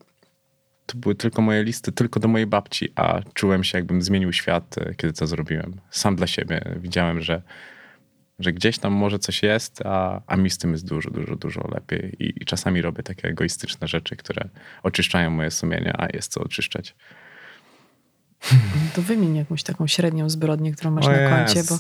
to 0.86 0.98
były 0.98 1.14
tylko 1.14 1.42
moje 1.42 1.64
listy, 1.64 1.92
tylko 1.92 2.20
do 2.20 2.28
mojej 2.28 2.46
babci, 2.46 2.88
a 2.94 3.20
czułem 3.34 3.64
się, 3.64 3.78
jakbym 3.78 4.02
zmienił 4.02 4.32
świat, 4.32 4.78
e, 4.78 4.94
kiedy 4.94 5.12
to 5.12 5.26
zrobiłem. 5.26 5.80
Sam 5.90 6.16
dla 6.16 6.26
siebie 6.26 6.60
widziałem, 6.76 7.20
że, 7.20 7.42
że 8.40 8.52
gdzieś 8.52 8.78
tam 8.78 8.92
może 8.92 9.18
coś 9.18 9.42
jest, 9.42 9.82
a, 9.86 10.20
a 10.26 10.36
mi 10.36 10.50
z 10.50 10.58
tym 10.58 10.72
jest 10.72 10.88
dużo, 10.88 11.10
dużo, 11.10 11.36
dużo 11.36 11.68
lepiej. 11.74 12.16
I, 12.18 12.42
I 12.42 12.44
czasami 12.44 12.82
robię 12.82 13.02
takie 13.02 13.28
egoistyczne 13.28 13.88
rzeczy, 13.88 14.16
które 14.16 14.48
oczyszczają 14.82 15.30
moje 15.30 15.50
sumienie, 15.50 15.94
a 15.98 16.06
jest 16.12 16.32
co 16.32 16.40
oczyszczać. 16.40 16.94
To 18.94 19.02
wymień 19.02 19.36
jakąś 19.36 19.62
taką 19.62 19.86
średnią 19.86 20.28
zbrodnię, 20.30 20.72
którą 20.72 20.90
masz 20.90 21.06
O 21.06 21.10
na 21.12 21.28
koncie, 21.30 21.62
bo 21.68 21.78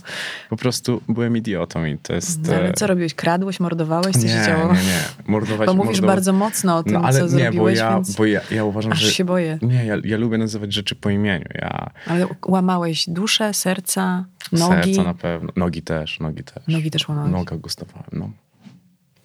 Po 0.50 0.56
prostu 0.56 1.02
byłem 1.08 1.36
idiotą 1.36 1.84
i 1.84 1.98
to 1.98 2.14
jest... 2.14 2.46
no, 2.46 2.54
ale 2.54 2.68
e, 2.68 2.72
co 2.72 2.86
robiłeś? 2.86 3.14
Kradłeś, 3.14 3.60
mordowałeś? 3.60 4.16
Co 4.16 4.22
nie, 4.22 4.28
się 4.28 4.42
działo? 4.46 4.72
nie, 4.72 4.78
nie. 4.80 5.00
Mordować, 5.26 5.66
Bo 5.66 5.74
mówisz 5.74 5.88
mordować- 6.00 6.06
bardzo 6.16 6.32
mocno 6.32 6.76
o 6.76 6.82
tym, 6.82 6.92
No 6.92 7.00
ale 7.02 7.18
co 7.18 7.22
nie, 7.24 7.28
zrobiłeś, 7.28 7.78
bo 7.78 7.84
ja, 7.84 7.94
więc 7.94 8.16
bo 8.16 8.26
ja, 8.26 8.40
ja 8.50 8.64
uważam, 8.64 8.92
aż 8.92 8.98
że... 9.00 9.10
się 9.10 9.24
boję. 9.24 9.58
Nie, 9.62 9.84
ja, 9.86 9.96
ja 10.04 10.16
lubię 10.16 10.38
nazywać 10.38 10.72
rzeczy 10.72 10.94
po 10.94 11.10
imieniu. 11.10 11.46
Ja 11.54 11.90
Ale 12.06 12.26
łamałeś 12.46 13.04
duszę, 13.08 13.54
serca, 13.54 14.24
nogi. 14.52 14.94
serca 14.94 15.02
na 15.02 15.14
pewno, 15.14 15.52
nogi 15.56 15.82
też, 15.82 16.20
nogi 16.20 16.44
też. 16.44 16.62
Nogi 16.68 16.90
też 16.90 17.08
łamałeś. 17.08 17.32
Nogę 17.32 17.58
gustowałem, 17.58 18.10
no. 18.12 18.30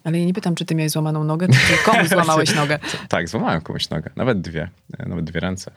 Ale 0.04 0.18
ja 0.18 0.26
nie 0.26 0.34
pytam, 0.34 0.54
czy 0.54 0.64
ty 0.64 0.74
miałeś 0.74 0.92
złamaną 0.92 1.24
nogę, 1.24 1.46
czy 1.48 1.84
komu 1.84 2.06
złamałeś 2.14 2.54
nogę. 2.54 2.78
Tak, 3.08 3.28
złamałem 3.28 3.60
komuś 3.60 3.90
nogę, 3.90 4.10
nawet 4.16 4.40
dwie, 4.40 4.68
e, 4.98 5.08
nawet 5.08 5.24
dwie 5.24 5.40
ręce. 5.40 5.70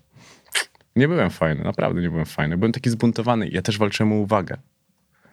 Nie 0.96 1.08
byłem 1.08 1.30
fajny, 1.30 1.64
naprawdę 1.64 2.02
nie 2.02 2.10
byłem 2.10 2.26
fajny. 2.26 2.58
Byłem 2.58 2.72
taki 2.72 2.90
zbuntowany 2.90 3.50
ja 3.50 3.62
też 3.62 3.78
walczyłem 3.78 4.14
o 4.14 4.16
uwagę. 4.16 4.58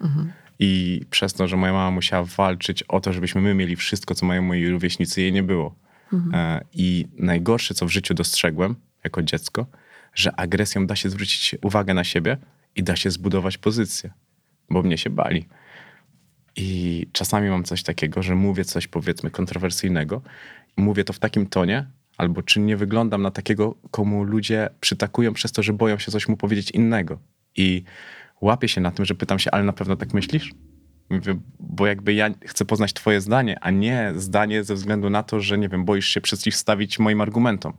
Mhm. 0.01 0.33
I 0.59 1.01
przez 1.11 1.35
to, 1.35 1.49
że 1.49 1.57
moja 1.57 1.73
mama 1.73 1.91
musiała 1.91 2.25
walczyć 2.25 2.83
o 2.83 3.01
to, 3.01 3.13
żebyśmy 3.13 3.41
my 3.41 3.55
mieli 3.55 3.77
wszystko, 3.77 4.15
co 4.15 4.27
mają 4.27 4.43
moi 4.43 4.69
rówieśnicy, 4.69 5.21
jej 5.21 5.33
nie 5.33 5.43
było. 5.43 5.75
E, 6.33 6.61
I 6.73 7.07
najgorsze, 7.19 7.75
co 7.75 7.87
w 7.87 7.91
życiu 7.91 8.15
dostrzegłem 8.15 8.77
jako 9.05 9.23
dziecko, 9.23 9.67
że 10.15 10.41
agresją 10.41 10.87
da 10.87 10.97
się 10.97 11.11
zwrócić 11.11 11.57
uwagę 11.63 11.95
na 11.95 12.05
siebie 12.05 12.37
i 12.77 12.83
da 12.83 12.97
się 12.97 13.11
zbudować 13.11 13.59
pozycję, 13.59 14.11
bo 14.71 14.83
mnie 14.83 14.99
się 14.99 15.11
bali. 15.11 15.49
I 16.57 17.07
czasami 17.13 17.51
mam 17.51 17.65
coś 17.65 17.83
takiego, 17.83 18.23
że 18.23 18.35
mówię 18.35 18.65
coś 18.65 18.87
powiedzmy 18.87 19.31
kontrowersyjnego, 19.31 20.23
mówię 20.77 21.05
to 21.05 21.13
w 21.13 21.19
takim 21.19 21.47
tonie, 21.47 21.87
albo 22.17 22.43
czy 22.43 22.61
nie 22.61 22.77
wyglądam 22.77 23.23
na 23.23 23.31
takiego, 23.31 23.75
komu 23.91 24.25
ludzie 24.25 24.69
przytakują 24.81 25.33
przez 25.33 25.53
to, 25.53 25.63
że 25.63 25.73
boją 25.73 25.99
się 25.99 26.13
coś 26.13 26.29
mu 26.29 26.37
powiedzieć 26.37 26.71
innego. 26.71 27.19
I 27.57 27.85
łapię 28.41 28.69
się 28.69 28.81
na 28.81 28.91
tym, 28.91 29.05
że 29.05 29.15
pytam 29.15 29.39
się, 29.39 29.51
ale 29.51 29.65
na 29.65 29.73
pewno 29.73 29.97
tak 29.97 30.15
myślisz? 30.15 30.55
Mówię, 31.11 31.39
bo 31.61 31.87
jakby 31.87 32.15
ja 32.15 32.31
chcę 32.47 32.65
poznać 32.65 32.93
twoje 32.93 33.21
zdanie, 33.21 33.59
a 33.61 33.71
nie 33.71 34.13
zdanie 34.17 34.65
ze 34.65 34.75
względu 34.75 35.11
na 35.11 35.23
to, 35.23 35.41
że 35.41 35.59
nie 35.59 35.69
wiem, 35.69 35.85
boisz 35.85 36.07
się 36.07 36.21
przeciwstawić 36.21 36.99
moim 36.99 37.21
argumentom. 37.21 37.73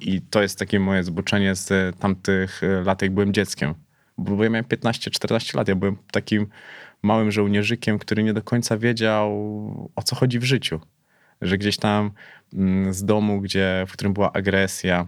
I 0.00 0.20
to 0.22 0.42
jest 0.42 0.58
takie 0.58 0.80
moje 0.80 1.04
zboczenie 1.04 1.54
z 1.54 1.72
e, 1.72 1.92
tamtych 1.98 2.62
e, 2.62 2.82
lat, 2.82 3.02
jak 3.02 3.14
byłem 3.14 3.32
dzieckiem. 3.32 3.74
Bo 4.18 4.44
ja 4.44 4.50
miałem 4.50 4.64
15-14 4.64 5.56
lat, 5.56 5.68
ja 5.68 5.74
byłem 5.74 5.96
takim 6.10 6.46
małym 7.02 7.30
żołnierzykiem, 7.30 7.98
który 7.98 8.22
nie 8.22 8.32
do 8.32 8.42
końca 8.42 8.78
wiedział, 8.78 9.30
o 9.96 10.02
co 10.02 10.16
chodzi 10.16 10.38
w 10.38 10.44
życiu. 10.44 10.80
Że 11.42 11.58
gdzieś 11.58 11.76
tam 11.76 12.10
mm, 12.54 12.94
z 12.94 13.04
domu, 13.04 13.40
gdzie, 13.40 13.84
w 13.88 13.92
którym 13.92 14.12
była 14.12 14.32
agresja 14.32 15.06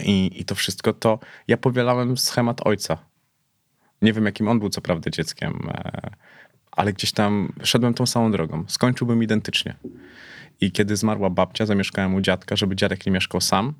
i, 0.00 0.40
i 0.40 0.44
to 0.44 0.54
wszystko, 0.54 0.92
to 0.92 1.18
ja 1.48 1.56
powielałem 1.56 2.16
schemat 2.16 2.66
ojca. 2.66 2.98
Nie 4.02 4.12
wiem, 4.12 4.26
jakim 4.26 4.48
on 4.48 4.58
był, 4.58 4.68
co 4.68 4.80
prawda, 4.80 5.10
dzieckiem, 5.10 5.68
e, 5.68 6.10
ale 6.72 6.92
gdzieś 6.92 7.12
tam 7.12 7.52
szedłem 7.62 7.94
tą 7.94 8.06
samą 8.06 8.32
drogą. 8.32 8.64
Skończyłbym 8.68 9.22
identycznie. 9.22 9.76
I 10.60 10.72
kiedy 10.72 10.96
zmarła 10.96 11.30
babcia, 11.30 11.66
zamieszkałem 11.66 12.14
u 12.14 12.20
dziadka, 12.20 12.56
żeby 12.56 12.76
dziadek 12.76 13.06
nie 13.06 13.12
mieszkał 13.12 13.40
sam. 13.40 13.74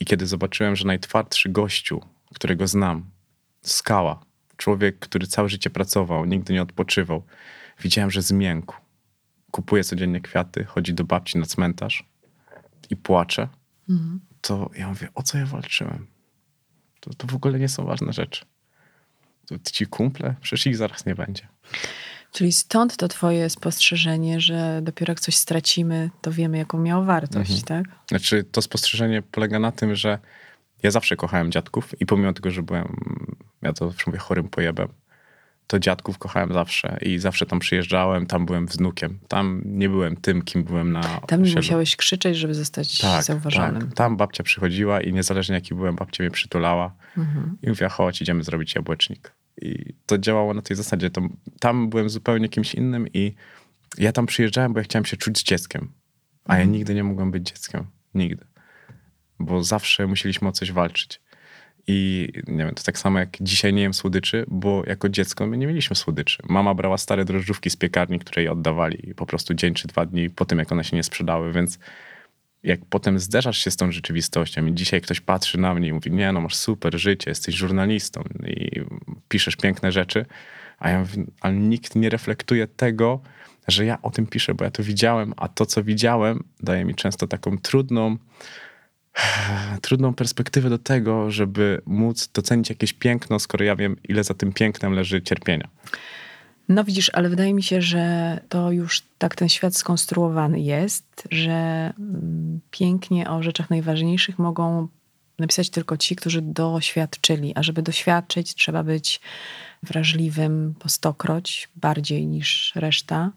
I 0.00 0.04
kiedy 0.04 0.26
zobaczyłem, 0.26 0.76
że 0.76 0.86
najtwardszy 0.86 1.48
gościu, 1.48 2.00
którego 2.34 2.66
znam, 2.66 3.10
skała, 3.62 4.22
człowiek, 4.56 4.98
który 4.98 5.26
całe 5.26 5.48
życie 5.48 5.70
pracował, 5.70 6.24
nigdy 6.24 6.52
nie 6.52 6.62
odpoczywał, 6.62 7.22
widziałem, 7.80 8.10
że 8.10 8.22
zmiękł. 8.22 8.76
Kupuje 9.56 9.84
codziennie 9.84 10.20
kwiaty, 10.20 10.64
chodzi 10.64 10.94
do 10.94 11.04
babci 11.04 11.38
na 11.38 11.46
cmentarz 11.46 12.04
i 12.90 12.96
płacze. 12.96 13.48
To 14.40 14.70
ja 14.78 14.88
mówię, 14.88 15.08
o 15.14 15.22
co 15.22 15.38
ja 15.38 15.46
walczyłem? 15.46 16.06
To, 17.00 17.10
to 17.14 17.26
w 17.26 17.34
ogóle 17.34 17.58
nie 17.58 17.68
są 17.68 17.84
ważne 17.84 18.12
rzeczy. 18.12 18.44
To 19.46 19.54
ci 19.72 19.86
kumple, 19.86 20.34
przecież 20.40 20.66
ich 20.66 20.76
zaraz 20.76 21.06
nie 21.06 21.14
będzie. 21.14 21.48
Czyli 22.32 22.52
stąd 22.52 22.96
to 22.96 23.08
twoje 23.08 23.50
spostrzeżenie, 23.50 24.40
że 24.40 24.80
dopiero 24.82 25.10
jak 25.10 25.20
coś 25.20 25.36
stracimy, 25.36 26.10
to 26.20 26.32
wiemy, 26.32 26.58
jaką 26.58 26.78
miało 26.78 27.04
wartość, 27.04 27.62
tak? 27.62 27.84
Znaczy, 28.08 28.44
to 28.44 28.62
spostrzeżenie 28.62 29.22
polega 29.22 29.58
na 29.58 29.72
tym, 29.72 29.94
że 29.94 30.18
ja 30.82 30.90
zawsze 30.90 31.16
kochałem 31.16 31.52
dziadków 31.52 32.00
i 32.00 32.06
pomimo 32.06 32.32
tego, 32.32 32.50
że 32.50 32.62
byłem, 32.62 32.96
ja 33.62 33.72
to 33.72 33.90
zawsze 33.90 34.04
mówię, 34.06 34.18
chorym 34.18 34.48
pojebem, 34.48 34.88
to 35.66 35.78
dziadków 35.78 36.18
kochałem 36.18 36.52
zawsze 36.52 36.98
i 37.02 37.18
zawsze 37.18 37.46
tam 37.46 37.58
przyjeżdżałem, 37.58 38.26
tam 38.26 38.46
byłem 38.46 38.66
wnukiem. 38.66 39.18
Tam 39.28 39.62
nie 39.64 39.88
byłem 39.88 40.16
tym, 40.16 40.42
kim 40.42 40.64
byłem 40.64 40.92
na 40.92 41.02
Tam 41.02 41.40
nie 41.40 41.44
osiedlu. 41.44 41.58
musiałeś 41.62 41.96
krzyczeć, 41.96 42.36
żeby 42.36 42.54
zostać 42.54 42.98
tak, 42.98 43.24
zauważonym. 43.24 43.82
Tak. 43.82 43.94
Tam 43.94 44.16
babcia 44.16 44.42
przychodziła 44.44 45.00
i 45.00 45.12
niezależnie 45.12 45.54
jaki 45.54 45.74
byłem, 45.74 45.96
babcia 45.96 46.24
mnie 46.24 46.30
przytulała 46.30 46.94
Mhm. 47.16 47.58
i 47.62 47.68
mówiła, 47.68 47.88
chodź, 47.90 48.22
idziemy 48.22 48.42
zrobić 48.44 48.74
jabłecznik. 48.74 49.32
I 49.62 49.94
to 50.06 50.18
działało 50.18 50.54
na 50.54 50.62
tej 50.62 50.76
zasadzie. 50.76 51.10
To, 51.10 51.20
tam 51.60 51.88
byłem 51.90 52.08
zupełnie 52.10 52.48
kimś 52.48 52.74
innym 52.74 53.08
i 53.14 53.34
ja 53.98 54.12
tam 54.12 54.26
przyjeżdżałem, 54.26 54.72
bo 54.72 54.78
ja 54.80 54.84
chciałem 54.84 55.04
się 55.04 55.16
czuć 55.16 55.42
dzieckiem. 55.42 55.92
A 56.44 56.54
ja 56.54 56.60
Mhm. 56.60 56.72
nigdy 56.72 56.94
nie 56.94 57.04
mogłem 57.04 57.30
być 57.30 57.48
dzieckiem. 57.48 57.86
Nigdy. 58.14 58.44
Bo 59.38 59.62
zawsze 59.64 60.06
musieliśmy 60.06 60.48
o 60.48 60.52
coś 60.52 60.72
walczyć. 60.72 61.20
I 61.86 62.28
nie 62.46 62.64
wiem, 62.64 62.74
to 62.74 62.82
tak 62.82 62.98
samo 62.98 63.18
jak 63.18 63.36
dzisiaj 63.40 63.72
nie 63.72 63.82
jem 63.82 63.94
słodyczy, 63.94 64.44
bo 64.48 64.82
jako 64.86 65.08
dziecko 65.08 65.46
my 65.46 65.56
nie 65.56 65.66
mieliśmy 65.66 65.96
słodyczy. 65.96 66.42
Mama 66.48 66.74
brała 66.74 66.98
stare 66.98 67.24
drożdżówki 67.24 67.70
z 67.70 67.76
piekarni, 67.76 68.18
które 68.18 68.42
jej 68.42 68.48
oddawali 68.48 69.14
po 69.16 69.26
prostu 69.26 69.54
dzień 69.54 69.74
czy 69.74 69.88
dwa 69.88 70.06
dni 70.06 70.30
po 70.30 70.44
tym, 70.44 70.58
jak 70.58 70.72
one 70.72 70.84
się 70.84 70.96
nie 70.96 71.02
sprzedały, 71.02 71.52
więc 71.52 71.78
jak 72.62 72.80
potem 72.90 73.18
zderzasz 73.18 73.58
się 73.58 73.70
z 73.70 73.76
tą 73.76 73.92
rzeczywistością 73.92 74.66
i 74.66 74.74
dzisiaj 74.74 75.00
ktoś 75.00 75.20
patrzy 75.20 75.58
na 75.58 75.74
mnie 75.74 75.88
i 75.88 75.92
mówi, 75.92 76.10
nie 76.10 76.32
no, 76.32 76.40
masz 76.40 76.54
super 76.54 76.98
życie, 76.98 77.30
jesteś 77.30 77.54
żurnalistą 77.54 78.24
i 78.46 78.80
piszesz 79.28 79.56
piękne 79.56 79.92
rzeczy, 79.92 80.26
a 80.78 80.90
ja 80.90 81.00
mówię, 81.00 81.26
nikt 81.52 81.96
nie 81.96 82.08
reflektuje 82.10 82.66
tego, 82.66 83.20
że 83.68 83.84
ja 83.84 84.02
o 84.02 84.10
tym 84.10 84.26
piszę, 84.26 84.54
bo 84.54 84.64
ja 84.64 84.70
to 84.70 84.82
widziałem, 84.82 85.34
a 85.36 85.48
to, 85.48 85.66
co 85.66 85.82
widziałem, 85.82 86.44
daje 86.60 86.84
mi 86.84 86.94
często 86.94 87.26
taką 87.26 87.58
trudną, 87.58 88.16
trudną 89.82 90.14
perspektywę 90.14 90.70
do 90.70 90.78
tego, 90.78 91.30
żeby 91.30 91.80
móc 91.86 92.28
docenić 92.28 92.70
jakieś 92.70 92.92
piękno, 92.92 93.38
skoro 93.38 93.64
ja 93.64 93.76
wiem, 93.76 93.96
ile 94.08 94.24
za 94.24 94.34
tym 94.34 94.52
pięknem 94.52 94.92
leży 94.92 95.22
cierpienia. 95.22 95.68
No 96.68 96.84
widzisz, 96.84 97.10
ale 97.14 97.28
wydaje 97.28 97.54
mi 97.54 97.62
się, 97.62 97.82
że 97.82 98.38
to 98.48 98.72
już 98.72 99.02
tak 99.18 99.34
ten 99.34 99.48
świat 99.48 99.76
skonstruowany 99.76 100.60
jest, 100.60 101.28
że 101.30 101.92
mm, 101.98 102.60
pięknie 102.70 103.30
o 103.30 103.42
rzeczach 103.42 103.70
najważniejszych 103.70 104.38
mogą 104.38 104.88
napisać 105.38 105.70
tylko 105.70 105.96
ci, 105.96 106.16
którzy 106.16 106.42
doświadczyli. 106.42 107.52
A 107.54 107.62
żeby 107.62 107.82
doświadczyć, 107.82 108.54
trzeba 108.54 108.82
być 108.82 109.20
wrażliwym 109.82 110.74
po 110.78 110.88
stokroć, 110.88 111.68
bardziej 111.76 112.26
niż 112.26 112.72
reszta. 112.74 113.32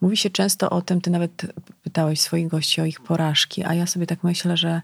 Mówi 0.00 0.16
się 0.16 0.30
często 0.30 0.70
o 0.70 0.82
tym, 0.82 1.00
ty 1.00 1.10
nawet 1.10 1.46
pytałeś 1.82 2.20
swoich 2.20 2.48
gości 2.48 2.80
o 2.80 2.84
ich 2.84 3.00
porażki, 3.00 3.64
a 3.64 3.74
ja 3.74 3.86
sobie 3.86 4.06
tak 4.06 4.24
myślę, 4.24 4.56
że 4.56 4.82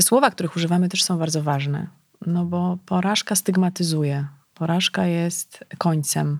słowa, 0.00 0.30
których 0.30 0.56
używamy, 0.56 0.88
też 0.88 1.02
są 1.02 1.18
bardzo 1.18 1.42
ważne. 1.42 1.86
No 2.26 2.44
bo 2.44 2.78
porażka 2.86 3.36
stygmatyzuje. 3.36 4.26
Porażka 4.54 5.06
jest 5.06 5.64
końcem. 5.78 6.38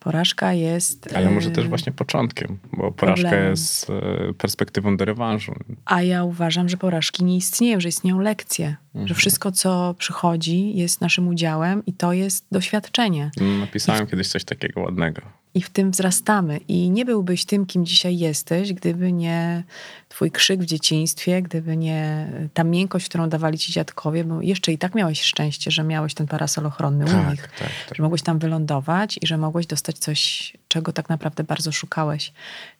Porażka 0.00 0.52
jest. 0.52 1.16
Ale 1.16 1.30
może 1.30 1.48
e, 1.48 1.52
też 1.52 1.68
właśnie 1.68 1.92
początkiem, 1.92 2.58
bo 2.72 2.92
porażka 2.92 3.28
problemem. 3.28 3.50
jest 3.50 3.90
e, 3.90 4.32
perspektywą 4.32 4.96
do 4.96 5.04
rewanżu. 5.04 5.54
A 5.84 6.02
ja 6.02 6.24
uważam, 6.24 6.68
że 6.68 6.76
porażki 6.76 7.24
nie 7.24 7.36
istnieją, 7.36 7.80
że 7.80 7.88
istnieją 7.88 8.20
lekcje. 8.20 8.76
Mhm. 8.86 9.08
Że 9.08 9.14
wszystko, 9.14 9.52
co 9.52 9.94
przychodzi, 9.98 10.76
jest 10.76 11.00
naszym 11.00 11.28
udziałem 11.28 11.86
i 11.86 11.92
to 11.92 12.12
jest 12.12 12.46
doświadczenie. 12.52 13.30
Napisałem 13.60 14.06
kiedyś 14.06 14.28
coś 14.28 14.44
takiego 14.44 14.80
ładnego. 14.80 15.22
I 15.54 15.62
w 15.62 15.70
tym 15.70 15.90
wzrastamy. 15.90 16.56
I 16.68 16.90
nie 16.90 17.04
byłbyś 17.04 17.44
tym, 17.44 17.66
kim 17.66 17.86
dzisiaj 17.86 18.18
jesteś, 18.18 18.72
gdyby 18.72 19.12
nie 19.12 19.64
twój 20.08 20.30
krzyk 20.30 20.60
w 20.60 20.64
dzieciństwie, 20.64 21.42
gdyby 21.42 21.76
nie 21.76 22.28
ta 22.54 22.64
miękkość, 22.64 23.08
którą 23.08 23.28
dawali 23.28 23.58
ci 23.58 23.72
dziadkowie, 23.72 24.24
bo 24.24 24.42
jeszcze 24.42 24.72
i 24.72 24.78
tak 24.78 24.94
miałeś 24.94 25.22
szczęście, 25.22 25.70
że 25.70 25.84
miałeś 25.84 26.14
ten 26.14 26.26
parasol 26.26 26.66
ochronny 26.66 27.04
u 27.04 27.08
Tak, 27.08 27.30
nich. 27.30 27.42
tak, 27.58 27.70
tak. 27.88 27.96
Że 27.96 28.02
mogłeś 28.02 28.22
tam 28.22 28.38
wylądować 28.38 29.18
i 29.22 29.26
że 29.26 29.38
mogłeś 29.38 29.66
dostać 29.66 29.98
coś, 29.98 30.52
czego 30.68 30.92
tak 30.92 31.08
naprawdę 31.08 31.44
bardzo 31.44 31.72
szukałeś. 31.72 32.32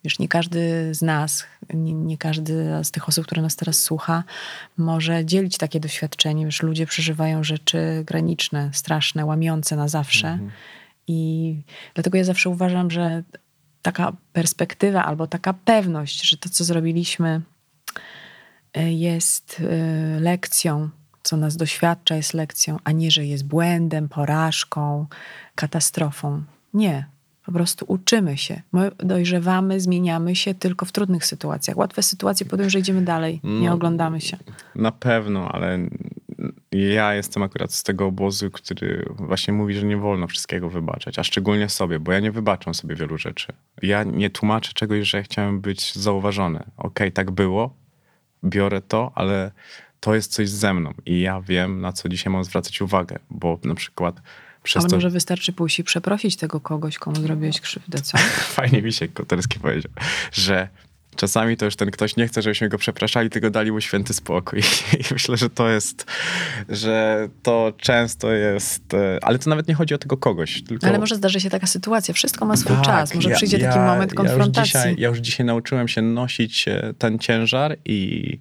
Wiesz, 0.05 0.19
nie 0.19 0.29
każdy 0.29 0.95
z 0.95 1.03
nas, 1.03 1.45
nie, 1.75 1.93
nie 1.93 2.19
każdy 2.19 2.85
z 2.85 2.91
tych 2.91 3.09
osób, 3.09 3.27
które 3.27 3.43
nas 3.43 3.57
teraz 3.57 3.79
słucha, 3.83 4.25
może 4.77 5.25
dzielić 5.25 5.57
takie 5.59 5.81
doświadczenie. 5.81 6.45
Wiesz, 6.45 6.63
ludzie 6.63 6.87
przeżywają 6.87 7.45
rzeczy 7.45 8.03
graniczne, 8.07 8.71
straszne, 8.73 9.25
łamiące 9.25 9.77
na 9.77 9.89
zawsze. 9.89 10.39
I 11.07 11.57
dlatego 11.95 12.19
ja 12.19 12.25
zawsze 12.25 12.51
uważam, 12.51 12.91
że 12.91 13.23
taka 13.83 14.13
perspektywa 14.33 15.05
albo 15.05 15.27
taka 15.27 15.53
pewność, 15.53 16.29
że 16.29 16.37
to, 16.37 16.49
co 16.49 16.65
zrobiliśmy, 16.65 17.41
y, 18.77 18.93
jest 18.93 19.61
y, 19.61 20.21
lekcją, 20.21 20.89
co 21.23 21.37
nas 21.37 21.57
doświadcza, 21.57 22.17
jest 22.17 22.35
lekcją, 22.35 22.77
a 22.85 22.93
nie, 22.93 23.11
że 23.11 23.25
jest 23.27 23.47
błędem, 23.47 24.09
porażką, 24.09 25.07
katastrofą. 25.55 26.43
Nie. 26.75 27.07
Po 27.47 27.53
prostu 27.53 27.85
uczymy 27.89 28.37
się. 28.37 28.63
My 28.73 28.91
dojrzewamy, 28.99 29.81
zmieniamy 29.81 30.37
się 30.37 30.55
tylko 30.55 30.87
w 30.87 30.93
trudnych 30.93 31.27
sytuacjach. 31.27 31.77
Łatwe 31.77 32.03
sytuacje, 32.03 32.47
potem, 32.47 32.71
że 32.71 32.79
idziemy 32.79 33.03
dalej, 33.03 33.41
nie 33.45 33.69
No. 33.69 33.75
oglądamy 33.75 34.21
się. 34.21 34.37
Na 34.75 34.93
pewno, 34.93 35.49
ale 35.53 35.79
ja 36.75 37.15
jestem 37.15 37.43
akurat 37.43 37.73
z 37.73 37.83
tego 37.83 38.07
obozu, 38.07 38.51
który 38.51 39.07
właśnie 39.11 39.53
mówi, 39.53 39.75
że 39.75 39.87
nie 39.87 39.97
wolno 39.97 40.27
wszystkiego 40.27 40.71
wybaczać, 40.71 41.19
a 41.19 41.25
szczególnie 41.25 41.69
sobie, 41.69 42.01
bo 42.01 42.13
ja 42.13 42.21
nie 42.21 42.33
wybaczam 42.33 42.75
sobie 42.75 42.97
wielu 42.97 43.19
rzeczy. 43.19 43.53
Ja 43.83 44.05
nie 44.05 44.31
tłumaczę 44.31 44.73
czegoś, 44.73 45.09
że 45.09 45.19
ja 45.19 45.25
chciałem 45.25 45.61
być 45.61 45.95
zauważony. 45.95 46.65
Okej, 46.77 47.13
tak 47.13 47.31
było, 47.31 47.75
biorę 48.45 48.83
to, 48.83 49.13
ale 49.15 49.51
to 50.01 50.15
jest 50.15 50.33
coś 50.33 50.49
ze 50.49 50.75
mną 50.75 50.95
i 51.07 51.21
ja 51.21 51.41
wiem, 51.41 51.81
na 51.81 51.93
co 51.93 52.09
dzisiaj 52.09 52.33
mam 52.33 52.45
zwracać 52.45 52.81
uwagę, 52.81 53.19
bo 53.31 53.59
na 53.65 53.75
przykład 53.75 54.23
przez 54.63 54.83
Ale 54.83 54.91
to... 54.91 54.97
może 54.97 55.11
wystarczy 55.11 55.53
pójść 55.53 55.79
i 55.79 55.85
przeprosić 55.85 56.37
tego 56.37 56.61
kogoś, 56.61 56.99
komu 56.99 57.17
zrobiłeś 57.17 57.61
krzywdę, 57.61 58.01
co? 58.01 58.19
Fajnie 58.59 58.83
mi 58.83 58.93
się 58.93 59.09
Koterski 59.09 59.61
powiedział, 59.61 59.93
że 60.33 60.69
czasami 61.17 61.57
to 61.57 61.65
już 61.65 61.77
ten 61.77 61.91
ktoś 61.91 62.17
nie 62.17 62.27
chce, 62.27 62.43
żebyśmy 62.43 62.69
go 62.69 62.79
przepraszali, 62.79 63.31
tylko 63.31 63.51
dali 63.51 63.73
mu 63.73 63.81
święty 63.81 64.15
spokój. 64.15 64.61
I 65.01 65.05
myślę, 65.13 65.37
że 65.37 65.51
to 65.51 65.69
jest, 65.69 66.07
że 66.69 67.29
to 67.43 67.73
często 67.77 68.33
jest, 68.33 68.95
e, 68.95 69.19
ale 69.23 69.39
to 69.39 69.51
nawet 69.51 69.69
nie 69.69 69.75
chodzi 69.75 69.95
o 69.95 69.99
tego 69.99 70.17
kogoś, 70.17 70.63
tylko... 70.63 70.87
Ale 70.87 70.99
może 70.99 71.17
zdarzy 71.17 71.41
się 71.41 71.51
taka 71.51 71.67
sytuacja. 71.67 72.15
Wszystko 72.15 72.45
ma 72.45 72.57
swój 72.57 72.77
Tak, 72.77 72.85
czas. 72.85 73.15
Może 73.15 73.31
ja- 73.31 73.37
przyjdzie 73.37 73.59
taki 73.59 73.79
ja- 73.79 73.87
moment 73.87 74.15
konfrontacji. 74.15 74.73
Ja 74.75 74.87
już, 74.87 74.89
dzisiaj, 74.89 74.97
ja 74.99 75.09
już 75.09 75.19
dzisiaj 75.19 75.47
nauczyłem 75.47 75.89
się 75.89 76.03
nosić 76.03 76.69
e, 76.69 76.95
ten 76.99 77.19
ciężar 77.19 77.77
i 77.85 78.39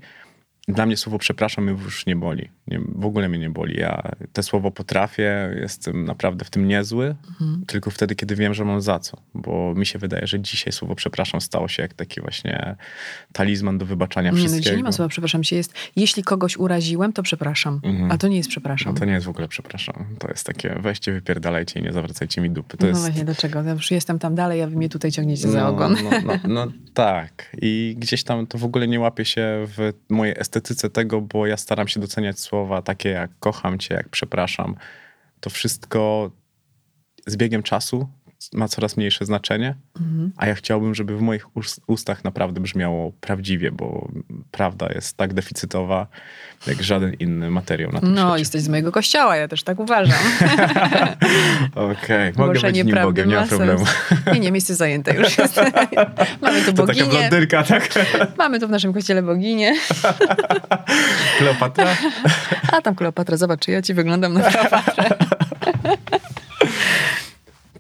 dla 0.68 0.86
mnie 0.86 0.98
słowo 0.98 1.18
przepraszam 1.18 1.68
już 1.68 2.06
nie 2.06 2.16
boli. 2.16 2.50
Nie, 2.68 2.80
w 2.96 3.06
ogóle 3.06 3.30
mnie 3.30 3.40
nie 3.40 3.50
boli. 3.50 3.80
Ja 3.80 4.12
te 4.34 4.44
słowo 4.44 4.72
potrafię, 4.72 5.56
jestem 5.62 6.06
naprawdę 6.06 6.46
w 6.46 6.50
tym 6.50 6.68
niezły, 6.68 7.16
Mhm. 7.30 7.64
tylko 7.68 7.92
wtedy, 7.92 8.16
kiedy 8.16 8.36
wiem, 8.36 8.54
że 8.54 8.66
mam 8.66 8.82
za 8.82 9.00
co. 9.00 9.18
Bo 9.34 9.74
mi 9.76 9.86
się 9.86 10.00
wydaje, 10.00 10.28
że 10.28 10.40
dzisiaj 10.40 10.74
słowo 10.74 10.96
przepraszam 10.96 11.42
stało 11.42 11.68
się 11.68 11.82
jak 11.84 11.94
taki 11.94 12.22
właśnie 12.22 12.76
talizman 13.34 13.78
do 13.78 13.86
wybaczania 13.86 14.30
Nie, 14.30 14.32
no 14.32 14.38
wszystkiego. 14.38 14.64
dzisiaj 14.64 14.78
nie 14.78 14.84
ma 14.84 14.92
słowa 14.92 15.10
przepraszam 15.10 15.44
się. 15.44 15.56
Jest, 15.56 15.74
jeśli 15.96 16.24
kogoś 16.24 16.58
uraziłem, 16.58 17.14
to 17.14 17.24
przepraszam. 17.24 17.80
Mhm. 17.84 18.12
A 18.12 18.18
to 18.18 18.28
nie 18.28 18.38
jest 18.38 18.50
przepraszam. 18.50 18.94
No 18.94 19.00
to 19.00 19.06
nie 19.06 19.14
jest 19.14 19.26
w 19.26 19.30
ogóle 19.30 19.48
przepraszam. 19.48 20.06
To 20.20 20.28
jest 20.28 20.46
takie 20.46 20.76
weźcie, 20.80 21.12
wypierdalajcie 21.14 21.80
i 21.80 21.84
nie 21.84 21.94
zawracajcie 21.94 22.42
mi 22.42 22.50
dupy. 22.50 22.78
To 22.78 22.84
no 22.86 22.90
jest... 22.90 23.02
właśnie, 23.02 23.26
dlaczego? 23.26 23.64
Ja 23.64 23.72
już 23.74 23.92
jestem 23.92 24.20
tam 24.20 24.36
dalej, 24.36 24.62
a 24.62 24.68
wy 24.68 24.76
mnie 24.78 24.90
tutaj 24.90 25.12
ciągniecie 25.12 25.50
za 25.50 25.68
ogon. 25.70 25.96
No, 26.04 26.10
no, 26.26 26.40
no 26.48 26.68
tak. 26.94 27.56
I 27.62 27.96
gdzieś 28.00 28.24
tam 28.24 28.48
to 28.48 28.58
w 28.58 28.64
ogóle 28.64 28.88
nie 28.88 29.00
łapie 29.00 29.26
się 29.26 29.66
w 29.68 29.94
mojej 30.10 30.36
estetyce 30.40 30.90
tego, 30.90 31.22
bo 31.22 31.48
ja 31.48 31.58
staram 31.58 31.88
się 31.88 32.00
doceniać 32.00 32.40
słowa 32.54 32.82
takie 32.82 33.10
jak 33.10 33.32
kocham 33.40 33.80
cię, 33.80 33.96
jak 33.96 34.10
przepraszam. 34.10 34.76
To 35.40 35.50
wszystko 35.50 36.32
z 37.28 37.38
biegiem 37.38 37.64
czasu 37.64 38.08
ma 38.54 38.68
coraz 38.68 38.98
mniejsze 38.98 39.26
znaczenie, 39.26 39.76
Mhm. 40.02 40.32
a 40.38 40.48
ja 40.48 40.56
chciałbym, 40.56 40.96
żeby 40.96 41.18
w 41.18 41.22
moich 41.22 41.56
ust- 41.58 41.82
ustach 41.88 42.24
naprawdę 42.24 42.62
brzmiało 42.62 43.12
prawdziwie, 43.22 43.72
bo 43.72 44.08
prawda 44.52 44.88
jest 44.96 45.18
tak 45.18 45.34
deficytowa, 45.34 46.08
jak 46.68 46.84
żaden 46.84 47.14
inny 47.14 47.50
materiał 47.50 47.92
na 47.92 48.00
tym 48.00 48.14
No, 48.14 48.22
świecie. 48.28 48.40
jesteś 48.40 48.62
z 48.62 48.68
mojego 48.68 48.92
kościoła, 48.92 49.36
ja 49.36 49.48
też 49.48 49.64
tak 49.64 49.80
uważam. 49.80 50.18
Okej, 51.76 52.34
mogę 52.38 52.54
być 52.54 52.62
Głoszenie 52.62 52.84
nim 52.84 52.92
prawdy 52.94 53.08
Bogiem, 53.08 53.30
nie 53.30 53.36
ma 53.36 53.48
problemu. 53.48 53.86
Nie, 54.34 54.40
nie, 54.40 54.52
miejsce 54.52 54.76
zajęte 54.76 55.14
już 55.16 55.38
jest. 55.38 55.60
Mamy 56.42 56.62
tu 56.62 56.74
To 56.74 56.88
taka 56.88 57.00
boginię. 57.00 57.10
blondynka, 57.30 57.64
tak? 57.64 57.90
Mamy 58.38 58.60
tu 58.60 58.68
w 58.68 58.72
naszym 58.72 58.94
kościele 58.94 59.22
boginię. 59.24 59.74
Kleopatra? 61.38 61.88
A 62.72 62.82
tam 62.82 62.96
Kleopatra, 62.96 63.38
zobacz, 63.38 63.60
czy 63.66 63.72
ja 63.72 63.82
ci 63.82 63.94
wyglądam 63.94 64.34
na 64.34 64.42
Kleopatrę. 64.52 65.10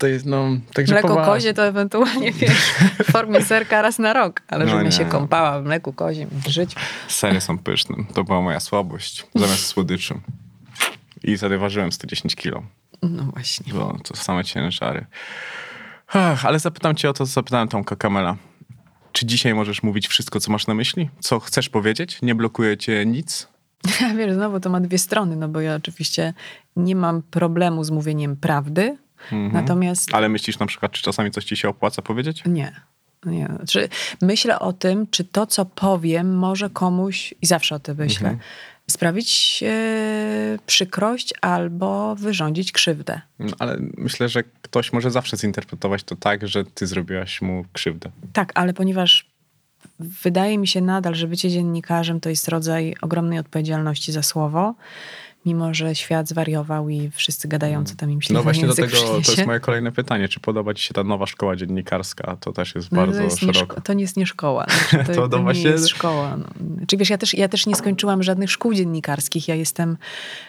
To 0.04 0.08
jest, 0.08 0.26
no, 0.26 0.48
także 0.74 0.94
Mleko 0.94 1.16
kozie 1.16 1.54
to 1.54 1.66
ewentualnie, 1.68 2.32
wiesz, 2.32 2.74
w 3.04 3.12
formie 3.12 3.42
serka 3.42 3.82
raz 3.82 4.00
na 4.00 4.14
rok. 4.14 4.42
Ale 4.48 4.66
No 4.66 4.72
żebym 4.72 4.86
nie. 4.86 4.92
się 4.92 5.06
kąpała 5.06 5.62
w 5.62 5.64
mleku 5.66 5.94
kozim 5.94 6.30
w 6.32 6.48
życiu. 6.48 6.80
Sery 7.08 7.42
są 7.42 7.58
pyszne. 7.58 7.96
To 8.14 8.24
była 8.24 8.42
moja 8.42 8.60
słabość. 8.60 9.26
Zamiast 9.36 9.66
słodyczy. 9.66 10.16
I 11.24 11.38
wtedy 11.38 11.58
ważyłem 11.58 11.92
110 11.92 12.36
kilo. 12.36 12.64
No 13.04 13.24
właśnie. 13.24 13.74
Bo 13.74 13.98
to 14.04 14.16
same 14.16 14.44
ciężary. 14.44 15.06
Ach, 16.08 16.46
ale 16.46 16.60
zapytam 16.60 16.96
cię 16.96 17.10
o 17.10 17.14
to, 17.14 17.26
co 17.26 17.32
zapytałem 17.34 17.68
Tomka 17.68 17.96
Kamela. 17.96 18.36
Czy 19.12 19.26
dzisiaj 19.26 19.54
możesz 19.54 19.84
mówić 19.84 20.08
wszystko, 20.08 20.40
co 20.40 20.52
masz 20.52 20.68
na 20.68 20.74
myśli? 20.74 21.10
Co 21.20 21.40
chcesz 21.40 21.70
powiedzieć? 21.70 22.22
Nie 22.22 22.36
blokuje 22.36 22.78
cię 22.78 23.06
nic? 23.06 23.48
Wiesz, 24.18 24.34
znowu 24.34 24.60
to 24.60 24.70
ma 24.70 24.80
dwie 24.80 24.98
strony, 24.98 25.36
no 25.36 25.48
bo 25.48 25.62
ja 25.62 25.76
oczywiście 25.76 26.34
nie 26.76 26.96
mam 26.96 27.22
problemu 27.22 27.84
z 27.84 27.92
mówieniem 27.92 28.36
prawdy, 28.38 28.98
Mhm. 29.32 29.52
natomiast 29.54 30.14
Ale 30.14 30.30
myślisz 30.30 30.60
na 30.60 30.66
przykład, 30.66 30.92
czy 30.92 31.02
czasami 31.04 31.32
coś 31.32 31.46
ci 31.46 31.58
się 31.58 31.70
opłaca 31.70 32.02
powiedzieć? 32.02 32.44
nie. 32.46 32.82
Nie. 33.26 33.46
Znaczy, 33.56 33.90
myślę 34.22 34.60
o 34.60 34.74
tym, 34.74 35.08
czy 35.08 35.24
to, 35.24 35.48
co 35.48 35.66
powiem, 35.66 36.36
może 36.38 36.70
komuś, 36.70 37.34
i 37.42 37.46
zawsze 37.46 37.76
o 37.76 37.80
tym 37.80 37.98
myślę, 37.98 38.30
Mhm. 38.30 38.40
sprawić 38.92 39.64
e, 39.68 40.60
przykrość 40.66 41.34
albo 41.42 42.16
wyrządzić 42.16 42.72
krzywdę. 42.72 43.22
No, 43.40 43.54
Ale 43.60 43.78
myślę, 43.98 44.30
że 44.30 44.44
ktoś 44.62 44.94
może 44.94 45.12
zawsze 45.12 45.38
zinterpretować 45.38 46.04
to 46.04 46.16
tak, 46.16 46.48
że 46.48 46.66
ty 46.66 46.88
zrobiłaś 46.88 47.42
mu 47.42 47.66
krzywdę. 47.74 48.12
Tak, 48.34 48.52
ale 48.56 48.74
ponieważ 48.74 49.30
wydaje 50.00 50.58
mi 50.58 50.68
się 50.68 50.82
nadal, 50.82 51.16
że 51.16 51.28
bycie 51.28 51.50
dziennikarzem 51.50 52.20
to 52.20 52.30
jest 52.30 52.48
rodzaj 52.48 52.96
ogromnej 53.02 53.40
odpowiedzialności 53.40 54.12
za 54.12 54.24
słowo, 54.24 54.76
mimo 55.46 55.74
że 55.74 55.96
świat 55.96 56.28
zwariował 56.28 56.90
i 56.90 57.10
wszyscy 57.14 57.48
gadają, 57.48 57.84
co 57.86 57.96
tam 57.96 58.12
im 58.12 58.22
się 58.22 58.34
No 58.34 58.44
właśnie 58.44 58.68
do 58.68 58.76
tego, 58.76 58.98
to 58.98 59.18
jest 59.32 59.46
moje 59.46 59.60
kolejne 59.60 59.92
pytanie. 59.92 60.28
Czy 60.30 60.40
podoba 60.40 60.74
ci 60.74 60.84
się 60.84 60.94
ta 60.94 61.04
nowa 61.04 61.26
szkoła 61.26 61.56
dziennikarska? 61.56 62.38
To 62.40 62.52
też 62.54 62.76
jest 62.76 62.92
No, 62.92 62.98
bardzo 62.98 63.18
to, 63.18 63.24
jest 63.24 63.40
szeroko. 63.40 63.82
to 63.82 63.94
nie 63.94 64.02
jest 64.02 64.18
nie 64.18 64.26
szkoła. 64.26 64.66
Znaczy, 64.90 65.06
to, 65.06 65.14
To 65.14 65.22
to, 65.22 65.28
no 65.28 65.38
nie 65.38 65.44
właśnie- 65.44 65.70
jest 65.70 65.88
szkoła. 65.88 66.38
No. 66.38 66.46
Czy 66.88 66.98
wiesz, 66.98 67.10
ja 67.10 67.18
też, 67.18 67.34
ja 67.34 67.50
też 67.50 67.66
nie 67.66 67.76
skończyłam 67.76 68.24
żadnych 68.24 68.52
szkół 68.52 68.74
dziennikarskich. 68.74 69.48
Ja 69.48 69.56
jestem 69.56 69.98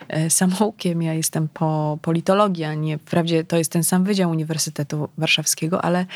e, 0.08 0.30
samoukiem, 0.30 1.02
ja 1.02 1.14
jestem 1.14 1.48
po 1.48 1.98
politologii, 2.02 2.64
a 2.64 2.74
nie, 2.74 2.98
wprawdzie 2.98 3.44
to 3.44 3.56
jest 3.56 3.72
ten 3.72 3.84
sam 3.84 4.04
Wydział 4.04 4.30
Uniwersytetu 4.30 5.08
Warszawskiego, 5.18 5.84
ale 5.84 6.06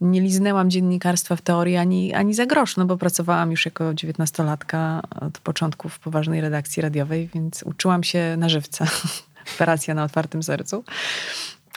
nie 0.00 0.20
liznęłam 0.20 0.70
dziennikarstwa 0.70 1.36
w 1.36 1.42
teorii 1.42 1.76
ani, 1.76 2.14
ani 2.14 2.34
za 2.34 2.46
grosz, 2.46 2.76
no 2.76 2.84
bo 2.86 2.96
pracowałam 2.96 3.50
już 3.50 3.64
jako 3.64 3.94
dziewiętnastolatka 3.94 5.02
od 5.20 5.38
początku 5.38 5.88
w 5.88 5.98
poważnej 5.98 6.40
redakcji 6.40 6.82
radiowej, 6.82 7.28
więc 7.34 7.62
uczyłam 7.62 8.02
się 8.04 8.23
na 8.36 8.48
żywca. 8.48 8.86
Operacja 9.54 9.94
na 9.94 10.04
otwartym 10.04 10.42
sercu. 10.42 10.84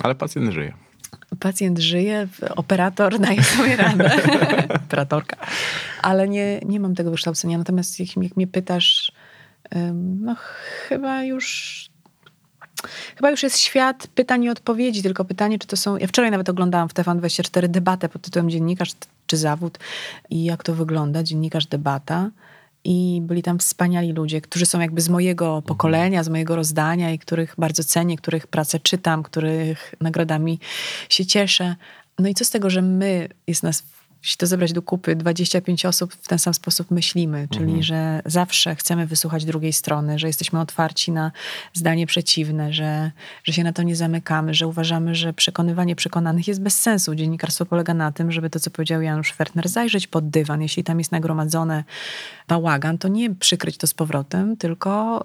Ale 0.03 0.15
pacjent 0.15 0.53
żyje. 0.53 0.73
Pacjent 1.39 1.79
żyje, 1.79 2.27
operator 2.55 3.19
daje 3.27 3.43
sobie 3.43 3.75
radę. 3.75 4.11
Operatorka. 4.85 5.37
Ale 6.01 6.27
nie, 6.27 6.59
nie 6.65 6.79
mam 6.79 6.95
tego 6.95 7.11
wykształcenia. 7.11 7.57
Natomiast 7.57 7.99
jak, 7.99 8.09
jak 8.17 8.37
mnie 8.37 8.47
pytasz, 8.47 9.11
no 9.93 10.35
chyba 10.89 11.23
już. 11.23 11.89
Chyba 13.15 13.31
już 13.31 13.43
jest 13.43 13.57
świat 13.57 14.07
pytań 14.07 14.43
i 14.43 14.49
odpowiedzi, 14.49 15.03
tylko 15.03 15.25
pytanie, 15.25 15.59
czy 15.59 15.67
to 15.67 15.77
są. 15.77 15.97
Ja 15.97 16.07
wczoraj 16.07 16.31
nawet 16.31 16.49
oglądałam 16.49 16.89
w 16.89 16.93
TVN24 16.93 17.67
debatę 17.67 18.09
pod 18.09 18.21
tytułem 18.21 18.49
Dziennikarz 18.49 18.91
czy 19.27 19.37
zawód 19.37 19.79
i 20.29 20.43
jak 20.43 20.63
to 20.63 20.73
wygląda, 20.73 21.23
dziennikarz 21.23 21.65
debata. 21.65 22.29
I 22.89 23.21
byli 23.21 23.43
tam 23.43 23.59
wspaniali 23.59 24.13
ludzie, 24.13 24.41
którzy 24.41 24.65
są 24.65 24.79
jakby 24.79 25.01
z 25.01 25.09
mojego 25.09 25.61
pokolenia, 25.61 26.23
z 26.23 26.29
mojego 26.29 26.55
rozdania 26.55 27.11
i 27.11 27.19
których 27.19 27.55
bardzo 27.57 27.83
cenię, 27.83 28.17
których 28.17 28.47
pracę 28.47 28.79
czytam, 28.79 29.23
których 29.23 29.95
nagrodami 30.01 30.59
się 31.09 31.25
cieszę. 31.25 31.75
No 32.19 32.29
i 32.29 32.33
co 32.33 32.45
z 32.45 32.49
tego, 32.49 32.69
że 32.69 32.81
my, 32.81 33.29
jest 33.47 33.63
nas, 33.63 33.83
jeśli 34.27 34.37
to 34.37 34.47
zebrać 34.47 34.73
do 34.73 34.81
kupy, 34.81 35.15
25 35.15 35.85
osób 35.85 36.13
w 36.13 36.27
ten 36.27 36.39
sam 36.39 36.53
sposób 36.53 36.91
myślimy, 36.91 37.47
czyli 37.51 37.83
że 37.83 38.21
zawsze 38.25 38.75
chcemy 38.75 39.07
wysłuchać 39.07 39.45
drugiej 39.45 39.73
strony, 39.73 40.19
że 40.19 40.27
jesteśmy 40.27 40.59
otwarci 40.59 41.11
na 41.11 41.31
zdanie 41.73 42.07
przeciwne, 42.07 42.73
że, 42.73 43.11
że 43.43 43.53
się 43.53 43.63
na 43.63 43.73
to 43.73 43.83
nie 43.83 43.95
zamykamy, 43.95 44.53
że 44.53 44.67
uważamy, 44.67 45.15
że 45.15 45.33
przekonywanie 45.33 45.95
przekonanych 45.95 46.47
jest 46.47 46.61
bez 46.61 46.79
sensu. 46.79 47.15
Dziennikarstwo 47.15 47.65
polega 47.65 47.93
na 47.93 48.11
tym, 48.11 48.31
żeby 48.31 48.49
to, 48.49 48.59
co 48.59 48.71
powiedział 48.71 49.01
Janusz 49.01 49.31
Fertner, 49.31 49.69
zajrzeć 49.69 50.07
pod 50.07 50.29
dywan. 50.29 50.61
Jeśli 50.61 50.83
tam 50.83 50.99
jest 50.99 51.11
nagromadzone 51.11 51.83
bałagan, 52.47 52.97
to 52.97 53.07
nie 53.07 53.35
przykryć 53.35 53.77
to 53.77 53.87
z 53.87 53.93
powrotem, 53.93 54.57
tylko 54.57 55.21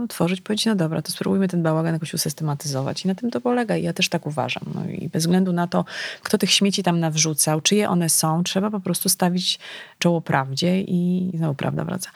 y, 0.00 0.04
otworzyć, 0.04 0.40
powiedzieć, 0.40 0.66
no 0.66 0.74
dobra, 0.74 1.02
to 1.02 1.12
spróbujmy 1.12 1.48
ten 1.48 1.62
bałagan 1.62 1.94
jakoś 1.94 2.14
usystematyzować. 2.14 3.04
I 3.04 3.08
na 3.08 3.14
tym 3.14 3.30
to 3.30 3.40
polega. 3.40 3.76
I 3.76 3.82
ja 3.82 3.92
też 3.92 4.08
tak 4.08 4.26
uważam. 4.26 4.62
No 4.74 4.84
i 4.90 5.08
bez 5.08 5.22
względu 5.22 5.52
na 5.52 5.66
to, 5.66 5.84
kto 6.22 6.38
tych 6.38 6.50
śmieci 6.50 6.82
tam 6.82 7.00
nawrzucał, 7.00 7.60
czyje 7.60 7.88
one 7.88 8.08
są, 8.08 8.37
trzeba 8.42 8.70
po 8.70 8.80
prostu 8.80 9.08
stawić 9.08 9.58
czoło 9.98 10.20
prawdzie 10.20 10.80
i 10.80 11.30
znowu 11.34 11.54
prawda 11.54 11.84
wraca. 11.84 12.10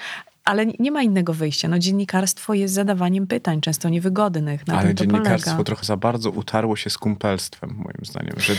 Ale 0.44 0.66
nie 0.66 0.90
ma 0.90 1.02
innego 1.02 1.34
wyjścia. 1.34 1.68
No, 1.68 1.78
dziennikarstwo 1.78 2.54
jest 2.54 2.74
zadawaniem 2.74 3.26
pytań, 3.26 3.60
często 3.60 3.88
niewygodnych. 3.88 4.66
Na 4.66 4.78
Ale 4.78 4.94
dziennikarstwo 4.94 5.50
polega. 5.50 5.64
trochę 5.64 5.84
za 5.84 5.96
bardzo 5.96 6.30
utarło 6.30 6.76
się 6.76 6.90
z 6.90 6.98
kumpelstwem, 6.98 7.70
moim 7.76 7.96
zdaniem, 8.02 8.34
że 8.36 8.54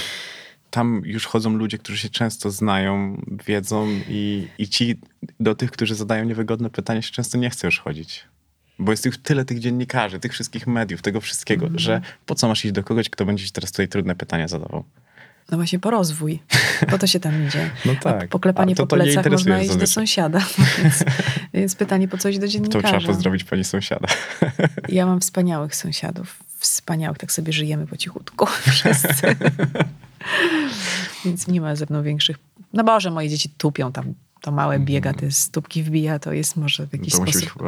tam 0.70 1.02
już 1.06 1.26
chodzą 1.26 1.54
ludzie, 1.54 1.78
którzy 1.78 1.98
się 1.98 2.10
często 2.10 2.52
znają, 2.52 3.22
wiedzą 3.48 3.88
i, 4.10 4.48
i 4.58 4.68
ci 4.68 5.00
do 5.40 5.56
tych, 5.56 5.72
którzy 5.72 5.96
zadają 5.96 6.26
niewygodne 6.26 6.70
pytania, 6.70 7.02
się 7.02 7.12
często 7.12 7.38
nie 7.38 7.50
chce 7.50 7.68
już 7.68 7.80
chodzić. 7.80 8.26
Bo 8.80 8.92
jest 8.92 9.06
już 9.06 9.18
tyle 9.18 9.46
tych 9.46 9.60
dziennikarzy, 9.60 10.20
tych 10.20 10.32
wszystkich 10.34 10.68
mediów, 10.68 11.02
tego 11.02 11.22
wszystkiego, 11.22 11.66
Mhm. 11.66 11.80
że 11.80 12.02
po 12.26 12.36
co 12.36 12.48
masz 12.48 12.66
iść 12.66 12.74
do 12.74 12.84
kogoś, 12.84 13.10
kto 13.10 13.26
będzie 13.26 13.46
ci 13.46 13.52
teraz 13.52 13.72
tutaj 13.72 13.88
trudne 13.88 14.16
pytania 14.16 14.48
zadawał? 14.48 14.84
No 15.52 15.58
właśnie 15.58 15.80
po 15.80 15.92
rozwój. 15.92 16.40
Po 16.90 16.98
to 16.98 17.08
się 17.08 17.20
tam 17.20 17.48
idzie. 17.48 17.70
No 17.86 17.92
A 17.92 17.96
tak. 17.96 18.30
poklepanie 18.30 18.74
A 18.74 18.76
to- 18.76 18.84
po 18.84 18.88
to 18.88 19.04
plecach 19.04 19.26
można 19.32 19.62
iść 19.62 19.76
do 19.76 19.88
sąsiada. 19.88 20.40
Więc, 20.84 21.04
więc 21.54 21.76
pytanie, 21.76 22.08
po 22.08 22.18
co 22.18 22.30
iść 22.30 22.40
do 22.40 22.46
To 22.46 22.52
dziennikarza? 22.52 22.88
trzeba 23.00 23.14
pozdrowić 23.14 23.44
pani 23.44 23.64
sąsiada. 23.64 24.08
Ja 24.90 25.06
mam 25.06 25.20
wspaniałych 25.22 25.76
sąsiadów. 25.76 26.44
Wspaniałych, 26.60 27.18
tak 27.18 27.32
sobie 27.32 27.54
żyjemy 27.54 27.88
po 27.88 27.98
cichutku 27.98 28.46
wszyscy. 28.72 29.36
Więc 31.26 31.48
nie 31.48 31.62
ma 31.62 31.76
ze 31.76 31.86
mną 31.90 32.04
większych... 32.04 32.38
No 32.74 32.84
Boże, 32.84 33.12
moje 33.12 33.30
dzieci 33.30 33.50
tupią 33.58 33.92
tam. 33.92 34.14
To 34.42 34.52
małe 34.52 34.80
biega, 34.80 35.14
te 35.14 35.32
stópki 35.32 35.84
wbija, 35.84 36.20
to 36.20 36.34
jest 36.34 36.56
może 36.58 36.88
w 36.88 36.94
jakiś 36.94 37.14
Mhm. 37.16 37.32
To 37.34 37.40
sposób... 37.40 37.64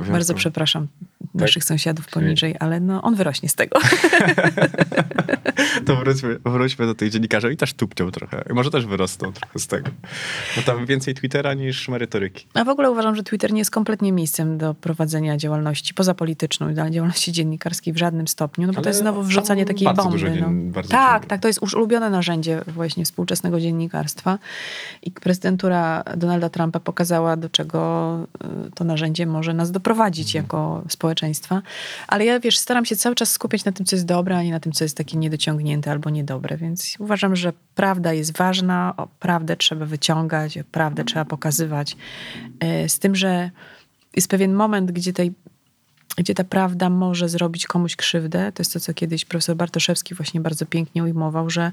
być. 0.00 0.10
Bardzo 0.10 0.34
przepraszam 0.34 0.86
naszych 1.34 1.64
sąsiadów 1.64 2.06
poniżej, 2.06 2.54
ale 2.60 2.80
no, 2.80 3.02
on 3.02 3.14
wyrośnie 3.14 3.48
z 3.48 3.54
tego. 3.54 3.78
To 5.86 5.96
wróćmy, 5.96 6.38
wróćmy 6.44 6.86
do 6.86 6.94
tych 6.94 7.10
dziennikarzy 7.10 7.52
i 7.52 7.56
też 7.56 7.74
tupcią 7.74 8.10
trochę. 8.10 8.44
Może 8.50 8.70
też 8.70 8.86
wyrosną 8.86 9.32
trochę 9.32 9.58
z 9.58 9.66
tego. 9.66 9.90
Bo 10.56 10.62
tam 10.62 10.86
więcej 10.86 11.14
Twittera 11.14 11.54
niż 11.54 11.88
merytoryki. 11.88 12.46
A 12.54 12.64
w 12.64 12.68
ogóle 12.68 12.90
uważam, 12.90 13.16
że 13.16 13.22
Twitter 13.22 13.52
nie 13.52 13.58
jest 13.58 13.70
kompletnie 13.70 14.12
miejscem 14.12 14.58
do 14.58 14.74
prowadzenia 14.74 15.36
działalności 15.36 15.94
pozapolityczną 15.94 16.74
działalności 16.90 17.32
dziennikarskiej 17.32 17.94
w 17.94 17.96
żadnym 17.96 18.28
stopniu, 18.28 18.66
no 18.66 18.72
bo 18.72 18.76
Ale 18.76 18.82
to 18.84 18.88
jest 18.90 19.00
znowu 19.00 19.22
wrzucanie 19.22 19.64
takiej 19.64 19.86
bomby. 19.94 20.10
dużo 20.12 20.26
no. 20.74 20.82
tak, 20.88 21.26
tak, 21.26 21.40
to 21.40 21.48
jest 21.48 21.62
już 21.62 21.74
ulubione 21.74 22.10
narzędzie 22.10 22.62
właśnie 22.66 23.04
współczesnego 23.04 23.60
dziennikarstwa 23.60 24.38
i 25.02 25.10
prezydentura 25.10 26.02
Donalda 26.16 26.48
Trumpa 26.48 26.80
pokazała, 26.80 27.36
do 27.36 27.48
czego 27.48 28.18
y, 28.68 28.70
to 28.74 28.84
narzędzie 28.84 29.26
może 29.26 29.54
nas 29.54 29.70
doprowadzić 29.70 30.36
Mhm. 30.36 30.44
jako 30.44 30.82
społeczeństwa. 31.20 31.62
Ale 32.08 32.24
ja, 32.24 32.40
wiesz, 32.40 32.58
staram 32.58 32.84
się 32.84 32.96
cały 32.96 33.14
czas 33.14 33.32
skupiać 33.32 33.64
na 33.64 33.72
tym, 33.72 33.86
co 33.86 33.96
jest 33.96 34.06
dobre, 34.06 34.36
a 34.36 34.42
nie 34.42 34.50
na 34.50 34.60
tym, 34.60 34.72
co 34.72 34.84
jest 34.84 34.96
takie 34.96 35.16
niedociągnięte 35.16 35.90
albo 35.90 36.10
niedobre, 36.10 36.56
więc 36.56 36.96
uważam, 36.98 37.36
że 37.36 37.52
prawda 37.74 38.12
jest 38.12 38.36
ważna, 38.36 38.94
o 38.96 39.06
prawdę 39.06 39.56
trzeba 39.56 39.86
wyciągać, 39.86 40.58
o 40.58 40.64
prawdę 40.64 41.04
trzeba 41.04 41.24
pokazywać. 41.24 41.96
Y, 42.84 42.88
Z 42.88 42.98
tym, 42.98 43.14
że 43.14 43.50
jest 44.16 44.28
pewien 44.28 44.54
moment, 44.54 44.92
gdzie 44.92 45.12
tej 45.12 45.32
gdzie 46.16 46.34
ta 46.34 46.44
prawda 46.44 46.90
może 46.90 47.28
zrobić 47.28 47.66
komuś 47.66 47.96
krzywdę. 47.96 48.52
To 48.52 48.60
jest 48.60 48.72
to, 48.72 48.80
co 48.80 48.94
kiedyś 48.94 49.24
profesor 49.24 49.56
Bartoszewski 49.56 50.14
właśnie 50.14 50.40
bardzo 50.40 50.66
pięknie 50.66 51.04
ujmował, 51.04 51.50
że 51.50 51.72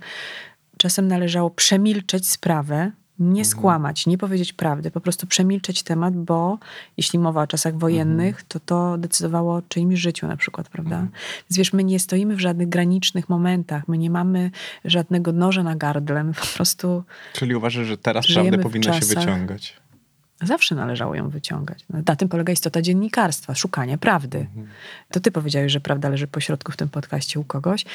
czasem 0.77 1.07
należało 1.07 1.49
przemilczeć 1.49 2.29
sprawę, 2.29 2.91
nie 3.19 3.45
skłamać, 3.45 4.07
nie 4.07 4.17
powiedzieć 4.17 4.53
prawdy, 4.53 4.91
po 4.91 5.01
prostu 5.01 5.27
przemilczeć 5.27 5.83
temat, 5.83 6.15
bo 6.15 6.57
jeśli 6.97 7.19
mowa 7.19 7.41
o 7.41 7.47
czasach 7.47 7.77
wojennych, 7.77 8.43
to 8.43 8.59
to 8.59 8.97
decydowało 8.97 9.55
o 9.55 9.61
czyimś 9.61 9.99
życiu 9.99 10.27
na 10.27 10.37
przykład, 10.37 10.69
prawda? 10.69 10.97
Więc 11.49 11.57
wiesz, 11.57 11.73
my 11.73 11.83
nie 11.83 11.99
stoimy 11.99 12.35
w 12.35 12.39
żadnych 12.39 12.69
granicznych 12.69 13.29
momentach, 13.29 13.87
my 13.87 13.97
nie 13.97 14.09
mamy 14.09 14.51
żadnego 14.85 15.31
noża 15.31 15.63
na 15.63 15.75
gardle, 15.75 16.23
my 16.23 16.33
po 16.33 16.45
prostu 16.55 17.03
Czyli 17.33 17.55
uważasz, 17.55 17.87
że 17.87 17.97
teraz 17.97 18.27
prawdę 18.33 18.57
powinno 18.57 18.93
się 18.99 19.05
wyciągać? 19.05 19.77
Zawsze 20.41 20.75
należało 20.75 21.15
ją 21.15 21.29
wyciągać. 21.29 21.85
No, 21.89 21.99
Na 22.07 22.15
tym 22.15 22.29
polega 22.29 22.53
istota 22.53 22.81
dziennikarstwa, 22.81 23.55
szukania 23.55 23.97
prawdy. 23.97 24.47
To 25.11 25.19
ty 25.19 25.31
powiedziałeś, 25.31 25.71
że 25.71 25.79
prawda 25.79 26.09
leży 26.09 26.27
po 26.27 26.39
środku 26.39 26.71
w 26.71 26.77
tym 26.77 26.89
podcaście 26.89 27.39
u 27.39 27.43
kogoś. 27.43 27.85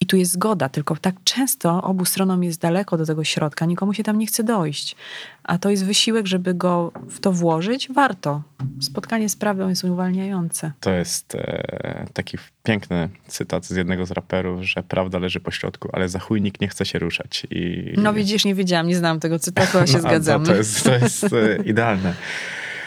I 0.00 0.06
tu 0.06 0.16
jest 0.16 0.32
zgoda, 0.32 0.68
tylko 0.68 0.96
tak 0.96 1.14
często 1.24 1.82
obu 1.82 2.04
stronom 2.04 2.44
jest 2.44 2.60
daleko 2.60 2.96
do 2.96 3.06
tego 3.06 3.24
środka, 3.24 3.66
nikomu 3.66 3.94
się 3.94 4.02
tam 4.02 4.18
nie 4.18 4.26
chce 4.26 4.44
dojść. 4.44 4.96
A 5.44 5.58
to 5.58 5.70
jest 5.70 5.84
wysiłek, 5.84 6.26
żeby 6.26 6.54
go 6.54 6.92
w 7.08 7.20
to 7.20 7.32
włożyć, 7.32 7.88
warto. 7.92 8.42
Spotkanie 8.80 9.28
z 9.28 9.36
prawdą 9.36 9.68
jest 9.68 9.84
uwalniające. 9.84 10.72
To 10.80 10.90
jest 10.90 11.34
e, 11.34 12.06
taki 12.12 12.38
piękny 12.62 13.08
cytat 13.26 13.66
z 13.66 13.70
jednego 13.70 14.06
z 14.06 14.10
raperów, 14.10 14.62
że 14.62 14.82
prawda 14.82 15.18
leży 15.18 15.40
po 15.40 15.50
środku, 15.50 15.88
ale 15.92 16.08
za 16.08 16.18
chuj 16.18 16.42
nikt 16.42 16.60
nie 16.60 16.68
chce 16.68 16.86
się 16.86 16.98
ruszać. 16.98 17.46
I, 17.50 17.92
No 17.96 18.12
widzisz, 18.12 18.44
nie 18.44 18.54
wiedziałam, 18.54 18.86
nie 18.88 18.96
znam 18.96 19.20
tego 19.20 19.38
cytatu, 19.38 19.78
a 19.78 19.86
się 19.86 19.92
No, 19.98 19.98
a 19.98 20.02
zgadzamy. 20.02 20.46
To, 20.46 20.54
jest, 20.54 20.84
to 20.84 20.94
jest 20.94 21.24
e, 21.24 21.56
idealne. 21.64 22.14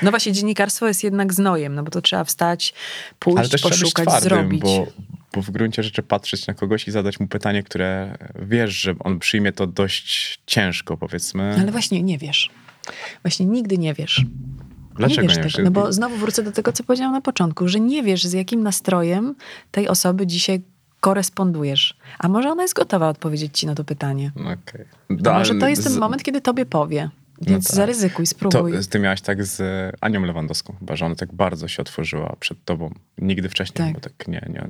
No 0.01 0.09
właśnie, 0.11 0.31
dziennikarstwo 0.31 0.87
jest 0.87 1.03
jednak 1.03 1.33
znojem, 1.33 1.75
no 1.75 1.83
bo 1.83 1.91
to 1.91 2.01
trzeba 2.01 2.23
wstać, 2.23 2.73
pójść, 3.19 3.61
poszukać, 3.61 4.23
zrobić. 4.23 4.61
bo 4.61 4.87
w 5.41 5.51
gruncie 5.51 5.83
rzeczy 5.83 6.03
patrzeć 6.03 6.47
na 6.47 6.53
kogoś 6.53 6.87
i 6.87 6.91
zadać 6.91 7.19
mu 7.19 7.27
pytanie, 7.27 7.63
które 7.63 8.17
wiesz, 8.39 8.71
że 8.81 8.95
on 8.99 9.19
przyjmie 9.19 9.51
to 9.51 9.67
dość 9.67 10.39
ciężko, 10.45 10.97
powiedzmy. 10.97 11.55
Ale 11.61 11.71
właśnie 11.71 12.03
nie 12.03 12.17
wiesz. 12.17 12.49
Właśnie 13.23 13.45
nigdy 13.45 13.77
nie 13.77 13.93
wiesz. 13.93 14.21
Dlaczego 14.95 15.21
nie 15.21 15.27
wiesz 15.27 15.37
nie 15.37 15.43
tego. 15.43 15.57
wiesz? 15.57 15.65
No 15.65 15.71
bo 15.71 15.93
znowu 15.93 16.17
wrócę 16.17 16.43
do 16.43 16.51
tego, 16.51 16.71
co 16.73 16.83
powiedziałam 16.83 17.13
na 17.13 17.21
początku, 17.21 17.67
że 17.67 17.79
nie 17.79 18.03
wiesz, 18.03 18.23
z 18.23 18.33
jakim 18.33 18.63
nastrojem 18.63 19.35
tej 19.71 19.87
osoby 19.87 20.27
dzisiaj 20.27 20.61
korespondujesz. 20.99 21.97
A 22.19 22.27
może 22.27 22.49
ona 22.49 22.61
jest 22.61 22.73
gotowa 22.73 23.09
odpowiedzieć 23.09 23.59
ci 23.59 23.67
na 23.67 23.75
to 23.75 23.83
pytanie. 23.83 24.31
Okej. 24.35 24.85
A 25.09 25.13
Da- 25.13 25.33
może 25.39 25.55
to 25.55 25.67
jest 25.67 25.83
ten 25.83 25.93
z- 25.93 25.97
moment, 25.97 26.23
kiedy 26.23 26.41
tobie 26.41 26.65
powie. 26.65 27.09
Więc 27.47 27.67
tak. 27.67 27.75
zaryzykuj, 27.75 28.25
To, 28.25 28.29
spróbuj. 28.31 28.73
ty 28.89 28.99
miałaś 28.99 29.21
tak 29.21 29.45
z 29.45 29.61
Anią 30.01 30.21
Lewandowską, 30.25 30.75
chyba, 30.79 30.95
że 30.95 31.05
ona 31.05 31.15
tak 31.15 31.33
bardzo 31.33 31.67
się 31.67 31.81
otworzyła 31.81 32.35
przed 32.39 32.65
tobą. 32.65 32.93
Nigdy 33.17 33.49
wcześniej, 33.49 33.75
Tak. 33.85 33.93
bo 33.93 33.99
tak 33.99 34.27
nie, 34.27 34.45
nie. 34.49 34.67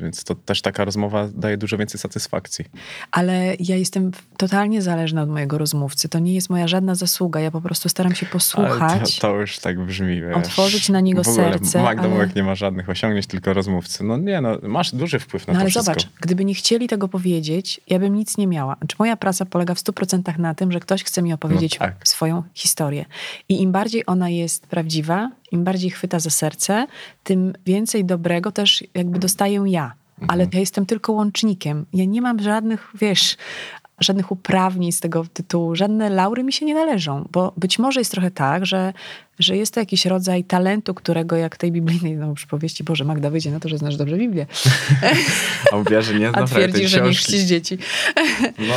Więc 0.00 0.24
to 0.24 0.34
też 0.34 0.62
taka 0.62 0.84
rozmowa 0.84 1.28
daje 1.34 1.56
dużo 1.56 1.78
więcej 1.78 2.00
satysfakcji. 2.00 2.64
Ale 3.10 3.54
ja 3.60 3.76
jestem 3.76 4.10
totalnie 4.36 4.82
zależna 4.82 5.22
od 5.22 5.28
mojego 5.28 5.58
rozmówcy. 5.58 6.08
To 6.08 6.18
nie 6.18 6.34
jest 6.34 6.50
moja 6.50 6.68
żadna 6.68 6.94
zasługa. 6.94 7.40
Ja 7.40 7.50
po 7.50 7.60
prostu 7.60 7.88
staram 7.88 8.14
się 8.14 8.26
Ale 8.26 8.32
posłuchać. 8.32 9.18
to, 9.18 9.20
to 9.28 9.40
już 9.40 9.58
tak 9.58 9.80
brzmi, 9.80 10.22
wiesz. 10.22 10.36
Otworzyć 10.36 10.88
na 10.88 11.00
niego 11.00 11.22
w 11.24 11.28
ogóle 11.28 11.44
serce, 11.52 11.82
Magda 11.82 12.02
ale- 12.02 12.28
nie 12.36 12.42
ma 12.42 12.54
żadnych 12.54 12.88
osiągnięć, 12.88 13.26
tylko 13.26 13.52
rozmówcy. 13.52 14.04
No 14.04 14.16
nie, 14.16 14.40
no 14.40 14.58
masz 14.62 14.94
duży 14.94 15.18
wpływ 15.18 15.46
na 15.46 15.52
No 15.52 15.56
to 15.58 15.60
ale 15.60 15.70
wszystko. 15.70 15.94
zobacz, 15.94 16.08
gdyby 16.20 16.44
nie 16.44 16.54
chcieli 16.54 16.88
tego 16.88 17.08
powiedzieć, 17.08 17.80
ja 17.88 17.98
bym 17.98 18.14
nic 18.14 18.36
nie 18.38 18.46
miała. 18.46 18.76
Znaczy, 18.78 18.96
moja 18.98 19.16
praca 19.16 19.44
polega 19.46 19.74
w 19.74 19.78
100% 19.78 20.38
na 20.38 20.54
tym, 20.54 20.72
że 20.72 20.80
ktoś 20.80 21.04
chce 21.04 21.22
mi 21.22 21.32
opowiedzieć 21.32 21.78
No 21.80 21.86
tak. 21.86 22.05
Swoją 22.08 22.42
historię. 22.54 23.04
I 23.48 23.62
im 23.62 23.72
bardziej 23.72 24.02
ona 24.06 24.28
jest 24.28 24.66
prawdziwa, 24.66 25.30
im 25.52 25.64
bardziej 25.64 25.90
chwyta 25.90 26.20
za 26.20 26.30
serce, 26.30 26.86
tym 27.24 27.52
więcej 27.66 28.04
dobrego 28.04 28.52
też 28.52 28.84
jakby 28.94 29.18
dostaję 29.18 29.64
ja. 29.66 29.92
Mhm. 30.18 30.30
Ale 30.30 30.46
ja 30.52 30.60
jestem 30.60 30.86
tylko 30.86 31.12
łącznikiem. 31.12 31.86
Ja 31.92 32.04
nie 32.04 32.22
mam 32.22 32.42
żadnych, 32.42 32.92
wiesz, 32.94 33.36
żadnych 34.00 34.32
uprawnień 34.32 34.92
z 34.92 35.00
tego 35.00 35.24
tytułu. 35.32 35.76
Żadne 35.76 36.10
laury 36.10 36.44
mi 36.44 36.52
się 36.52 36.66
nie 36.66 36.74
należą. 36.74 37.28
Bo 37.32 37.52
być 37.56 37.78
może 37.78 38.00
jest 38.00 38.10
trochę 38.10 38.30
tak, 38.30 38.66
że, 38.66 38.92
że 39.38 39.56
jest 39.56 39.74
to 39.74 39.80
jakiś 39.80 40.06
rodzaj 40.06 40.44
talentu, 40.44 40.94
którego 40.94 41.36
jak 41.36 41.56
tej 41.56 41.72
biblijnej 41.72 42.16
no, 42.16 42.34
przypowieści, 42.34 42.84
Boże, 42.84 43.04
Magda 43.04 43.30
wyjdzie 43.30 43.50
na 43.50 43.60
to, 43.60 43.68
że 43.68 43.78
znasz 43.78 43.96
dobrze 43.96 44.16
Biblię. 44.16 44.46
A 45.72 45.76
mówiła, 45.76 46.00
że 46.00 46.14
nie 46.14 46.28
A 46.28 46.30
zna 46.30 46.46
prawie 46.46 46.68
twierdzi, 46.68 46.88
że 46.88 47.00
nie 47.00 47.14
chrzcisz 47.14 47.42
dzieci. 47.42 47.78
No, 48.58 48.74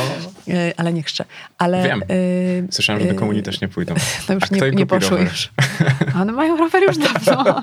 E, 0.54 0.72
Ale 0.76 0.92
nie 0.92 1.02
chrzczę. 1.02 1.24
Ale, 1.58 1.82
Wiem. 1.82 2.02
e, 2.02 2.72
słyszałem, 2.72 3.02
że 3.02 3.08
do 3.08 3.14
e, 3.14 3.16
komunii 3.16 3.42
też 3.42 3.60
nie 3.60 3.68
pójdą. 3.68 3.94
To 4.26 4.34
już 4.34 4.42
A 4.42 4.54
nie, 4.54 4.70
nie 4.70 4.86
poszły 4.86 5.10
rower? 5.10 5.32
już. 5.32 5.50
One 6.14 6.32
mają 6.32 6.56
rower 6.56 6.82
już 6.82 6.96
dawno. 6.98 7.62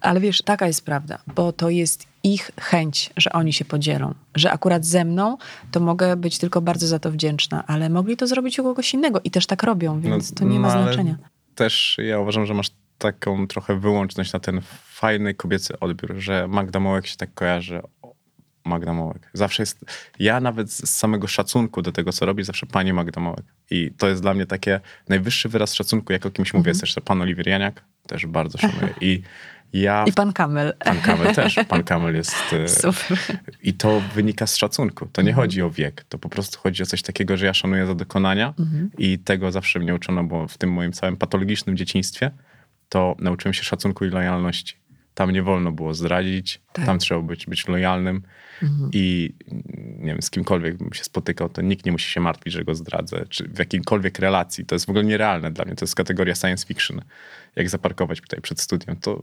Ale 0.00 0.20
wiesz, 0.20 0.42
taka 0.42 0.66
jest 0.66 0.84
prawda, 0.84 1.18
bo 1.34 1.52
to 1.52 1.70
jest 1.70 2.06
ich 2.22 2.50
chęć, 2.60 3.10
że 3.16 3.32
oni 3.32 3.52
się 3.52 3.64
podzielą. 3.64 4.14
Że 4.34 4.52
akurat 4.52 4.84
ze 4.84 5.04
mną 5.04 5.38
to 5.70 5.80
mogę 5.80 6.16
być 6.16 6.38
tylko 6.38 6.60
bardzo 6.60 6.86
za 6.86 6.98
to 6.98 7.10
wdzięczna, 7.10 7.64
ale 7.66 7.90
mogli 7.90 8.16
to 8.16 8.26
zrobić 8.26 8.58
u 8.58 8.62
kogoś 8.62 8.94
innego 8.94 9.20
i 9.24 9.30
też 9.30 9.46
tak 9.46 9.62
robią, 9.62 10.00
więc 10.00 10.34
to 10.34 10.44
nie 10.44 10.60
ma 10.60 10.74
no, 10.74 10.82
znaczenia. 10.82 11.16
Też 11.54 11.96
ja 12.06 12.18
uważam, 12.18 12.46
że 12.46 12.54
masz 12.54 12.70
taką 12.98 13.46
trochę 13.46 13.80
wyłączność 13.80 14.32
na 14.32 14.40
ten 14.40 14.60
fajny 14.84 15.34
kobiecy 15.34 15.80
odbiór, 15.80 16.14
że 16.18 16.48
Magda 16.48 16.80
Mołek 16.80 17.06
się 17.06 17.16
tak 17.16 17.34
kojarzy. 17.34 17.82
O, 18.02 18.14
Magda 18.64 18.92
Mołek. 18.92 19.30
Zawsze 19.32 19.62
jest, 19.62 19.84
ja 20.18 20.40
nawet 20.40 20.72
z 20.72 20.90
samego 20.90 21.26
szacunku 21.26 21.82
do 21.82 21.92
tego, 21.92 22.12
co 22.12 22.26
robi, 22.26 22.44
zawsze 22.44 22.66
pani 22.66 22.92
Magda 22.92 23.20
Mołek. 23.20 23.44
I 23.70 23.90
to 23.98 24.08
jest 24.08 24.22
dla 24.22 24.34
mnie 24.34 24.46
takie 24.46 24.80
najwyższy 25.08 25.48
wyraz 25.48 25.74
szacunku, 25.74 26.12
jak 26.12 26.26
o 26.26 26.30
kimś 26.30 26.54
mówię. 26.54 26.70
Jest 26.70 26.80
też 26.80 26.96
pan 27.04 27.22
Oliwier 27.22 27.48
Janiak, 27.48 27.84
też 28.06 28.26
bardzo 28.26 28.58
szanuję. 28.58 28.94
I 29.00 29.22
ja... 29.72 30.04
I 30.06 30.12
pan 30.12 30.32
Kamel. 30.32 30.72
Pan 30.84 31.00
Kamel 31.00 31.34
też. 31.34 31.56
Pan 31.68 31.84
Kamel 31.84 32.14
jest... 32.16 32.36
e, 32.52 32.68
Super. 32.68 33.18
I 33.62 33.74
to 33.74 34.02
wynika 34.14 34.46
z 34.46 34.56
szacunku. 34.56 35.08
To 35.12 35.22
nie 35.22 35.32
chodzi 35.32 35.62
o 35.62 35.70
wiek. 35.70 36.04
To 36.04 36.18
po 36.18 36.28
prostu 36.28 36.58
chodzi 36.58 36.82
o 36.82 36.86
coś 36.86 37.02
takiego, 37.02 37.36
że 37.36 37.46
ja 37.46 37.54
szanuję 37.54 37.86
za 37.86 37.94
dokonania 37.94 38.54
i 38.98 39.18
tego 39.18 39.52
zawsze 39.52 39.78
mnie 39.78 39.94
uczono, 39.94 40.24
bo 40.24 40.48
w 40.48 40.58
tym 40.58 40.72
moim 40.72 40.92
całym 40.92 41.16
patologicznym 41.16 41.76
dzieciństwie 41.76 42.30
to 42.88 43.16
nauczyłem 43.18 43.54
się 43.54 43.62
szacunku 43.62 44.04
i 44.04 44.08
lojalności. 44.10 44.76
Tam 45.14 45.30
nie 45.30 45.42
wolno 45.42 45.72
było 45.72 45.94
zdradzić, 45.94 46.60
Tak. 46.72 46.86
tam 46.86 46.98
trzeba 46.98 47.20
być, 47.20 47.46
być 47.46 47.68
lojalnym 47.68 48.22
i 48.92 49.34
nie 49.98 50.06
wiem, 50.06 50.22
z 50.22 50.30
kimkolwiek 50.30 50.76
bym 50.76 50.92
się 50.92 51.04
spotykał, 51.04 51.48
to 51.48 51.62
nikt 51.62 51.86
nie 51.86 51.92
musi 51.92 52.10
się 52.10 52.20
martwić, 52.20 52.52
że 52.52 52.64
go 52.64 52.74
zdradzę, 52.74 53.24
czy 53.28 53.48
w 53.48 53.58
jakimkolwiek 53.58 54.18
relacji. 54.18 54.66
To 54.66 54.74
jest 54.74 54.86
w 54.86 54.88
ogóle 54.88 55.04
nierealne 55.04 55.50
dla 55.50 55.64
mnie. 55.64 55.74
To 55.74 55.84
jest 55.84 55.94
kategoria 55.94 56.34
science 56.34 56.66
fiction. 56.66 57.02
Jak 57.56 57.70
zaparkować 57.70 58.20
tutaj 58.20 58.40
przed 58.40 58.60
studiem, 58.60 58.96
to 58.96 59.22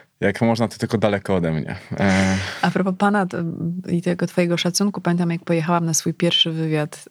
jak 0.21 0.41
można, 0.41 0.67
to 0.67 0.77
tylko 0.77 0.97
daleko 0.97 1.35
ode 1.35 1.51
mnie. 1.51 1.75
E, 1.99 2.37
A 2.61 2.71
propos 2.71 2.93
pana 2.97 3.25
to, 3.25 3.37
i 3.89 4.01
tego 4.01 4.27
twojego 4.27 4.57
szacunku, 4.57 5.01
pamiętam 5.01 5.31
jak 5.31 5.43
pojechałam 5.43 5.85
na 5.85 5.93
swój 5.93 6.13
pierwszy 6.13 6.51
wywiad 6.51 7.05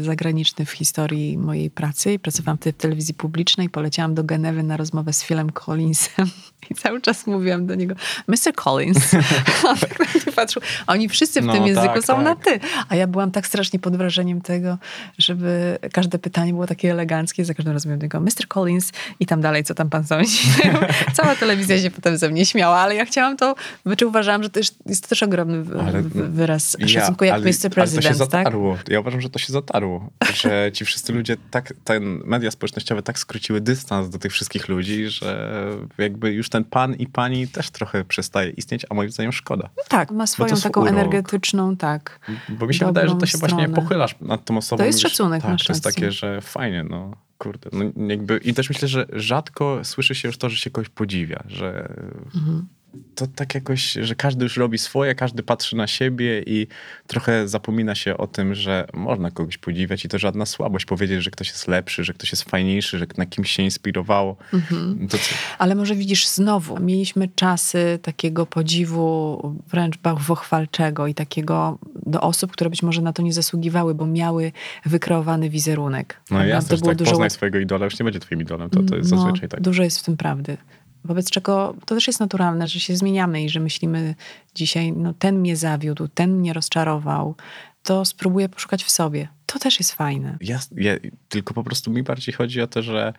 y, 0.00 0.04
zagraniczny 0.04 0.64
w 0.64 0.70
historii 0.70 1.38
mojej 1.38 1.70
pracy 1.70 2.12
i 2.12 2.18
pracowałam 2.18 2.58
wtedy 2.58 2.78
w 2.78 2.82
telewizji 2.82 3.14
publicznej. 3.14 3.68
Poleciałam 3.70 4.14
do 4.14 4.24
Genewy 4.24 4.62
na 4.62 4.76
rozmowę 4.76 5.12
z 5.12 5.24
Philem 5.24 5.52
Collinsem 5.52 6.26
i 6.70 6.74
cały 6.74 7.00
czas 7.00 7.26
mówiłam 7.26 7.66
do 7.66 7.74
niego 7.74 7.94
Mr. 8.28 8.54
Collins. 8.64 9.14
On 9.68 9.76
tak 9.78 9.98
na 9.98 10.04
mnie 10.04 10.32
patrzył. 10.36 10.62
A 10.86 10.92
Oni 10.92 11.08
wszyscy 11.08 11.40
w 11.40 11.44
No, 11.44 11.52
tym 11.52 11.66
języku 11.66 11.94
tak, 11.94 12.04
są 12.04 12.14
tak. 12.14 12.24
na 12.24 12.36
ty. 12.36 12.60
A 12.88 12.96
ja 12.96 13.06
byłam 13.06 13.30
tak 13.30 13.46
strasznie 13.46 13.78
pod 13.78 13.96
wrażeniem 13.96 14.40
tego, 14.40 14.78
żeby 15.18 15.78
każde 15.92 16.18
pytanie 16.18 16.52
było 16.52 16.66
takie 16.66 16.90
eleganckie. 16.90 17.44
Za 17.44 17.54
każdym 17.54 17.72
razem 17.72 17.98
do 17.98 18.02
niego 18.04 18.20
Mr. 18.20 18.48
Collins 18.48 18.92
i 19.20 19.26
tam 19.26 19.40
dalej, 19.40 19.64
co 19.64 19.74
tam 19.74 19.90
pan 19.90 20.04
sądzi. 20.06 20.38
Cała 21.16 21.34
telewizja 21.36 21.78
się 21.78 21.90
potem 21.90 22.18
ze 22.18 22.28
mnie 22.28 22.46
śmiała, 22.54 22.76
ale 22.76 22.94
ja 22.94 23.04
chciałam 23.04 23.36
to, 23.36 23.54
znaczy 23.86 24.06
uważałam, 24.06 24.42
że 24.42 24.50
to 24.50 24.58
jest, 24.60 24.74
jest 24.86 25.02
to 25.02 25.08
też 25.08 25.22
ogromny 25.22 25.62
w- 25.62 25.76
Ale- 25.80 26.02
w- 26.02 26.34
wyraz 26.34 26.76
szacunku, 26.86 27.24
jak 27.24 27.34
ale, 27.34 27.42
Mr. 27.44 27.48
ale 27.50 27.52
to 27.56 27.62
się 27.62 27.70
President, 27.70 28.06
tak? 28.06 28.14
zatarło. 28.16 28.78
Ja 28.88 29.00
uważam, 29.00 29.20
że 29.20 29.30
to 29.30 29.38
się 29.38 29.52
zatarło. 29.52 30.10
Że 30.34 30.70
ci 30.72 30.84
wszyscy 30.84 31.12
ludzie, 31.12 31.36
tak, 31.50 31.72
ten 31.84 32.20
media 32.24 32.50
społecznościowe 32.50 33.02
tak 33.02 33.18
skróciły 33.18 33.60
dystans 33.60 34.08
do 34.10 34.18
tych 34.18 34.32
wszystkich 34.32 34.68
ludzi, 34.68 35.06
że 35.08 35.60
jakby 35.98 36.32
już 36.32 36.48
ten 36.48 36.64
pan 36.64 36.94
i 36.94 37.06
pani 37.06 37.48
też 37.48 37.70
trochę 37.70 38.04
przestaje 38.04 38.50
istnieć, 38.50 38.86
a 38.90 38.94
moim 38.94 39.10
zdaniem 39.10 39.32
szkoda. 39.32 39.68
Tak, 39.88 40.10
ma 40.10 40.26
swoją 40.26 40.56
taką 40.56 40.80
urok. 40.80 40.92
energetyczną, 40.92 41.76
tak. 41.76 42.20
Bo 42.48 42.66
mi 42.66 42.74
się 42.74 42.86
wydaje, 42.86 43.08
że 43.08 43.14
to 43.16 43.26
się 43.26 43.38
właśnie 43.38 43.58
stronę. 43.64 43.74
pochylasz 43.82 44.14
nad 44.20 44.44
tą 44.44 44.56
osobą. 44.56 44.78
To 44.80 44.86
jest 44.86 45.02
wiesz, 45.02 45.12
szacunek, 45.12 45.42
tak, 45.42 45.58
To 45.66 45.72
jest 45.72 45.84
takie, 45.84 46.12
że 46.12 46.40
fajnie, 46.40 46.84
no 46.90 47.10
kurde. 47.38 47.70
No, 47.72 48.06
jakby, 48.08 48.38
I 48.38 48.54
też 48.54 48.68
myślę, 48.68 48.88
że 48.88 49.06
rzadko 49.12 49.80
słyszy 49.84 50.14
się 50.14 50.28
już 50.28 50.38
to, 50.38 50.50
że 50.50 50.56
się 50.56 50.70
kogoś 50.70 50.88
podziwia, 50.88 51.44
że 51.46 51.94
Mhm. 52.34 52.66
To 53.14 53.26
tak 53.26 53.54
jakoś, 53.54 53.92
że 53.92 54.14
każdy 54.14 54.44
już 54.44 54.56
robi 54.56 54.78
swoje, 54.78 55.14
każdy 55.14 55.42
patrzy 55.42 55.76
na 55.76 55.86
siebie 55.86 56.42
i 56.46 56.66
trochę 57.06 57.48
zapomina 57.48 57.94
się 57.94 58.16
o 58.16 58.26
tym, 58.26 58.54
że 58.54 58.86
można 58.94 59.30
kogoś 59.30 59.58
podziwiać 59.58 60.04
i 60.04 60.08
to 60.08 60.18
żadna 60.18 60.46
słabość 60.46 60.86
powiedzieć, 60.86 61.22
że 61.22 61.30
ktoś 61.30 61.48
jest 61.48 61.68
lepszy, 61.68 62.04
że 62.04 62.14
ktoś 62.14 62.32
jest 62.32 62.50
fajniejszy, 62.50 62.98
że 62.98 63.06
na 63.16 63.26
kimś 63.26 63.50
się 63.50 63.62
inspirowało. 63.62 64.36
Mhm. 64.52 65.08
To 65.08 65.18
co? 65.18 65.34
Ale 65.58 65.74
może 65.74 65.94
widzisz, 65.94 66.26
znowu 66.26 66.80
mieliśmy 66.80 67.28
czasy 67.34 67.98
takiego 68.02 68.46
podziwu 68.46 69.40
wręcz 69.68 69.98
bałwochwalczego 69.98 71.06
i 71.06 71.14
takiego 71.14 71.78
do 72.06 72.20
osób, 72.20 72.52
które 72.52 72.70
być 72.70 72.82
może 72.82 73.02
na 73.02 73.12
to 73.12 73.22
nie 73.22 73.32
zasługiwały, 73.32 73.94
bo 73.94 74.06
miały 74.06 74.52
wykreowany 74.86 75.50
wizerunek. 75.50 76.20
No 76.30 76.44
jasne, 76.44 76.70
To 76.70 76.76
było 76.76 76.90
tak 76.90 76.98
dużo 76.98 77.10
poznaj 77.10 77.30
swojego 77.30 77.58
idola, 77.58 77.84
już 77.84 77.98
nie 77.98 78.04
będzie 78.04 78.20
twoim 78.20 78.40
idolem, 78.40 78.70
to, 78.70 78.82
to 78.82 78.96
jest 78.96 79.10
no, 79.10 79.16
zazwyczaj 79.16 79.48
tak. 79.48 79.60
Dużo 79.60 79.82
jest 79.82 80.00
w 80.00 80.02
tym 80.02 80.16
prawdy. 80.16 80.56
Wobec 81.04 81.30
czego 81.30 81.74
to 81.86 81.94
też 81.94 82.06
jest 82.06 82.20
naturalne, 82.20 82.68
że 82.68 82.80
się 82.80 82.96
zmieniamy 82.96 83.42
i 83.42 83.48
że 83.48 83.60
myślimy 83.60 84.14
dzisiaj, 84.54 84.92
no 84.92 85.14
ten 85.18 85.38
mnie 85.38 85.56
zawiódł, 85.56 86.08
ten 86.08 86.32
mnie 86.32 86.52
rozczarował, 86.52 87.34
to 87.82 88.04
spróbuję 88.04 88.48
poszukać 88.48 88.84
w 88.84 88.90
sobie. 88.90 89.28
To 89.46 89.58
też 89.58 89.78
jest 89.78 89.92
fajne. 89.92 90.36
Ja, 90.40 90.60
ja, 90.76 90.92
tylko 91.28 91.54
po 91.54 91.64
prostu 91.64 91.90
mi 91.90 92.02
bardziej 92.02 92.34
chodzi 92.34 92.60
o 92.60 92.66
to, 92.66 92.82
że 92.82 93.12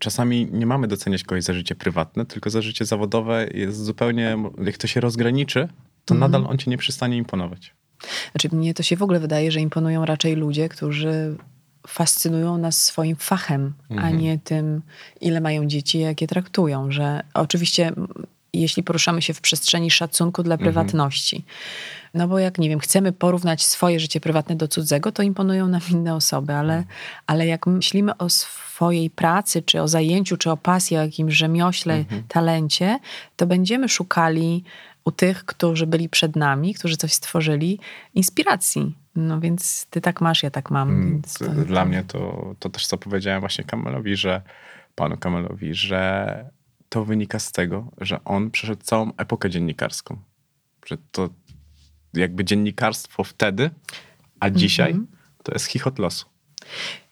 czasami 0.00 0.48
nie 0.52 0.66
mamy 0.66 0.88
doceniać 0.88 1.22
kogoś 1.24 1.44
za 1.44 1.52
życie 1.54 1.74
prywatne, 1.74 2.26
tylko 2.26 2.50
za 2.50 2.62
życie 2.62 2.84
zawodowe 2.84 3.46
jest 3.54 3.84
zupełnie, 3.84 4.36
jak 4.64 4.76
to 4.78 4.86
się 4.86 5.00
rozgraniczy, 5.00 5.68
to 6.04 6.14
Mhm. 6.14 6.32
nadal 6.32 6.50
on 6.50 6.58
ci 6.58 6.70
nie 6.70 6.78
przestanie 6.78 7.16
imponować. 7.16 7.74
Znaczy, 8.32 8.56
mnie 8.56 8.74
to 8.74 8.82
się 8.82 8.96
w 8.96 9.02
ogóle 9.02 9.20
wydaje, 9.20 9.50
że 9.52 9.60
imponują 9.60 10.04
raczej 10.04 10.36
ludzie, 10.36 10.68
którzy 10.68 11.36
fascynują 11.88 12.58
nas 12.58 12.82
swoim 12.82 13.16
fachem, 13.16 13.72
a 13.90 13.94
Mhm. 13.94 14.18
nie 14.18 14.38
tym, 14.38 14.82
ile 15.20 15.40
mają 15.40 15.66
dzieci, 15.66 15.98
jak 15.98 16.20
je 16.20 16.26
traktują. 16.26 16.90
Że 16.90 17.22
oczywiście, 17.34 17.92
jeśli 18.52 18.82
poruszamy 18.82 19.22
się 19.22 19.34
w 19.34 19.40
przestrzeni 19.40 19.90
szacunku 19.90 20.42
dla 20.42 20.54
Mhm. 20.54 20.64
prywatności, 20.64 21.44
no 22.14 22.28
bo 22.28 22.38
jak 22.38 22.58
nie 22.58 22.68
wiem, 22.68 22.78
chcemy 22.80 23.12
porównać 23.12 23.64
swoje 23.64 24.00
życie 24.00 24.20
prywatne 24.20 24.56
do 24.56 24.68
cudzego, 24.68 25.12
to 25.12 25.22
imponują 25.22 25.68
nam 25.68 25.80
inne 25.90 26.14
osoby, 26.14 26.52
ale, 26.54 26.74
Mhm. 26.76 26.94
ale 27.26 27.46
jak 27.46 27.66
myślimy 27.66 28.16
o 28.16 28.28
swojej 28.28 29.10
pracy, 29.10 29.62
czy 29.62 29.82
o 29.82 29.88
zajęciu, 29.88 30.36
czy 30.36 30.50
o 30.50 30.56
pasji, 30.56 30.96
o 30.96 31.00
jakimś 31.00 31.34
rzemiośle, 31.34 31.94
Mhm. 31.94 32.22
talencie, 32.28 32.98
to 33.36 33.46
będziemy 33.46 33.88
szukali 33.88 34.64
u 35.06 35.10
tych, 35.10 35.44
którzy 35.44 35.86
byli 35.86 36.08
przed 36.08 36.36
nami, 36.36 36.74
którzy 36.74 36.96
coś 36.96 37.12
stworzyli, 37.12 37.78
inspiracji. 38.14 38.94
No 39.16 39.40
więc 39.40 39.86
ty 39.90 40.00
tak 40.00 40.20
masz, 40.20 40.42
ja 40.42 40.50
tak 40.50 40.70
mam. 40.70 40.88
Mm, 40.90 41.22
to, 41.38 41.48
Dla 41.64 41.82
to- 41.82 41.88
mnie 41.88 42.04
to, 42.04 42.54
to 42.58 42.68
też 42.70 42.86
co 42.86 42.98
powiedziałem 42.98 43.40
właśnie 43.40 43.64
Kamelowi, 43.64 44.16
że 44.16 44.42
panu 44.94 45.16
Kamelowi, 45.16 45.74
że 45.74 46.50
to 46.88 47.04
wynika 47.04 47.38
z 47.38 47.52
tego, 47.52 47.86
że 48.00 48.24
on 48.24 48.50
przeszedł 48.50 48.82
całą 48.82 49.12
epokę 49.16 49.50
dziennikarską. 49.50 50.16
Że 50.86 50.96
to 51.12 51.28
jakby 52.14 52.44
dziennikarstwo 52.44 53.24
wtedy, 53.24 53.70
a 54.40 54.50
dzisiaj 54.50 54.90
Mhm. 54.90 55.06
to 55.42 55.52
jest 55.52 55.66
chichot 55.66 55.98
losu. 55.98 56.26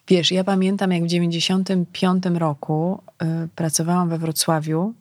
Wiesz, 0.07 0.31
ja 0.31 0.43
pamiętam, 0.43 0.91
jak 0.91 1.03
w 1.03 1.07
95 1.07 2.23
roku 2.39 3.03
y, 3.45 3.47
pracowałam 3.55 4.09
we 4.09 4.17
Wrocławiu 4.17 4.93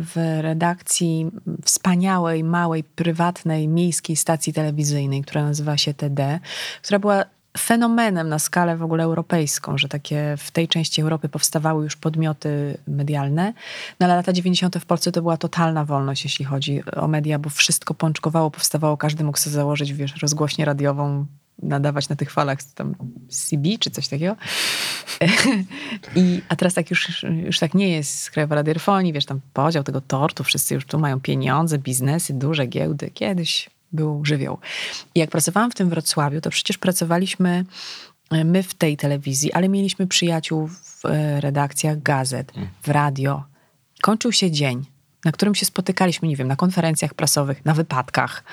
w 0.00 0.38
redakcji 0.40 1.30
wspaniałej, 1.64 2.44
małej, 2.44 2.84
prywatnej, 2.84 3.68
miejskiej 3.68 4.16
stacji 4.16 4.52
telewizyjnej, 4.52 5.22
która 5.22 5.44
nazywa 5.44 5.76
się 5.76 5.94
TD, 5.94 6.40
która 6.82 6.98
była 6.98 7.24
fenomenem 7.58 8.28
na 8.28 8.38
skalę 8.38 8.76
w 8.76 8.82
ogóle 8.82 9.04
europejską, 9.04 9.78
że 9.78 9.88
takie 9.88 10.34
w 10.38 10.50
tej 10.50 10.68
części 10.68 11.02
Europy 11.02 11.28
powstawały 11.28 11.84
już 11.84 11.96
podmioty 11.96 12.78
medialne. 12.88 13.52
No 14.00 14.06
ale 14.06 14.16
lata 14.16 14.32
90. 14.32 14.78
w 14.78 14.86
Polsce 14.86 15.12
to 15.12 15.22
była 15.22 15.36
totalna 15.36 15.84
wolność, 15.84 16.24
jeśli 16.24 16.44
chodzi 16.44 16.82
o 16.96 17.08
media, 17.08 17.38
bo 17.38 17.50
wszystko 17.50 17.94
pączkowało, 17.94 18.50
powstawało, 18.50 18.96
każdy 18.96 19.24
mógł 19.24 19.38
sobie 19.38 19.54
założyć, 19.54 19.92
wiesz, 19.92 20.22
rozgłośnię 20.22 20.64
radiową, 20.64 21.26
nadawać 21.62 22.08
na 22.08 22.16
tych 22.16 22.30
falach 22.30 22.62
tam 22.62 22.94
CB 23.28 23.78
czy 23.78 23.90
coś 23.90 24.08
takiego. 24.08 24.36
I, 26.16 26.42
a 26.48 26.56
teraz 26.56 26.74
tak 26.74 26.90
już, 26.90 27.22
już 27.22 27.58
tak 27.58 27.74
nie 27.74 27.88
jest 27.88 28.30
Krajowa 28.30 28.54
Radiofonii, 28.54 29.12
wiesz, 29.12 29.26
tam 29.26 29.40
podział 29.52 29.84
tego 29.84 30.00
tortu, 30.00 30.44
wszyscy 30.44 30.74
już 30.74 30.86
tu 30.86 30.98
mają 30.98 31.20
pieniądze, 31.20 31.78
biznesy, 31.78 32.34
duże 32.34 32.66
giełdy. 32.66 33.10
Kiedyś 33.10 33.70
był 33.92 34.24
żywioł. 34.24 34.58
I 35.14 35.20
jak 35.20 35.30
pracowałam 35.30 35.70
w 35.70 35.74
tym 35.74 35.88
Wrocławiu, 35.88 36.40
to 36.40 36.50
przecież 36.50 36.78
pracowaliśmy 36.78 37.64
e, 38.30 38.44
my 38.44 38.62
w 38.62 38.74
tej 38.74 38.96
telewizji, 38.96 39.52
ale 39.52 39.68
mieliśmy 39.68 40.06
przyjaciół 40.06 40.68
w 40.68 41.04
e, 41.04 41.40
redakcjach 41.40 42.02
gazet, 42.02 42.52
w 42.82 42.88
radio. 42.88 43.42
Kończył 44.02 44.32
się 44.32 44.50
dzień 44.50 44.84
na 45.24 45.32
którym 45.32 45.54
się 45.54 45.66
spotykaliśmy, 45.66 46.28
nie 46.28 46.36
wiem, 46.36 46.48
na 46.48 46.56
konferencjach 46.56 47.14
prasowych, 47.14 47.64
na 47.64 47.74
wypadkach, 47.74 48.44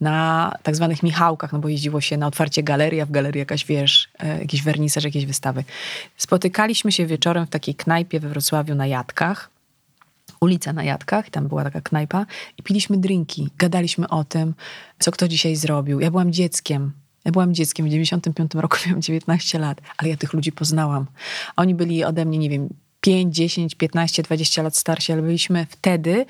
na 0.00 0.52
tak 0.62 0.76
zwanych 0.76 1.02
Michałkach, 1.02 1.52
no 1.52 1.58
bo 1.58 1.68
jeździło 1.68 2.00
się 2.00 2.16
na 2.16 2.26
otwarcie 2.26 2.62
galerii, 2.62 3.00
a 3.00 3.06
w 3.06 3.10
galerii 3.10 3.38
jakaś, 3.38 3.64
wiesz, 3.64 4.08
e, 4.18 4.38
jakiś 4.38 4.62
wernisaż, 4.62 5.04
jakieś 5.04 5.26
wystawy. 5.26 5.64
Spotykaliśmy 6.16 6.92
się 6.92 7.06
wieczorem 7.06 7.46
w 7.46 7.50
takiej 7.50 7.74
knajpie 7.74 8.20
we 8.20 8.28
Wrocławiu 8.28 8.74
na 8.74 8.86
Jadkach, 8.86 9.50
ulica 10.40 10.72
na 10.72 10.84
Jadkach, 10.84 11.30
tam 11.30 11.48
była 11.48 11.64
taka 11.64 11.80
knajpa 11.80 12.26
i 12.58 12.62
piliśmy 12.62 12.96
drinki, 12.96 13.48
gadaliśmy 13.58 14.08
o 14.08 14.24
tym, 14.24 14.54
co 14.98 15.10
kto 15.10 15.28
dzisiaj 15.28 15.56
zrobił. 15.56 16.00
Ja 16.00 16.10
byłam 16.10 16.32
dzieckiem, 16.32 16.92
ja 17.24 17.32
byłam 17.32 17.54
dzieckiem, 17.54 17.86
w 17.86 17.88
95 17.88 18.54
roku 18.54 18.76
miałam 18.86 19.02
19 19.02 19.58
lat, 19.58 19.80
ale 19.98 20.10
ja 20.10 20.16
tych 20.16 20.32
ludzi 20.32 20.52
poznałam. 20.52 21.06
Oni 21.56 21.74
byli 21.74 22.04
ode 22.04 22.24
mnie, 22.24 22.38
nie 22.38 22.50
wiem, 22.50 22.68
5, 23.06 23.34
10, 23.34 23.74
15, 23.74 24.22
20 24.22 24.62
lat 24.62 24.76
starsi, 24.76 25.12
ale 25.12 25.22
byliśmy 25.22 25.66
wtedy, 25.70 26.26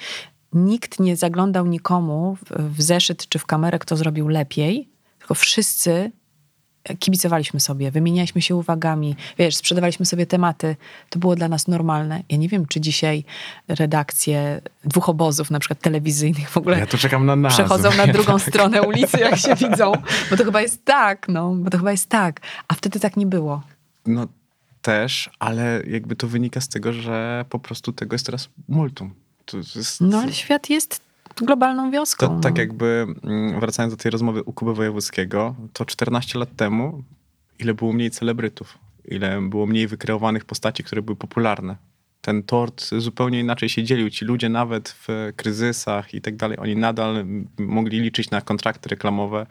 nikt 0.53 1.01
nie 1.01 1.16
zaglądał 1.16 1.66
nikomu 1.66 2.37
w, 2.37 2.77
w 2.77 2.83
zeszyt 2.83 3.29
czy 3.29 3.39
w 3.39 3.47
kamerę, 3.47 3.79
kto 3.79 3.97
zrobił 3.97 4.29
lepiej, 4.29 4.89
tylko 5.18 5.35
wszyscy 5.35 6.12
kibicowaliśmy 6.99 7.61
sobie, 7.61 7.91
wymienialiśmy 7.91 8.43
się 8.43 8.57
uwagami, 8.57 9.16
wiesz, 9.39 9.57
sprzedawaliśmy 9.57 10.07
sobie 10.07 10.27
tematy. 10.27 10.77
To 11.11 11.18
było 11.18 11.37
dla 11.37 11.49
nas 11.49 11.68
normalne. 11.68 12.22
Ja 12.29 12.37
nie 12.37 12.49
wiem, 12.49 12.66
czy 12.66 12.81
dzisiaj 12.81 13.24
redakcje 13.68 14.61
dwóch 14.85 15.09
obozów, 15.09 15.51
na 15.51 15.59
przykład 15.59 15.81
telewizyjnych 15.81 16.51
w 16.51 16.57
ogóle 16.57 16.79
Ja 16.79 16.87
tu 16.87 16.99
czekam 16.99 17.27
na 17.27 17.37
nazwę. 17.37 17.64
przechodzą 17.64 17.97
na 17.97 18.07
drugą 18.07 18.39
stronę 18.39 18.83
ulicy, 18.83 19.18
jak 19.18 19.39
się 19.39 19.55
widzą. 19.55 19.93
Bo 20.31 20.37
to 20.37 20.45
chyba 20.45 20.61
jest 20.62 20.85
tak, 20.85 21.29
no, 21.29 21.55
bo 21.55 21.70
to 21.70 21.79
chyba 21.79 21.91
jest 21.91 22.09
tak. 22.09 22.41
A 22.68 22.74
wtedy 22.74 23.01
tak 23.01 23.16
nie 23.16 23.27
było. 23.27 23.62
No 24.07 24.27
też, 24.87 25.30
ale 25.39 25.82
jakby 25.87 26.16
to 26.16 26.28
wynika 26.28 26.61
z 26.61 26.68
tego, 26.68 26.93
że 26.93 27.45
po 27.49 27.59
prostu 27.59 27.93
tego 27.93 28.14
jest 28.14 28.26
teraz 28.26 28.49
multum. 28.68 29.14
Jest, 29.76 30.01
No 30.01 30.18
ale 30.18 30.32
świat 30.32 30.70
jest 30.70 31.01
globalną 31.37 31.91
wioską. 31.91 32.26
to, 32.26 32.34
no. 32.34 32.41
tak 32.41 32.59
jakby 32.59 33.07
mm, 33.24 33.61
wracając 33.61 33.95
do 33.95 34.03
tej 34.03 34.11
rozmowy 34.11 34.43
u 34.43 34.53
Kuby 34.53 34.74
Wojewódzkiego, 34.74 35.55
to 35.72 35.84
14 35.84 36.39
lat 36.39 36.57
temu 36.57 37.03
ile 37.59 37.74
było 37.74 37.93
mniej 37.93 38.11
celebrytów, 38.11 38.78
ile 39.05 39.43
było 39.43 39.66
mniej 39.66 39.87
wykreowanych 39.87 40.45
postaci, 40.45 40.84
które 40.84 41.03
były 41.03 41.16
popularne. 41.16 41.76
Ten 42.20 42.43
tort 42.43 42.84
zupełnie 42.99 43.41
inaczej 43.41 43.68
się 43.68 43.82
dzielił. 43.84 44.11
Ci 44.11 44.24
ludzie 44.24 44.49
nawet 44.49 44.89
w 44.89 45.32
kryzysach 45.37 46.14
i 46.14 46.20
tak 46.20 46.37
dalej, 46.37 46.59
oni 46.59 46.76
nadal 46.76 47.24
mogli 47.59 48.01
liczyć 48.01 48.30
na 48.30 48.41
kontrakty 48.41 48.89
reklamowe, 48.89 49.47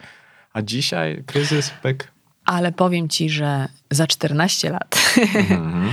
a 0.52 0.62
dzisiaj 0.62 1.22
kryzys, 1.26 1.70
pek. 1.82 2.12
Ale 2.44 2.72
powiem 2.72 3.08
ci, 3.08 3.30
że 3.30 3.68
za 3.90 4.06
14 4.06 4.70
lat 4.70 5.05
Mhm. 5.18 5.90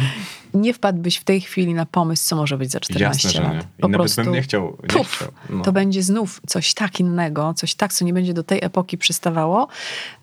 nie 0.53 0.73
wpadłbyś 0.73 1.17
w 1.17 1.23
tej 1.23 1.41
chwili 1.41 1.73
na 1.73 1.85
pomysł, 1.85 2.25
co 2.27 2.35
może 2.35 2.57
być 2.57 2.71
za 2.71 2.79
14 2.79 3.27
Jasne, 3.27 3.41
że 3.41 3.49
nie. 3.49 3.55
lat. 3.57 3.67
I 3.79 3.89
nawet 3.89 4.15
bym 4.15 4.31
nie 4.31 4.41
chciał. 4.41 4.77
Nie 4.81 4.87
puf, 4.87 5.15
chciał. 5.15 5.27
No. 5.49 5.63
to 5.63 5.71
będzie 5.71 6.03
znów 6.03 6.41
coś 6.47 6.73
tak 6.73 6.99
innego, 6.99 7.53
coś 7.53 7.75
tak, 7.75 7.93
co 7.93 8.05
nie 8.05 8.13
będzie 8.13 8.33
do 8.33 8.43
tej 8.43 8.59
epoki 8.63 8.97
przystawało, 8.97 9.67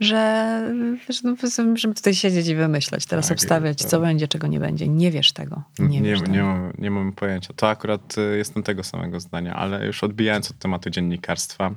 że, 0.01 0.63
że, 1.09 1.21
no, 1.25 1.37
żeby 1.77 1.95
tutaj 1.95 2.15
siedzieć 2.15 2.49
i 2.49 2.55
wymyślać, 2.55 3.07
teraz 3.07 3.29
Tak, 3.29 3.37
obstawiać, 3.39 3.79
tak. 3.79 3.91
co 3.91 4.01
będzie, 4.01 4.29
czego 4.29 4.47
nie 4.47 4.61
będzie. 4.61 4.89
Nie 4.89 5.11
wiesz 5.11 5.33
tego. 5.33 5.63
Nie, 5.79 5.89
Nie, 5.89 6.03
wiesz 6.11 6.21
nie, 6.21 6.27
tego. 6.27 6.45
mam, 6.47 6.73
nie 6.79 6.91
mam 6.91 7.13
pojęcia. 7.13 7.55
To 7.57 7.69
akurat 7.69 8.19
y, 8.19 8.37
jestem 8.37 8.63
tego 8.63 8.85
samego 8.85 9.21
zdania, 9.21 9.55
ale 9.55 9.87
już 9.87 10.05
odbijając 10.05 10.51
od 10.51 10.59
tematu 10.59 10.91
dziennikarstwa, 10.91 11.75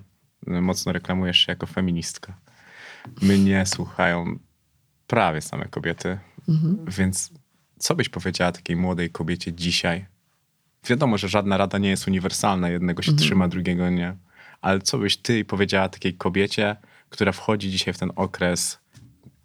y, 0.47 0.61
mocno 0.61 0.91
reklamujesz 0.91 1.37
się 1.37 1.51
jako 1.51 1.67
feministka. 1.67 2.37
Mnie 3.21 3.65
słuchają 3.65 4.39
prawie 5.07 5.41
same 5.41 5.65
kobiety, 5.65 6.19
Mhm. 6.49 6.85
więc 6.87 7.31
co 7.79 7.95
byś 7.95 8.09
powiedziała 8.09 8.51
takiej 8.51 8.75
młodej 8.75 9.09
kobiecie 9.09 9.53
dzisiaj? 9.53 10.05
Wiadomo, 10.89 11.17
że 11.17 11.29
żadna 11.29 11.57
rada 11.57 11.77
nie 11.77 11.89
jest 11.89 12.07
uniwersalna, 12.07 12.69
jednego 12.69 13.01
się 13.01 13.11
Mhm. 13.11 13.25
trzyma, 13.25 13.47
drugiego 13.47 13.89
nie. 13.89 14.15
Ale 14.61 14.81
co 14.81 14.97
byś 14.97 15.17
ty 15.17 15.45
powiedziała 15.45 15.89
takiej 15.89 16.13
kobiecie, 16.13 16.75
która 17.09 17.31
wchodzi 17.31 17.71
dzisiaj 17.71 17.93
w 17.93 17.97
ten 17.97 18.11
okres, 18.15 18.79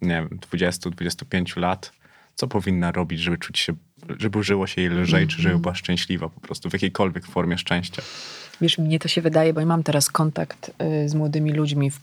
nie 0.01 0.09
wiem, 0.29 0.39
20-25 0.51 1.57
lat, 1.59 1.91
co 2.35 2.47
powinna 2.47 2.91
robić, 2.91 3.19
żeby 3.19 3.37
czuć 3.37 3.59
się, 3.59 3.73
żeby 4.19 4.43
żyło 4.43 4.67
się 4.67 4.81
jej 4.81 4.89
lżej, 4.89 5.27
czy 5.27 5.35
Mhm. 5.35 5.41
żeby 5.43 5.59
była 5.61 5.75
szczęśliwa 5.75 6.29
po 6.29 6.39
prostu, 6.39 6.69
w 6.69 6.73
jakiejkolwiek 6.73 7.25
formie 7.25 7.57
szczęścia. 7.57 8.01
Wiesz, 8.61 8.77
mnie 8.77 8.99
to 8.99 9.07
się 9.07 9.21
wydaje, 9.21 9.53
bo 9.53 9.59
ja 9.59 9.65
mam 9.65 9.83
teraz 9.83 10.09
kontakt 10.09 10.71
y, 11.03 11.09
z 11.09 11.13
młodymi 11.15 11.51
ludźmi 11.53 11.91
w 11.91 11.99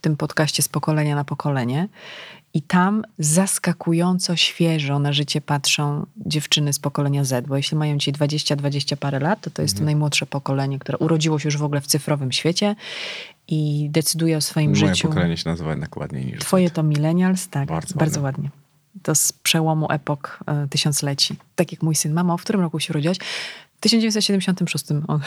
tym 0.00 0.16
podcaście 0.16 0.62
z 0.62 0.68
pokolenia 0.68 1.14
na 1.14 1.24
pokolenie 1.24 1.88
i 2.54 2.62
tam 2.62 3.02
zaskakująco 3.18 4.36
świeżo 4.36 4.98
na 4.98 5.12
życie 5.12 5.40
patrzą 5.40 6.06
dziewczyny 6.16 6.72
z 6.72 6.78
pokolenia 6.78 7.24
Z, 7.24 7.46
bo 7.46 7.56
jeśli 7.56 7.76
mają 7.76 7.98
dzisiaj 7.98 8.14
20-20 8.14 8.96
parę 8.96 9.18
lat, 9.20 9.40
to 9.40 9.50
to 9.50 9.62
jest 9.62 9.78
to 9.78 9.84
najmłodsze 9.84 10.26
pokolenie, 10.26 10.78
które 10.78 10.98
urodziło 10.98 11.38
się 11.38 11.46
już 11.48 11.56
w 11.56 11.62
ogóle 11.62 11.80
w 11.80 11.86
cyfrowym 11.86 12.32
świecie 12.32 12.76
i 13.48 13.88
decyduje 13.90 14.36
o 14.36 14.40
swoim 14.40 14.70
Moje 14.70 14.86
życiu. 14.88 15.08
pokolenie 15.08 15.36
się 15.36 15.50
nazywa 15.50 15.70
jednak 15.70 15.96
ładniej 15.96 16.26
niż 16.26 16.38
Twoje 16.40 16.70
to 16.70 16.82
millennials, 16.82 17.48
tak, 17.48 17.68
Bardzo 17.68 17.94
bardzo, 17.94 18.20
ładnie. 18.20 18.44
ładnie. 18.44 18.62
To 19.02 19.14
z 19.14 19.32
przełomu 19.32 19.86
epok 19.90 20.38
e, 20.46 20.68
tysiącleci. 20.68 21.36
Tak 21.54 21.72
jak 21.72 21.82
mój 21.82 21.94
syn. 21.94 22.12
Mamo, 22.12 22.36
w 22.38 22.42
którym 22.42 22.60
roku 22.60 22.80
się 22.80 22.92
urodziłaś? 22.92 23.16
W 23.82 23.90
1976. 23.90 24.84
On, 25.08 25.20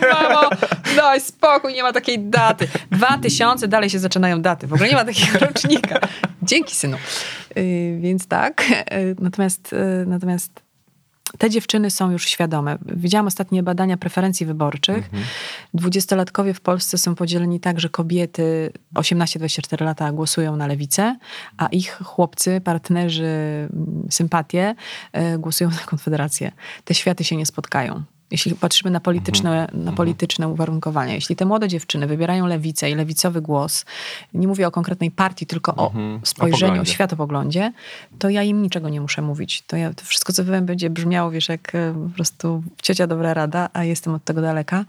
Mamo, 0.00 0.50
daj 0.96 1.20
spokój, 1.20 1.72
nie 1.72 1.82
ma 1.82 1.92
takiej 1.92 2.18
daty. 2.18 2.68
2000, 2.90 3.68
dalej 3.68 3.90
się 3.90 3.98
zaczynają 3.98 4.42
daty. 4.42 4.66
W 4.66 4.72
ogóle 4.72 4.88
nie 4.88 4.94
ma 4.94 5.04
takiego 5.04 5.38
rocznika. 5.46 6.00
Dzięki, 6.42 6.74
synu. 6.74 6.96
Y, 7.56 7.98
więc 8.00 8.26
tak. 8.26 8.64
Y, 8.70 9.16
natomiast, 9.20 9.72
y, 9.72 10.06
natomiast 10.06 10.62
te 11.38 11.50
dziewczyny 11.50 11.90
są 11.90 12.10
już 12.10 12.26
świadome. 12.26 12.78
Widziałam 12.86 13.26
ostatnie 13.26 13.62
badania 13.62 13.96
preferencji 13.96 14.46
wyborczych. 14.46 15.10
Dwudziestolatkowie 15.74 16.54
w 16.54 16.60
Polsce 16.60 16.98
są 16.98 17.14
podzieleni 17.14 17.60
tak, 17.60 17.80
że 17.80 17.88
kobiety 17.88 18.72
18-24 18.94 19.84
lata 19.84 20.12
głosują 20.12 20.56
na 20.56 20.66
lewicę, 20.66 21.16
a 21.56 21.66
ich 21.66 22.00
chłopcy, 22.04 22.60
partnerzy, 22.60 23.24
mm, 23.24 24.06
sympatie 24.10 24.74
e, 25.12 25.38
głosują 25.38 25.70
na 25.70 25.78
Konfederację. 25.86 26.52
Te 26.84 26.94
światy 26.94 27.24
się 27.24 27.36
nie 27.36 27.46
spotkają. 27.46 28.13
Jeśli 28.34 28.54
patrzymy 28.54 28.90
na 28.90 29.00
polityczne, 29.00 29.68
na 29.72 29.92
polityczne 29.92 30.48
uwarunkowania, 30.48 31.14
jeśli 31.14 31.36
te 31.36 31.44
młode 31.44 31.68
dziewczyny 31.68 32.06
wybierają 32.06 32.46
lewicę 32.46 32.90
i 32.90 32.94
lewicowy 32.94 33.40
głos, 33.40 33.84
nie 34.34 34.48
mówię 34.48 34.66
o 34.66 34.70
konkretnej 34.70 35.10
partii, 35.10 35.46
tylko 35.46 35.74
o 35.76 35.94
Mhm. 35.94 36.20
O 36.22 36.26
spojrzeniu, 36.26 36.64
o 36.64 36.68
poglądzie. 36.68 36.92
światopoglądzie, 36.92 37.72
to 38.18 38.28
ja 38.28 38.42
im 38.42 38.62
niczego 38.62 38.88
nie 38.88 39.00
muszę 39.00 39.22
mówić. 39.22 39.62
To, 39.66 39.76
ja, 39.76 39.94
to 39.94 40.04
wszystko, 40.04 40.32
co 40.32 40.44
powiem, 40.44 40.66
będzie 40.66 40.90
brzmiało, 40.90 41.30
wiesz, 41.30 41.48
jak 41.48 41.74
e, 41.74 41.94
po 42.08 42.14
prostu 42.14 42.62
ciocia 42.82 43.06
dobra 43.06 43.34
rada, 43.34 43.68
a 43.72 43.84
jestem 43.84 44.14
od 44.14 44.24
tego 44.24 44.40
daleka. 44.40 44.84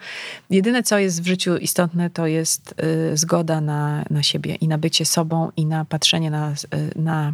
Jedyne, 0.50 0.84
co 0.84 1.00
jest 1.00 1.24
w 1.24 1.28
życiu 1.28 1.58
istotne, 1.58 2.10
to 2.10 2.28
jest 2.28 2.76
y, 3.14 3.18
zgoda 3.18 3.62
na, 3.62 4.06
na 4.10 4.24
siebie 4.24 4.56
i 4.56 4.68
na 4.68 4.78
bycie 4.78 5.06
sobą 5.06 5.52
i 5.58 5.66
na 5.66 5.86
patrzenie 5.86 6.32
na, 6.32 6.52
y, 6.52 6.56
na, 6.96 7.34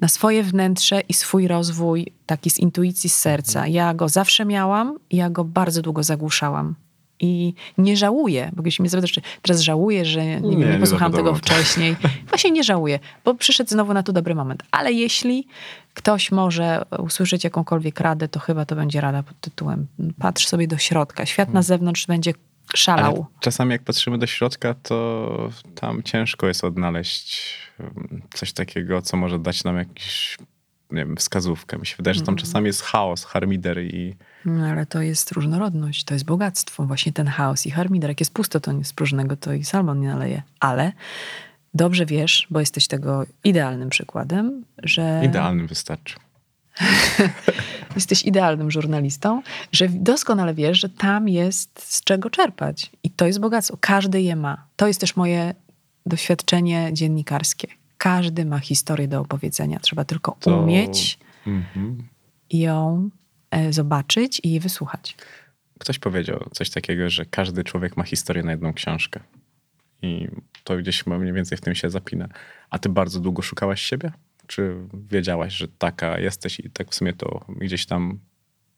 na 0.00 0.08
swoje 0.08 0.42
wnętrze 0.42 1.00
i 1.00 1.14
swój 1.14 1.48
rozwój 1.48 2.12
taki 2.26 2.50
z 2.50 2.58
intuicji, 2.58 3.10
z 3.10 3.16
serca. 3.16 3.66
Ja 3.66 3.94
go 3.94 4.08
zawsze 4.08 4.44
miałam 4.44 4.98
ja 5.10 5.30
go 5.30 5.44
bardzo 5.44 5.82
długo 5.82 6.02
zagłuszałam. 6.02 6.74
I 7.20 7.54
nie 7.78 7.96
żałuję, 7.96 8.50
bo 8.56 8.62
jeśli 8.64 8.82
mnie 8.82 8.90
zapytasz, 8.90 9.12
czy 9.12 9.20
teraz 9.42 9.60
żałuję, 9.60 10.04
że 10.04 10.26
nie, 10.26 10.40
Nie, 10.40 10.56
nie, 10.56 10.66
nie 10.66 10.78
posłuchałam 10.78 11.12
tego 11.12 11.34
wcześniej. 11.34 11.96
Właśnie 12.28 12.50
nie 12.50 12.64
żałuję, 12.64 12.98
bo 13.24 13.34
przyszedł 13.34 13.70
znowu 13.70 13.94
na 13.94 14.02
to 14.02 14.12
dobry 14.12 14.34
moment. 14.34 14.62
Ale 14.70 14.92
jeśli 14.92 15.46
ktoś 15.94 16.32
może 16.32 16.84
usłyszeć 16.98 17.44
jakąkolwiek 17.44 18.00
radę, 18.00 18.28
to 18.28 18.40
chyba 18.40 18.64
to 18.64 18.76
będzie 18.76 19.00
rada 19.00 19.22
pod 19.22 19.40
tytułem 19.40 19.86
patrz 20.18 20.46
sobie 20.46 20.68
do 20.68 20.78
środka. 20.78 21.26
Świat 21.26 21.52
na 21.52 21.62
zewnątrz 21.62 22.06
będzie 22.06 22.32
szalał. 22.76 23.14
Ale 23.14 23.40
czasami 23.40 23.72
jak 23.72 23.82
patrzymy 23.82 24.18
do 24.18 24.26
środka, 24.26 24.74
to 24.74 25.50
tam 25.74 26.02
ciężko 26.02 26.46
jest 26.46 26.64
odnaleźć 26.64 27.58
coś 28.34 28.52
takiego, 28.52 29.02
co 29.02 29.16
może 29.16 29.38
dać 29.38 29.64
nam 29.64 29.76
jakiś 29.76 30.38
nie 30.90 31.04
wiem, 31.06 31.16
wskazówkę. 31.16 31.78
Mi 31.78 31.86
się 31.86 31.96
wydaje, 31.96 32.14
że 32.14 32.22
tam 32.22 32.36
czasami 32.36 32.66
jest 32.66 32.82
chaos, 32.82 33.24
harmider 33.24 33.78
i 33.78 34.16
No, 34.44 34.66
ale 34.66 34.86
to 34.86 35.02
jest 35.02 35.32
różnorodność, 35.32 36.04
to 36.04 36.14
jest 36.14 36.26
bogactwo. 36.26 36.86
Właśnie 36.86 37.12
ten 37.12 37.26
chaos 37.26 37.66
i 37.66 37.70
harmider. 37.70 38.10
Jak 38.10 38.20
jest 38.20 38.34
pusto, 38.34 38.60
to 38.60 38.72
nic 38.72 38.92
próżnego, 38.92 39.36
to 39.36 39.52
i 39.52 39.64
salmon 39.64 40.00
nie 40.00 40.08
naleje. 40.08 40.42
Ale 40.60 40.92
dobrze 41.74 42.06
wiesz, 42.06 42.46
bo 42.50 42.60
jesteś 42.60 42.86
tego 42.86 43.26
idealnym 43.44 43.90
przykładem, 43.90 44.64
że 44.82 45.22
idealnym 45.24 45.66
wystarczy. 45.66 46.16
jesteś 47.94 48.22
idealnym 48.24 48.70
żurnalistą, 48.70 49.42
że 49.72 49.88
doskonale 49.88 50.54
wiesz, 50.54 50.80
że 50.80 50.88
tam 50.88 51.28
jest 51.28 51.82
z 51.94 52.04
czego 52.04 52.30
czerpać. 52.30 52.90
I 53.02 53.10
to 53.10 53.26
jest 53.26 53.40
bogactwo. 53.40 53.76
Każdy 53.80 54.22
je 54.22 54.36
ma. 54.36 54.64
To 54.76 54.86
jest 54.86 55.00
też 55.00 55.16
moje 55.16 55.54
doświadczenie 56.06 56.90
dziennikarskie. 56.92 57.68
Każdy 57.98 58.44
ma 58.44 58.58
historię 58.58 59.08
do 59.08 59.20
opowiedzenia. 59.20 59.80
Trzeba 59.80 60.04
tylko 60.04 60.36
To- 60.40 60.60
umieć 60.60 61.18
Mhm. 61.46 62.02
ją 62.52 63.10
e, 63.50 63.72
zobaczyć 63.72 64.40
i 64.44 64.50
jej 64.50 64.60
wysłuchać. 64.60 65.16
Ktoś 65.78 65.98
powiedział 65.98 66.48
coś 66.52 66.70
takiego, 66.70 67.10
że 67.10 67.26
każdy 67.26 67.64
człowiek 67.64 67.96
ma 67.96 68.04
historię 68.04 68.42
na 68.42 68.50
jedną 68.50 68.72
książkę. 68.72 69.20
I 70.02 70.28
to 70.64 70.76
gdzieś 70.76 71.06
mniej 71.06 71.32
więcej 71.32 71.58
w 71.58 71.60
tym 71.60 71.74
się 71.74 71.90
zapina. 71.90 72.28
A 72.70 72.78
ty 72.78 72.88
bardzo 72.88 73.20
długo 73.20 73.42
szukałaś 73.42 73.82
siebie? 73.82 74.12
Czy 74.48 74.76
wiedziałaś, 75.10 75.52
że 75.54 75.68
taka 75.68 76.18
jesteś 76.18 76.60
i 76.60 76.70
tak 76.70 76.90
w 76.90 76.94
sumie 76.94 77.12
to 77.12 77.44
gdzieś 77.48 77.86
tam 77.86 78.18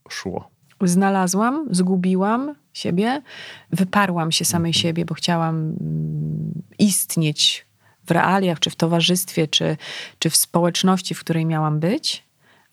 szło? 0.08 0.50
Znalazłam, 0.82 1.66
zgubiłam 1.70 2.54
siebie, 2.72 3.22
wyparłam 3.70 4.32
się 4.32 4.44
samej 4.44 4.72
siebie, 4.72 5.04
bo 5.04 5.14
chciałam 5.14 5.56
mm, 5.56 6.62
istnieć 6.78 7.66
w 8.06 8.10
realiach, 8.10 8.60
czy 8.60 8.70
w 8.70 8.76
towarzystwie, 8.76 9.48
czy, 9.48 9.76
czy 10.18 10.30
w 10.30 10.36
społeczności, 10.36 11.14
w 11.14 11.20
której 11.20 11.46
miałam 11.46 11.80
być, 11.80 12.24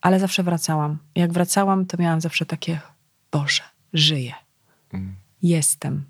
ale 0.01 0.19
zawsze 0.19 0.43
wracałam. 0.43 0.97
Jak 1.15 1.33
wracałam, 1.33 1.85
to 1.85 1.97
miałam 1.97 2.21
zawsze 2.21 2.45
takie, 2.45 2.79
Boże, 3.31 3.63
żyję. 3.93 4.33
Jestem. 5.41 6.03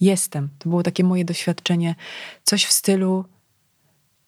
Jestem. 0.00 0.48
To 0.58 0.68
było 0.68 0.82
takie 0.82 1.04
moje 1.04 1.24
doświadczenie, 1.24 1.94
coś 2.42 2.64
w 2.64 2.72
stylu 2.72 3.24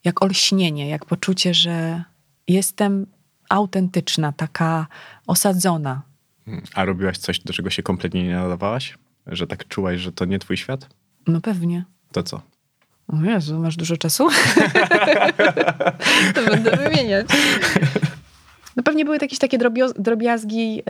jak 0.05 0.23
olśnienie, 0.23 0.89
jak 0.89 1.05
poczucie, 1.05 1.55
że 1.55 2.05
jestem 2.49 3.07
autentyczna, 3.49 4.33
taka 4.33 4.87
osadzona, 5.27 6.03
Mm. 6.47 6.63
A 6.75 6.85
robiłaś 6.85 7.19
coś, 7.19 7.41
do 7.41 7.53
czego 7.53 7.71
się 7.71 7.83
kompletnie 7.83 8.25
nie 8.25 8.35
nadawałaś? 8.35 8.99
Że 9.27 9.47
tak 9.47 9.69
czułaś, 9.69 10.01
że 10.01 10.13
to 10.13 10.25
nie 10.25 10.39
twój 10.39 10.57
świat? 10.57 10.89
No 11.27 11.41
pewnie. 11.41 11.85
To 12.13 12.23
co? 12.23 12.41
O 13.09 13.23
Jezu, 13.25 13.59
masz 13.59 13.77
dużo 13.77 13.97
czasu? 13.97 14.29
to 16.35 16.45
będę 16.51 16.77
wymieniać. 16.77 17.27
No 18.77 18.83
pewnie 18.83 19.05
były 19.05 19.17
jakieś 19.17 19.39
takie 19.39 19.59
drobiazgi, 19.99 20.77
yy, 20.77 20.83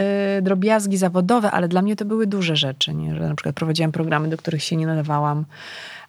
drobiazgi 0.43 0.97
zawodowe, 0.97 1.51
ale 1.51 1.69
dla 1.69 1.83
mnie 1.83 1.97
to 1.97 2.05
były 2.05 2.27
duże 2.27 2.57
rzeczy, 2.57 2.95
nie? 2.95 3.15
że 3.15 3.21
na 3.21 3.35
przykład 3.35 3.55
prowadziłam 3.55 3.93
programy, 3.93 4.29
do 4.29 4.37
których 4.37 4.65
się 4.65 4.77
nie 4.77 4.87
nadawałam, 4.87 5.45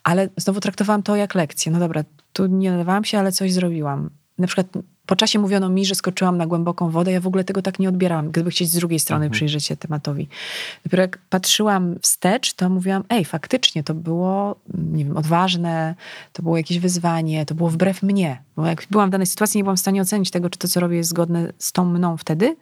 ale 0.04 0.30
znowu 0.38 0.60
traktowałam 0.60 1.04
to 1.04 1.16
jak 1.16 1.36
lekcję. 1.36 1.72
No 1.72 1.80
dobra, 1.80 2.04
tu 2.34 2.46
nie 2.46 2.72
nadawałam 2.72 3.04
się, 3.04 3.20
ale 3.20 3.32
coś 3.32 3.54
zrobiłam. 3.54 4.10
Na 4.38 4.48
przykład 4.48 4.68
po 5.06 5.16
czasie 5.16 5.40
mówiono 5.40 5.70
mi, 5.70 5.86
że 5.86 5.96
skoczyłam 5.96 6.38
na 6.38 6.48
głęboką 6.48 6.90
wodę, 6.90 7.12
ja 7.12 7.20
w 7.20 7.28
ogóle 7.28 7.44
tego 7.44 7.62
tak 7.62 7.80
nie 7.80 7.90
odbierałam, 7.90 8.32
gdyby 8.32 8.50
chcieć 8.50 8.70
z 8.70 8.76
drugiej 8.76 9.00
strony 9.00 9.30
przyjrzeć 9.30 9.66
się 9.66 9.78
tematowi. 9.78 10.28
Dopiero 10.84 11.02
jak 11.02 11.18
patrzyłam 11.30 11.96
wstecz, 12.02 12.54
to 12.54 12.70
mówiłam, 12.70 13.04
ej, 13.10 13.26
faktycznie 13.26 13.84
to 13.84 13.94
było, 13.94 14.56
nie 14.74 15.06
wiem, 15.06 15.18
odważne, 15.18 15.96
to 16.34 16.44
było 16.44 16.58
jakieś 16.58 16.80
wyzwanie, 16.80 17.46
to 17.46 17.56
było 17.56 17.70
wbrew 17.70 18.04
mnie. 18.04 18.42
Bo 18.56 18.66
jak 18.66 18.86
byłam 18.92 19.10
w 19.10 19.12
danej 19.12 19.28
sytuacji, 19.28 19.58
nie 19.58 19.64
byłam 19.64 19.78
w 19.78 19.80
stanie 19.80 20.02
ocenić 20.02 20.32
tego, 20.32 20.50
czy 20.50 20.60
to, 20.60 20.68
co 20.68 20.80
robię, 20.80 20.98
jest 20.98 21.10
zgodne 21.10 21.54
z 21.58 21.72
tą 21.72 21.86
mną 21.86 22.18
wtedy, 22.18 22.56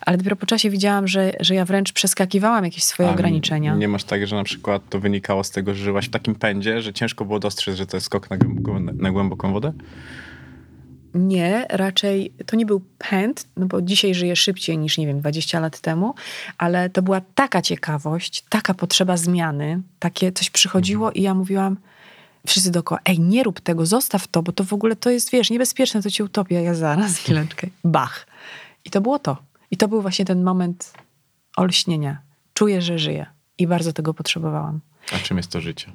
ale 0.00 0.16
dopiero 0.16 0.36
po 0.36 0.46
czasie 0.46 0.70
widziałam, 0.70 1.08
że, 1.08 1.32
że 1.40 1.54
ja 1.54 1.64
wręcz 1.64 1.92
przeskakiwałam 1.92 2.64
jakieś 2.64 2.84
swoje 2.84 3.08
A 3.08 3.12
ograniczenia. 3.12 3.74
Nie 3.74 3.88
masz 3.88 4.04
tak, 4.04 4.26
że 4.26 4.36
na 4.36 4.44
przykład 4.44 4.82
to 4.90 5.00
wynikało 5.00 5.44
z 5.44 5.50
tego, 5.50 5.74
że 5.74 5.84
żyłaś 5.84 6.06
w 6.06 6.10
takim 6.10 6.34
pędzie, 6.34 6.82
że 6.82 6.92
ciężko 6.92 7.24
było 7.24 7.38
dostrzec, 7.38 7.76
że 7.76 7.86
to 7.86 7.96
jest 7.96 8.06
skok 8.06 8.30
na, 8.30 8.36
na 8.92 9.10
głęboką 9.10 9.52
wodę? 9.52 9.72
Nie, 11.16 11.66
raczej 11.70 12.32
to 12.46 12.56
nie 12.56 12.66
był 12.66 12.82
pęd, 12.98 13.46
no 13.56 13.66
bo 13.66 13.82
dzisiaj 13.82 14.14
żyję 14.14 14.36
szybciej 14.36 14.78
niż, 14.78 14.98
nie 14.98 15.06
wiem, 15.06 15.20
20 15.20 15.60
lat 15.60 15.80
temu, 15.80 16.14
ale 16.58 16.90
to 16.90 17.02
była 17.02 17.20
taka 17.34 17.62
ciekawość, 17.62 18.44
taka 18.48 18.74
potrzeba 18.74 19.16
zmiany, 19.16 19.82
takie 19.98 20.32
coś 20.32 20.50
przychodziło 20.50 21.12
i 21.12 21.22
ja 21.22 21.34
mówiłam, 21.34 21.76
wszyscy 22.46 22.70
dookoła, 22.70 23.00
ej, 23.04 23.20
nie 23.20 23.42
rób 23.42 23.60
tego, 23.60 23.86
zostaw 23.86 24.28
to, 24.28 24.42
bo 24.42 24.52
to 24.52 24.64
w 24.64 24.72
ogóle 24.72 24.96
to 24.96 25.10
jest, 25.10 25.30
wiesz, 25.30 25.50
niebezpieczne, 25.50 26.02
to 26.02 26.10
cię 26.10 26.24
utopia. 26.24 26.60
Ja 26.60 26.74
zaraz, 26.74 27.16
chwileczkę, 27.18 27.66
bach. 27.84 28.26
I 28.84 28.90
to 28.90 29.00
było 29.00 29.18
to. 29.18 29.36
I 29.70 29.76
to 29.76 29.88
był 29.88 30.02
właśnie 30.02 30.24
ten 30.24 30.42
moment 30.42 30.92
olśnienia. 31.56 32.18
Czuję, 32.54 32.82
że 32.82 32.98
żyję 32.98 33.26
i 33.58 33.66
bardzo 33.66 33.92
tego 33.92 34.14
potrzebowałam. 34.14 34.80
A 35.12 35.18
czym 35.18 35.36
jest 35.36 35.50
to 35.50 35.60
życie? 35.60 35.92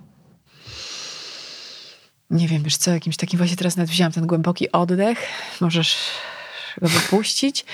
Nie 2.32 2.48
wiem, 2.48 2.64
wiesz 2.64 2.78
co, 2.78 2.92
jakimś 2.92 3.18
takim 3.18 3.38
właśnie 3.38 3.58
teraz 3.58 3.78
nawet 3.78 3.90
wzięłam 3.90 4.12
ten 4.12 4.28
głęboki 4.28 4.72
oddech, 4.72 5.20
możesz 5.62 5.98
go 6.82 6.88
wypuścić 6.88 7.66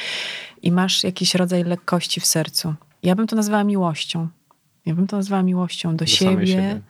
i 0.62 0.72
masz 0.72 1.04
jakiś 1.04 1.36
rodzaj 1.36 1.64
lekkości 1.64 2.20
w 2.20 2.26
sercu. 2.26 2.74
Ja 3.04 3.16
bym 3.16 3.28
to 3.28 3.36
nazwała 3.36 3.64
miłością. 3.64 4.28
Ja 4.86 4.96
bym 4.96 5.08
to 5.08 5.18
nazwała 5.18 5.44
miłością 5.44 5.92
do, 5.92 5.98
Do 5.98 6.06
siebie, 6.06 6.48
siebie. 6.48 6.82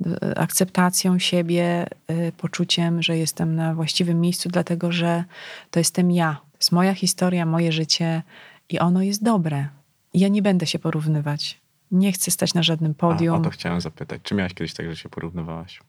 Do, 0.00 0.38
akceptacją 0.38 1.18
siebie, 1.18 1.86
y, 2.10 2.32
poczuciem, 2.36 3.02
że 3.02 3.18
jestem 3.18 3.54
na 3.54 3.74
właściwym 3.74 4.20
miejscu, 4.20 4.48
dlatego 4.48 4.92
że 4.92 5.24
to 5.70 5.80
jestem 5.80 6.10
ja. 6.10 6.36
To 6.52 6.56
jest 6.58 6.72
moja 6.72 6.94
historia, 6.94 7.46
moje 7.46 7.72
życie 7.72 8.22
i 8.68 8.78
ono 8.78 9.02
jest 9.02 9.22
dobre. 9.22 9.68
I 10.12 10.20
ja 10.20 10.28
nie 10.28 10.42
będę 10.42 10.66
się 10.66 10.78
porównywać. 10.78 11.60
Nie 11.90 12.12
chcę 12.12 12.30
stać 12.30 12.54
na 12.54 12.62
żadnym 12.62 12.92
A, 12.92 13.00
podium. 13.00 13.34
o 13.34 13.40
to 13.40 13.50
chciałem 13.50 13.80
zapytać. 13.80 14.20
Czy 14.22 14.34
miałaś 14.34 14.54
kiedyś 14.54 14.74
tak, 14.74 14.86
że 14.86 14.96
się 14.96 15.08
porównywałaś? 15.08 15.80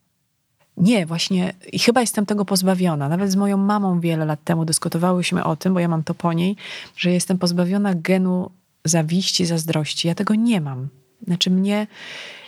Nie, 0.78 1.06
właśnie 1.06 1.54
i 1.72 1.80
chyba 1.80 2.02
jestem 2.02 2.26
tego 2.26 2.46
pozbawiona. 2.46 3.10
Nawet 3.10 3.32
z 3.32 3.36
moją 3.36 3.58
mamą 3.58 4.00
wiele 4.00 4.26
lat 4.26 4.44
temu 4.44 4.66
dyskutowałyśmy 4.66 5.44
o 5.44 5.56
tym, 5.56 5.74
bo 5.74 5.80
ja 5.80 5.88
mam 5.88 6.04
to 6.04 6.14
po 6.14 6.34
niej, 6.34 6.56
że 6.98 7.12
jestem 7.12 7.38
pozbawiona 7.38 7.96
genu 7.96 8.52
zawiści, 8.86 9.46
zazdrości. 9.46 10.08
Ja 10.08 10.16
tego 10.16 10.36
nie 10.36 10.62
mam. 10.62 10.88
Znaczy 11.28 11.52
mnie, 11.52 11.88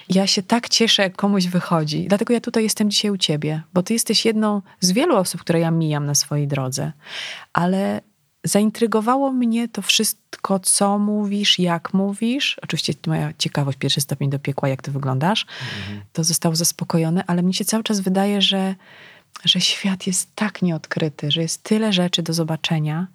ja 0.09 0.27
się 0.27 0.43
tak 0.43 0.69
cieszę, 0.69 1.03
jak 1.03 1.15
komuś 1.15 1.47
wychodzi. 1.47 2.05
Dlatego 2.07 2.33
ja 2.33 2.41
tutaj 2.41 2.63
jestem 2.63 2.89
dzisiaj 2.89 3.11
u 3.11 3.17
ciebie, 3.17 3.61
bo 3.73 3.83
ty 3.83 3.93
jesteś 3.93 4.25
jedną 4.25 4.61
z 4.79 4.91
wielu 4.91 5.15
osób, 5.15 5.41
które 5.41 5.59
ja 5.59 5.71
mijam 5.71 6.05
na 6.05 6.15
swojej 6.15 6.47
drodze. 6.47 6.91
Ale 7.53 8.01
zaintrygowało 8.43 9.31
mnie 9.31 9.67
to 9.67 9.81
wszystko, 9.81 10.59
co 10.59 10.99
mówisz, 10.99 11.59
jak 11.59 11.93
mówisz. 11.93 12.59
Oczywiście 12.63 12.93
moja 13.07 13.33
ciekawość, 13.37 13.77
pierwszy 13.77 14.01
stopień 14.01 14.29
do 14.29 14.39
piekła, 14.39 14.69
jak 14.69 14.81
ty 14.81 14.91
wyglądasz, 14.91 15.45
to 16.13 16.23
zostało 16.23 16.55
zaspokojone, 16.55 17.23
ale 17.27 17.43
mi 17.43 17.53
się 17.53 17.65
cały 17.65 17.83
czas 17.83 17.99
wydaje, 17.99 18.41
że, 18.41 18.75
że 19.45 19.61
świat 19.61 20.07
jest 20.07 20.29
tak 20.35 20.61
nieodkryty, 20.61 21.31
że 21.31 21.41
jest 21.41 21.63
tyle 21.63 21.93
rzeczy 21.93 22.23
do 22.23 22.33
zobaczenia. 22.33 23.07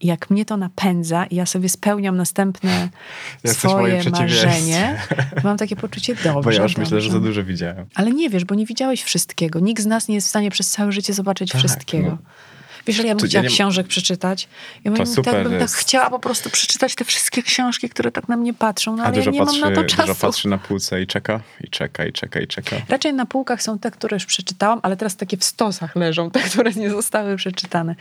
Jak 0.00 0.30
mnie 0.30 0.44
to 0.44 0.56
napędza 0.56 1.24
i 1.26 1.36
ja 1.36 1.46
sobie 1.46 1.68
spełniam 1.68 2.16
następne 2.16 2.88
Jesteś 3.44 3.70
swoje 3.70 4.02
marzenie, 4.10 5.02
to 5.34 5.40
mam 5.44 5.56
takie 5.56 5.76
poczucie 5.76 6.14
dobrze. 6.14 6.40
Bo 6.44 6.50
ja 6.50 6.62
już 6.62 6.76
myślę, 6.76 7.00
że 7.00 7.08
dobrze. 7.08 7.20
za 7.20 7.26
dużo 7.26 7.44
widziałem. 7.44 7.86
Ale 7.94 8.10
nie 8.10 8.30
wiesz, 8.30 8.44
bo 8.44 8.54
nie 8.54 8.66
widziałeś 8.66 9.02
wszystkiego. 9.02 9.60
Nikt 9.60 9.82
z 9.82 9.86
nas 9.86 10.08
nie 10.08 10.14
jest 10.14 10.26
w 10.26 10.30
stanie 10.30 10.50
przez 10.50 10.70
całe 10.70 10.92
życie 10.92 11.14
zobaczyć 11.14 11.50
Tak, 11.52 11.58
wszystkiego. 11.58 12.08
no. 12.08 12.18
Wiesz, 12.88 12.98
ja 12.98 13.14
bym 13.14 13.28
chciała 13.28 13.44
książek 13.44 13.86
przeczytać? 13.86 14.48
Ja 14.84 14.90
bym 14.90 15.06
super 15.06 15.34
tak, 15.34 15.48
bym 15.48 15.58
tak 15.58 15.70
chciała 15.70 16.10
po 16.10 16.18
prostu 16.18 16.50
przeczytać 16.50 16.94
te 16.94 17.04
wszystkie 17.04 17.42
książki, 17.42 17.88
które 17.88 18.12
tak 18.12 18.28
na 18.28 18.36
mnie 18.36 18.54
patrzą, 18.54 18.96
no 18.96 19.02
ale 19.02 19.16
ja 19.16 19.22
dużo 19.22 19.30
nie 19.30 19.38
patrzy, 19.38 19.60
mam 19.60 19.70
na 19.70 19.76
to 19.76 19.82
dużo 19.82 19.96
czasu. 19.96 20.20
patrzy 20.20 20.48
na 20.48 20.58
półce 20.58 21.02
i 21.02 21.06
czeka, 21.06 21.40
i 21.60 21.68
czeka, 21.68 22.04
i 22.04 22.12
czeka, 22.12 22.40
i 22.40 22.46
czeka. 22.46 22.76
Raczej 22.88 23.14
na 23.14 23.26
półkach 23.26 23.62
są 23.62 23.78
te, 23.78 23.90
które 23.90 24.16
już 24.16 24.26
przeczytałam, 24.26 24.80
ale 24.82 24.96
teraz 24.96 25.16
takie 25.16 25.36
w 25.36 25.44
stosach 25.44 25.96
leżą, 25.96 26.30
te, 26.40 26.40
które 26.40 26.72
nie 26.72 26.90
zostały 26.90 27.36
przeczytane. 27.36 27.94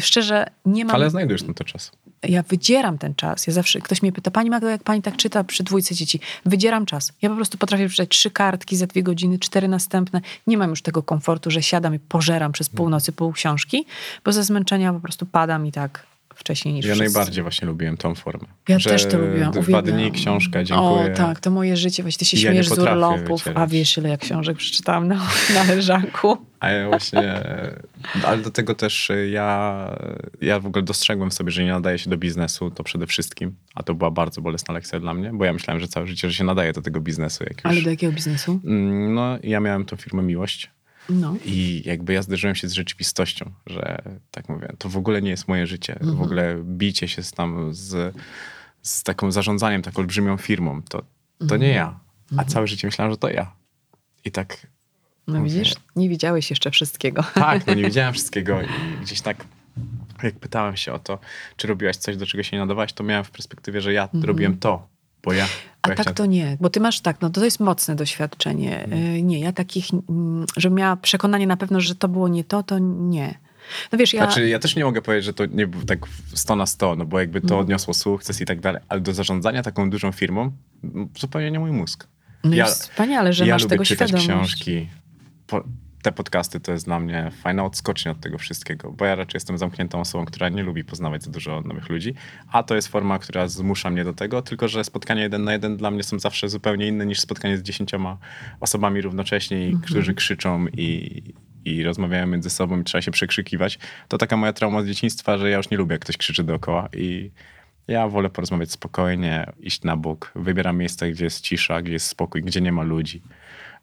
Szczerze, 0.00 0.46
nie 0.64 0.84
mam... 0.84 0.96
Ale 0.96 1.10
znajdujesz 1.10 1.42
na 1.42 1.54
to 1.54 1.64
czas. 1.64 1.90
Ja 2.28 2.42
wydzieram 2.42 2.98
ten 2.98 3.14
czas. 3.14 3.46
Ja 3.46 3.52
zawsze, 3.52 3.80
ktoś 3.80 4.02
mnie 4.02 4.12
pyta, 4.12 4.30
pani 4.30 4.50
Magdo, 4.50 4.68
jak 4.68 4.82
pani 4.82 5.02
tak 5.02 5.16
czyta 5.16 5.44
przy 5.44 5.64
dwójce 5.64 5.94
dzieci? 5.94 6.20
Wydzieram 6.46 6.86
czas. 6.86 7.12
Ja 7.22 7.28
po 7.28 7.36
prostu 7.36 7.58
potrafię 7.58 7.88
przeczytać 7.88 8.08
trzy 8.08 8.30
kartki 8.30 8.76
za 8.76 8.86
dwie 8.86 9.02
godziny, 9.02 9.38
cztery 9.38 9.68
następne. 9.68 10.20
Nie 10.46 10.58
mam 10.58 10.70
już 10.70 10.82
tego 10.82 11.02
komfortu, 11.02 11.50
że 11.50 11.62
siadam 11.62 11.94
i 11.94 11.98
pożeram 11.98 12.52
przez 12.52 12.68
północy 12.68 13.12
pół 13.12 13.32
książki, 13.32 13.86
bo 14.24 14.32
ze 14.32 14.44
zmęczenia 14.44 14.92
po 14.92 15.00
prostu 15.00 15.26
padam 15.26 15.66
i 15.66 15.72
tak 15.72 16.11
wcześniej 16.34 16.74
niż 16.74 16.86
Ja 16.86 16.94
wszyscy. 16.94 17.14
najbardziej 17.14 17.42
właśnie 17.42 17.68
lubiłem 17.68 17.96
tą 17.96 18.14
formę. 18.14 18.44
Ja 18.68 18.78
że 18.78 18.90
też 18.90 19.06
to 19.06 19.18
lubiłam. 19.18 19.50
Dwa 19.52 19.60
uwielbiam. 19.60 19.84
dni, 19.96 20.12
książka, 20.12 20.64
dziękuję. 20.64 21.12
O 21.12 21.16
tak, 21.16 21.40
to 21.40 21.50
moje 21.50 21.76
życie. 21.76 22.02
Właśnie 22.02 22.18
ty 22.18 22.24
się 22.24 22.36
Ja 22.36 22.40
nie 22.40 22.48
śmiejesz 22.64 22.68
z 22.68 22.78
urlopów, 22.78 23.42
a 23.46 23.50
wycierać. 23.50 23.70
wiesz 23.70 23.98
ile 23.98 24.08
ja 24.08 24.16
książek 24.16 24.56
przeczytałam 24.56 25.08
na, 25.08 25.14
na 25.54 25.64
leżanku. 25.74 26.36
A 26.60 26.70
ja 26.70 26.88
właśnie, 26.88 27.40
ale 28.26 28.38
do 28.42 28.50
tego 28.50 28.74
też 28.74 29.10
ja, 29.30 29.88
ja 30.40 30.60
w 30.60 30.66
ogóle 30.66 30.82
dostrzegłem 30.82 31.30
w 31.30 31.34
sobie, 31.34 31.50
że 31.50 31.64
nie 31.64 31.70
nadaje 31.72 31.98
się 31.98 32.10
do 32.10 32.16
biznesu, 32.16 32.70
to 32.70 32.84
przede 32.84 33.06
wszystkim, 33.06 33.54
a 33.74 33.82
to 33.82 33.94
była 33.94 34.10
bardzo 34.10 34.40
bolesna 34.40 34.74
lekcja 34.74 35.00
dla 35.00 35.14
mnie, 35.14 35.30
bo 35.34 35.44
ja 35.44 35.52
myślałem, 35.52 35.80
że 35.80 35.88
całe 35.88 36.06
życie, 36.06 36.28
że 36.30 36.34
się 36.34 36.44
nadaje 36.44 36.72
do 36.72 36.82
tego 36.82 37.00
biznesu. 37.00 37.44
Jak 37.44 37.52
już, 37.56 37.66
Ale 37.66 37.82
do 37.82 37.90
jakiego 37.90 38.12
biznesu? 38.12 38.60
Mm, 38.64 39.14
No, 39.14 39.38
ja 39.42 39.60
miałem 39.60 39.84
tą 39.84 39.96
firmę 39.96 40.22
Miłość 40.22 40.70
No. 41.08 41.36
I 41.44 41.82
jakby 41.84 42.12
ja 42.12 42.22
zderzyłem 42.22 42.54
się 42.56 42.68
z 42.68 42.72
rzeczywistością, 42.72 43.50
że 43.66 44.02
tak 44.30 44.48
mówię, 44.48 44.72
to 44.78 44.88
w 44.88 44.96
ogóle 44.96 45.22
nie 45.22 45.30
jest 45.30 45.48
moje 45.48 45.66
życie. 45.66 45.96
W 46.00 46.02
Mhm. 46.02 46.22
ogóle 46.22 46.56
bicie 46.64 47.08
się 47.08 47.22
z 47.22 47.32
tam 47.32 47.74
z, 47.74 48.14
z 48.82 49.02
taką 49.02 49.32
zarządzaniem, 49.32 49.82
taką 49.82 49.98
olbrzymią 50.00 50.36
firmą, 50.36 50.82
to, 50.82 50.98
to 50.98 51.04
Mhm. 51.44 51.60
nie 51.60 51.68
ja. 51.68 52.00
A 52.36 52.44
całe 52.44 52.66
życie 52.66 52.86
myślałem, 52.88 53.12
że 53.12 53.16
to 53.18 53.28
ja. 53.30 53.52
I 54.24 54.30
tak, 54.30 54.66
No 55.26 55.38
Mówię. 55.38 55.50
widzisz, 55.50 55.74
nie 55.96 56.08
widziałeś 56.08 56.50
jeszcze 56.50 56.70
wszystkiego. 56.70 57.24
tak, 57.34 57.66
no 57.66 57.74
nie 57.74 57.82
wiedziałem 57.88 58.12
wszystkiego 58.14 58.62
i 58.62 58.66
gdzieś 59.02 59.20
tak 59.20 59.44
jak 60.22 60.34
pytałem 60.34 60.76
się 60.76 60.92
o 60.92 60.98
to, 60.98 61.18
czy 61.56 61.66
robiłaś 61.66 61.96
coś, 61.96 62.16
do 62.16 62.26
czego 62.26 62.42
się 62.42 62.56
nie 62.56 62.60
nadawałeś, 62.60 62.92
to 62.92 63.04
miałem 63.04 63.24
w 63.24 63.30
perspektywie, 63.30 63.80
że 63.80 63.92
ja 63.92 64.08
robiłem 64.22 64.58
to, 64.58 64.88
bo 65.22 65.32
ja... 65.32 65.46
Bo. 65.86 65.92
A 65.92 65.94
tak 65.94 66.10
to 66.14 66.26
nie, 66.26 66.56
bo 66.60 66.70
ty 66.70 66.80
masz 66.80 67.00
tak, 67.00 67.16
no 67.20 67.30
to 67.30 67.44
jest 67.44 67.60
mocne 67.60 67.96
doświadczenie. 67.96 68.88
Y, 69.16 69.22
Nie, 69.22 69.40
ja 69.40 69.52
takich, 69.52 69.86
mm, 70.08 70.46
żebym 70.56 70.78
miała 70.78 70.96
przekonanie 70.96 71.46
na 71.46 71.56
pewno, 71.56 71.80
że 71.80 71.94
to 71.94 72.08
było 72.08 72.28
nie 72.28 72.44
to, 72.44 72.62
to 72.62 72.78
nie. 72.78 73.38
No 73.92 73.98
wiesz, 73.98 74.14
ja... 74.14 74.24
Znaczy, 74.24 74.48
ja 74.48 74.58
też 74.58 74.76
nie 74.76 74.84
mogę 74.84 75.02
powiedzieć, 75.02 75.24
że 75.24 75.32
to 75.34 75.46
nie 75.46 75.66
było 75.66 75.84
tak 75.84 75.98
100 76.34 76.56
na 76.56 76.66
100, 76.66 76.96
no 76.96 77.04
bo 77.04 77.20
jakby 77.20 77.40
to 77.40 77.44
Mhm. 77.44 77.60
odniosło 77.60 77.94
sukces 77.94 78.40
i 78.40 78.44
tak 78.44 78.60
dalej, 78.60 78.82
ale 78.88 79.00
do 79.00 79.14
zarządzania 79.14 79.62
taką 79.62 79.90
dużą 79.90 80.12
firmą 80.12 80.52
zupełnie 81.18 81.50
nie 81.50 81.58
mój 81.60 81.70
mózg. 81.70 82.06
no 82.44 82.54
ja, 82.56 82.66
wspaniale, 82.66 83.32
że 83.32 83.46
ja 83.46 83.54
masz 83.54 83.62
lubię 83.62 83.70
tego 83.70 83.84
czytać 83.84 84.08
świadomość. 84.08 84.54
książki. 84.54 84.88
Po, 85.46 85.64
te 86.02 86.12
podcasty 86.12 86.60
to 86.60 86.72
jest 86.72 86.84
dla 86.84 87.00
mnie 87.00 87.30
fajna 87.42 87.64
odskocznia 87.64 88.12
od 88.12 88.20
tego 88.20 88.38
wszystkiego, 88.38 88.92
bo 88.92 89.04
ja 89.04 89.14
raczej 89.14 89.36
jestem 89.36 89.58
zamkniętą 89.58 90.00
osobą, 90.00 90.24
która 90.24 90.48
nie 90.48 90.62
lubi 90.62 90.84
poznawać 90.84 91.22
za 91.24 91.30
dużo 91.30 91.60
nowych 91.60 91.88
ludzi, 91.88 92.14
a 92.52 92.62
to 92.62 92.74
jest 92.74 92.88
forma, 92.88 93.18
która 93.18 93.48
zmusza 93.48 93.90
mnie 93.90 94.04
do 94.04 94.12
tego, 94.12 94.42
tylko 94.42 94.68
że 94.68 94.84
spotkania 94.84 95.22
jeden 95.22 95.44
na 95.44 95.52
jeden 95.52 95.76
dla 95.76 95.90
mnie 95.90 96.02
są 96.02 96.18
zawsze 96.18 96.48
zupełnie 96.48 96.88
inne 96.88 97.06
niż 97.06 97.20
spotkanie 97.20 97.58
z 97.58 97.62
dziesięcioma 97.62 98.18
osobami 98.60 99.00
równocześnie, 99.00 99.56
Mhm. 99.56 99.82
którzy 99.82 100.14
krzyczą 100.14 100.66
i, 100.66 101.22
i 101.64 101.82
rozmawiają 101.82 102.26
między 102.26 102.50
sobą 102.50 102.80
i 102.80 102.84
trzeba 102.84 103.02
się 103.02 103.10
przekrzykiwać. 103.10 103.78
To 104.08 104.18
taka 104.18 104.36
moja 104.36 104.52
trauma 104.52 104.82
z 104.82 104.86
dzieciństwa, 104.86 105.38
że 105.38 105.50
ja 105.50 105.56
już 105.56 105.70
nie 105.70 105.76
lubię, 105.76 105.94
jak 105.94 106.00
ktoś 106.02 106.16
krzyczy 106.16 106.44
dookoła 106.44 106.88
i 106.96 107.30
ja 107.88 108.08
wolę 108.08 108.30
porozmawiać 108.30 108.70
spokojnie, 108.70 109.52
iść 109.60 109.82
na 109.82 109.96
bok, 109.96 110.32
wybieram 110.34 110.78
miejsca, 110.78 111.08
gdzie 111.08 111.24
jest 111.24 111.40
cisza, 111.40 111.82
gdzie 111.82 111.92
jest 111.92 112.06
spokój, 112.06 112.42
gdzie 112.42 112.60
nie 112.60 112.72
ma 112.72 112.82
ludzi. 112.82 113.22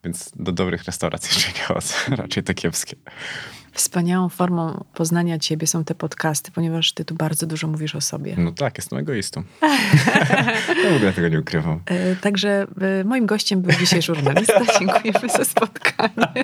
Więc 0.03 0.31
do 0.35 0.51
dobrych 0.51 0.83
restauracji 0.83 1.29
jeszcze 1.35 1.59
nie 1.59 1.65
chodzę, 1.65 1.93
raczej 2.09 2.43
te 2.43 2.53
kiepskie. 2.53 2.95
Wspaniałą 3.83 4.29
formą 4.29 4.83
poznania 4.93 5.39
ciebie 5.39 5.67
są 5.67 5.83
te 5.83 5.95
podcasty, 5.95 6.51
ponieważ 6.51 6.91
ty 6.93 7.05
tu 7.05 7.15
bardzo 7.15 7.45
dużo 7.47 7.67
mówisz 7.67 7.95
o 7.95 8.01
sobie. 8.01 8.35
No 8.37 8.51
tak, 8.51 8.77
jestem 8.77 8.99
egoistą. 8.99 9.43
ja 10.83 10.91
w 10.91 10.95
ogóle 10.95 11.13
tego 11.13 11.27
nie 11.27 11.39
ukrywam. 11.39 11.79
E, 11.85 12.15
Także 12.15 12.67
e, 13.01 13.03
moim 13.03 13.25
gościem 13.25 13.61
był 13.61 13.71
dzisiaj 13.79 14.01
żurnalista. 14.01 14.61
Dziękujemy 14.79 15.29
za 15.37 15.45
spotkanie. 15.45 16.43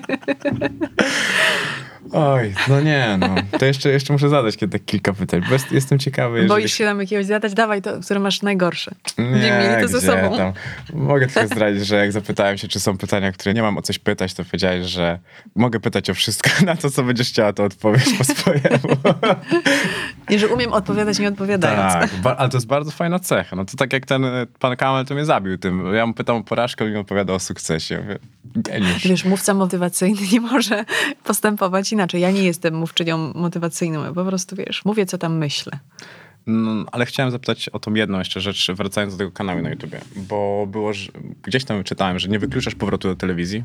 Oj, 2.12 2.54
no 2.68 2.80
nie, 2.80 3.16
no. 3.20 3.34
To 3.58 3.64
jeszcze, 3.66 3.90
jeszcze 3.90 4.12
muszę 4.12 4.28
zadać 4.28 4.56
kiedy 4.56 4.78
kilka 4.78 5.12
pytań, 5.12 5.42
bo 5.46 5.52
jest, 5.52 5.72
jestem 5.72 5.98
ciekawy. 5.98 6.36
jeżeli- 6.36 6.48
Boisz 6.48 6.72
się 6.72 6.84
nam 6.84 7.00
jakiegoś 7.00 7.26
zadać? 7.26 7.54
Dawaj 7.54 7.82
to, 7.82 8.00
które 8.00 8.20
masz 8.20 8.42
najgorsze. 8.42 8.90
Nie, 9.18 9.24
Będziemy 9.24 9.58
mieli 9.68 9.82
to 9.82 9.88
ze 9.88 10.00
sobą. 10.00 10.36
Tam. 10.36 10.52
Mogę 10.92 11.26
tylko 11.26 11.46
zdradzić, 11.46 11.86
że 11.86 11.96
jak 11.96 12.12
zapytałem 12.12 12.58
się, 12.58 12.68
czy 12.68 12.80
są 12.80 12.98
pytania, 12.98 13.32
które 13.32 13.54
nie 13.54 13.62
mam 13.62 13.78
o 13.78 13.82
coś 13.82 13.98
pytać, 13.98 14.34
to 14.34 14.44
powiedziałeś, 14.44 14.86
że 14.86 15.18
mogę 15.54 15.80
pytać 15.80 16.10
o 16.10 16.14
wszystko. 16.14 16.50
Na 16.66 16.76
to, 16.76 16.90
co 16.90 17.02
będziesz 17.02 17.25
chciała, 17.26 17.52
to 17.52 17.64
odpowiesz 17.64 18.12
po 18.18 18.24
swojemu. 18.24 18.96
I 20.30 20.38
że 20.38 20.48
umiem 20.48 20.72
odpowiadać 20.72 21.18
nie 21.18 21.28
odpowiadając. 21.28 21.92
tak, 22.22 22.36
ale 22.38 22.48
to 22.48 22.56
jest 22.56 22.66
bardzo 22.66 22.90
fajna 22.90 23.18
cecha. 23.18 23.56
No 23.56 23.64
to 23.64 23.76
tak 23.76 23.92
jak 23.92 24.06
ten 24.06 24.24
e, 24.24 24.46
pan 24.58 24.76
Kamel, 24.76 25.06
to 25.06 25.14
mnie 25.14 25.24
zabił 25.24 25.58
tym. 25.58 25.94
Ja 25.94 26.06
mu 26.06 26.14
pytam 26.14 26.36
o 26.36 26.44
porażkę, 26.44 26.84
on 26.84 26.90
mi 26.90 26.96
odpowiada 26.96 27.32
o 27.32 27.38
sukcesie. 27.38 27.98
Mówię, 27.98 28.18
Geniusz. 28.44 29.08
Wiesz, 29.08 29.24
mówca 29.24 29.54
motywacyjny 29.54 30.20
nie 30.32 30.40
może 30.40 30.84
postępować 31.24 31.92
inaczej. 31.92 32.20
Ja 32.20 32.30
nie 32.30 32.44
jestem 32.44 32.74
mówczynią 32.74 33.32
motywacyjną. 33.34 34.04
Ja 34.04 34.12
po 34.12 34.24
prostu, 34.24 34.56
wiesz, 34.56 34.84
mówię, 34.84 35.06
co 35.06 35.18
tam 35.18 35.36
myślę. 35.38 35.78
No, 36.46 36.84
ale 36.92 37.06
chciałem 37.06 37.32
zapytać 37.32 37.68
o 37.68 37.78
tą 37.78 37.94
jedną 37.94 38.18
jeszcze 38.18 38.40
rzecz, 38.40 38.70
wracając 38.74 39.14
do 39.14 39.18
tego 39.18 39.32
kanału 39.32 39.62
na 39.62 39.70
YouTubie, 39.70 40.00
bo 40.16 40.66
było, 40.70 40.92
że 40.92 41.12
gdzieś 41.42 41.64
tam 41.64 41.84
czytałem, 41.84 42.18
że 42.18 42.28
nie 42.28 42.38
wykluczasz 42.38 42.74
powrotu 42.74 43.08
do 43.08 43.16
telewizji 43.16 43.64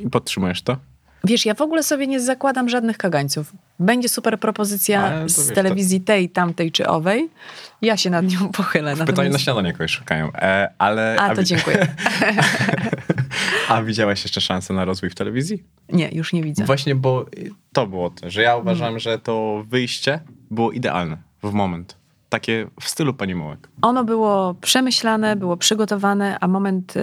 i 0.00 0.10
podtrzymujesz 0.10 0.62
to. 0.62 0.76
Wiesz, 1.24 1.46
ja 1.46 1.54
w 1.54 1.60
ogóle 1.60 1.82
sobie 1.82 2.06
nie 2.06 2.20
zakładam 2.20 2.68
żadnych 2.68 2.98
kagańców. 2.98 3.52
Będzie 3.78 4.08
super 4.08 4.40
propozycja 4.40 5.20
to 5.22 5.28
z 5.28 5.46
wiesz, 5.46 5.54
telewizji 5.54 6.00
tej, 6.00 6.30
tamtej 6.30 6.72
czy 6.72 6.86
owej. 6.86 7.30
Ja 7.82 7.96
się 7.96 8.10
nad 8.10 8.26
nią 8.26 8.48
pochylę. 8.52 8.90
Pytanie 8.90 9.06
na 9.06 9.12
Natomiast... 9.12 9.44
śniadanie 9.44 9.72
kogoś 9.72 9.90
szukają, 9.90 10.32
e, 10.34 10.72
ale... 10.78 11.16
A, 11.20 11.34
to 11.34 11.44
dziękuję. 11.44 11.86
A 13.68 13.82
widziałaś 13.82 14.24
jeszcze 14.24 14.40
szansę 14.40 14.74
na 14.74 14.84
rozwój 14.84 15.10
w 15.10 15.14
telewizji? 15.14 15.62
Nie, 15.92 16.08
już 16.12 16.32
nie 16.32 16.42
widzę. 16.42 16.64
Właśnie, 16.64 16.94
bo 16.94 17.26
to 17.72 17.86
było 17.86 18.10
to, 18.10 18.30
że 18.30 18.42
ja 18.42 18.56
uważam, 18.56 18.98
że 18.98 19.18
to 19.18 19.64
wyjście 19.68 20.20
było 20.50 20.72
idealne 20.72 21.16
w 21.42 21.52
moment. 21.52 21.96
Takie 22.28 22.66
w 22.80 22.88
stylu 22.88 23.14
pani 23.14 23.34
Mołek. 23.34 23.68
Ono 23.82 24.04
było 24.04 24.54
przemyślane, 24.54 25.36
było 25.36 25.56
przygotowane, 25.56 26.38
a 26.40 26.48
moment 26.48 26.96
y, 26.96 27.00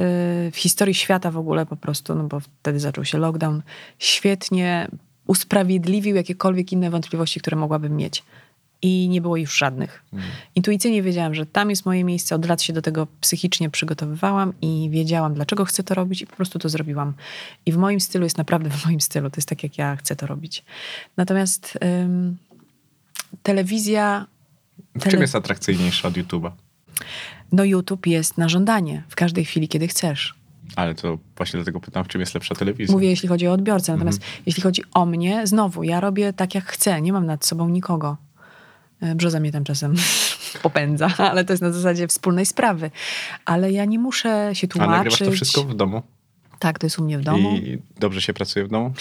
w 0.51 0.55
historii 0.55 0.93
świata 0.93 1.31
w 1.31 1.37
ogóle 1.37 1.65
po 1.65 1.75
prostu, 1.75 2.15
no 2.15 2.23
bo 2.23 2.39
wtedy 2.39 2.79
zaczął 2.79 3.05
się 3.05 3.17
lockdown, 3.17 3.61
świetnie 3.99 4.87
usprawiedliwił 5.27 6.15
jakiekolwiek 6.15 6.71
inne 6.71 6.89
wątpliwości, 6.89 7.39
które 7.39 7.57
mogłabym 7.57 7.95
mieć. 7.95 8.23
I 8.81 9.09
nie 9.09 9.21
było 9.21 9.37
już 9.37 9.57
żadnych. 9.57 10.03
Intuicyjnie 10.55 11.03
wiedziałam, 11.03 11.35
że 11.35 11.45
tam 11.45 11.69
jest 11.69 11.85
moje 11.85 12.03
miejsce. 12.03 12.35
Od 12.35 12.45
lat 12.47 12.61
się 12.61 12.73
do 12.73 12.81
tego 12.81 13.07
psychicznie 13.21 13.69
przygotowywałam 13.69 14.53
i 14.61 14.89
wiedziałam, 14.91 15.33
dlaczego 15.33 15.65
chcę 15.65 15.83
to 15.83 15.93
robić 15.93 16.21
i 16.21 16.27
po 16.27 16.35
prostu 16.35 16.59
to 16.59 16.69
zrobiłam. 16.69 17.13
I 17.65 17.71
w 17.71 17.77
moim 17.77 17.99
stylu 17.99 18.23
jest 18.23 18.37
naprawdę 18.37 18.69
w 18.69 18.85
moim 18.85 19.01
stylu. 19.01 19.29
To 19.29 19.37
jest 19.37 19.49
tak, 19.49 19.63
jak 19.63 19.77
ja 19.77 19.95
chcę 19.95 20.15
to 20.15 20.27
robić. 20.27 20.63
Natomiast 21.17 21.77
ym, 22.03 22.37
telewizja 23.43 24.25
W 24.95 24.99
Tele- 24.99 25.11
czym 25.11 25.21
jest 25.21 25.35
atrakcyjniejsza 25.35 26.07
od 26.07 26.13
YouTube'a? 26.13 26.51
no 27.51 27.63
YouTube 27.63 28.07
jest 28.07 28.37
na 28.37 28.49
żądanie 28.49 29.03
w 29.09 29.15
każdej 29.15 29.45
chwili, 29.45 29.67
kiedy 29.67 29.87
chcesz. 29.87 30.35
Ale 30.75 30.95
to 30.95 31.17
właśnie 31.37 31.57
dlatego 31.57 31.79
pytam, 31.79 32.03
w 32.03 32.07
czym 32.07 32.21
jest 32.21 32.33
lepsza 32.33 32.55
telewizja. 32.55 32.93
Mówię, 32.95 33.09
jeśli 33.09 33.29
chodzi 33.29 33.47
o 33.47 33.53
odbiorcę. 33.53 33.91
Natomiast 33.93 34.17
Mhm. 34.21 34.43
jeśli 34.45 34.63
chodzi 34.63 34.81
o 34.93 35.05
mnie, 35.05 35.47
znowu, 35.47 35.83
ja 35.83 35.99
robię 35.99 36.33
tak, 36.33 36.55
jak 36.55 36.65
chcę. 36.65 37.01
Nie 37.01 37.13
mam 37.13 37.25
nad 37.25 37.45
sobą 37.45 37.69
nikogo. 37.69 38.17
E, 39.01 39.15
Brzoza 39.15 39.39
mnie 39.39 39.51
tam 39.51 39.63
czasem 39.63 39.95
popędza, 40.63 41.09
ale 41.17 41.45
to 41.45 41.53
jest 41.53 41.63
na 41.63 41.71
zasadzie 41.71 42.07
wspólnej 42.07 42.45
sprawy. 42.45 42.91
Ale 43.45 43.71
ja 43.71 43.85
nie 43.85 43.99
muszę 43.99 44.49
się 44.53 44.67
A 44.67 44.71
tłumaczyć. 44.73 45.11
nagrywasz 45.11 45.19
to 45.19 45.31
wszystko 45.31 45.63
w 45.63 45.75
domu? 45.75 46.01
Tak, 46.59 46.79
to 46.79 46.85
jest 46.85 46.99
u 46.99 47.03
mnie 47.03 47.19
w 47.19 47.21
domu. 47.21 47.49
I 47.57 47.81
dobrze 47.99 48.21
się 48.21 48.33
pracuje 48.33 48.65
w 48.65 48.69
domu? 48.69 48.93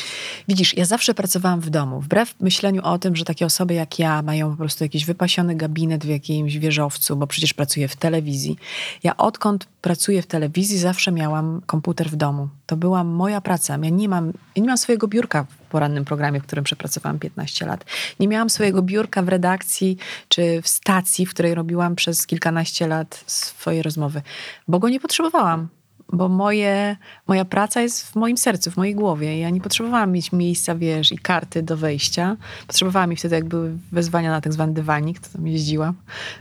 Widzisz, 0.49 0.77
ja 0.77 0.85
zawsze 0.85 1.15
pracowałam 1.15 1.61
w 1.61 1.71
domu. 1.71 2.01
Wbrew 2.01 2.35
myśleniu 2.41 2.83
o 2.83 2.99
tym, 2.99 3.17
że 3.17 3.25
takie 3.25 3.47
osoby 3.47 3.75
jak 3.75 3.99
ja 3.99 4.23
mają 4.23 4.51
po 4.51 4.57
prostu 4.57 4.85
jakiś 4.85 5.05
wypasiony 5.05 5.55
gabinet 5.55 6.05
w 6.05 6.09
jakimś 6.09 6.57
wieżowcu, 6.57 7.17
bo 7.17 7.27
przecież 7.27 7.55
pracuję 7.55 7.89
w 7.89 7.97
telewizji. 7.97 8.57
Ja 9.03 9.17
odkąd 9.17 9.65
pracuję 9.65 10.23
w 10.23 10.27
telewizji, 10.27 10.79
zawsze 10.79 11.13
miałam 11.13 11.63
komputer 11.67 12.11
w 12.11 12.17
domu. 12.17 12.49
To 12.67 12.77
była 12.77 13.05
moja 13.05 13.41
praca. 13.41 13.79
Ja 13.83 13.91
nie 13.91 14.09
mam, 14.09 14.27
ja 14.57 14.63
nie 14.63 14.69
mam 14.69 14.79
swojego 14.79 15.09
biurka 15.09 15.45
w 15.45 15.57
porannym 15.71 16.05
programie, 16.05 16.41
w 16.41 16.43
którym 16.43 16.65
przepracowałam 16.65 17.19
15 17.19 17.67
lat. 17.67 17.85
Nie 18.21 18.29
miałam 18.29 18.51
swojego 18.51 18.83
biurka 18.83 19.23
w 19.23 19.29
redakcji 19.29 19.97
czy 20.29 20.63
w 20.63 20.69
stacji, 20.69 21.27
w 21.27 21.31
której 21.31 21.55
robiłam 21.55 21.97
przez 21.97 22.27
kilkanaście 22.27 22.87
lat 22.87 23.25
swoje 23.27 23.83
rozmowy, 23.83 24.23
bo 24.69 24.79
go 24.79 24.89
nie 24.89 25.01
potrzebowałam 25.01 25.69
bo 26.15 26.29
moje, 26.29 26.97
moja 27.27 27.45
praca 27.45 27.81
jest 27.81 28.13
w 28.13 28.17
moim 28.17 28.37
sercu, 28.37 28.71
w 28.71 28.77
mojej 28.77 28.95
głowie. 28.95 29.39
Ja 29.39 29.51
nie 29.51 29.61
potrzebowałam 29.61 30.13
mieć 30.13 30.33
miejsca, 30.33 30.75
wiesz, 30.75 31.13
i 31.13 31.19
karty 31.19 31.63
do 31.63 31.77
wejścia. 31.77 32.37
Potrzebowałam 32.67 33.11
mi 33.11 33.17
wtedy, 33.17 33.35
jak 33.35 33.45
były 33.45 33.73
wezwania 33.93 34.31
na 34.31 34.41
tak 34.41 34.53
zwany 34.53 34.73
dywanik, 34.73 35.21
to 35.21 35.29
tam 35.29 35.47
jeździłam. 35.47 35.95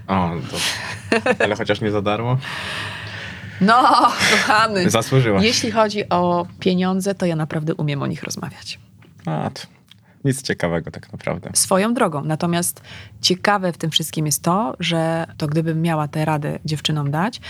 O, 0.08 0.32
to... 0.52 0.58
Ale 1.44 1.56
chociaż 1.56 1.82
nie 1.82 1.92
za 1.92 2.02
darmo? 2.02 2.38
No, 3.62 3.82
kochany. 4.32 4.90
Zasłużyłaś. 4.90 5.44
Jeśli 5.44 5.72
chodzi 5.72 6.10
o 6.10 6.48
pieniądze, 6.60 7.16
to 7.16 7.26
ja 7.26 7.36
naprawdę 7.36 7.76
umiem 7.76 8.02
o 8.02 8.08
nich 8.08 8.24
rozmawiać. 8.24 8.80
A, 9.26 9.50
to 9.50 9.62
nic 10.26 10.42
ciekawego 10.42 10.92
tak 10.92 11.12
naprawdę. 11.12 11.50
Swoją 11.54 11.94
drogą. 11.94 12.24
Natomiast 12.24 12.82
ciekawe 13.22 13.74
w 13.74 13.78
tym 13.78 13.92
wszystkim 13.92 14.26
jest 14.26 14.44
to, 14.44 14.76
że 14.80 15.26
to 15.38 15.48
gdybym 15.48 15.82
miała 15.82 16.08
tę 16.08 16.26
radę 16.26 16.60
dziewczynom 16.66 17.12
dać, 17.12 17.42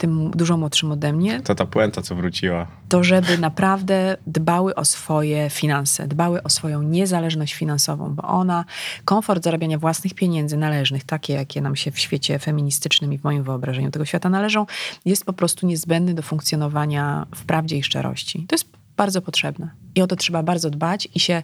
tym 0.00 0.30
dużo 0.30 0.56
młodszym 0.56 0.92
ode 0.92 1.12
mnie, 1.12 1.40
To 1.40 1.54
ta 1.54 1.66
puenta, 1.66 2.02
co 2.02 2.14
wróciła. 2.14 2.66
to 2.88 3.04
żeby 3.04 3.38
naprawdę 3.38 4.16
dbały 4.26 4.74
o 4.74 4.84
swoje 4.84 5.50
finanse, 5.50 6.08
dbały 6.08 6.42
o 6.42 6.48
swoją 6.50 6.82
niezależność 6.82 7.54
finansową, 7.54 8.14
bo 8.14 8.22
ona, 8.22 8.64
komfort 9.04 9.44
zarabiania 9.44 9.78
własnych 9.78 10.14
pieniędzy 10.14 10.56
należnych, 10.56 11.04
takie 11.04 11.32
jakie 11.32 11.60
nam 11.60 11.76
się 11.76 11.90
w 11.90 11.98
świecie 11.98 12.38
feministycznym 12.38 13.12
i 13.12 13.18
w 13.18 13.24
moim 13.24 13.42
wyobrażeniu 13.42 13.90
tego 13.90 14.04
świata 14.04 14.28
należą, 14.28 14.66
jest 15.04 15.24
po 15.24 15.32
prostu 15.32 15.66
niezbędny 15.66 16.14
do 16.14 16.22
funkcjonowania 16.22 17.26
w 17.34 17.44
prawdzie 17.44 17.76
i 17.78 17.82
szczerości. 17.82 18.46
To 18.48 18.54
jest 18.54 18.68
bardzo 18.96 19.22
potrzebne. 19.22 19.70
I 19.94 20.02
o 20.02 20.06
to 20.06 20.16
trzeba 20.16 20.42
bardzo 20.42 20.70
dbać 20.70 21.08
i 21.14 21.20
się, 21.20 21.42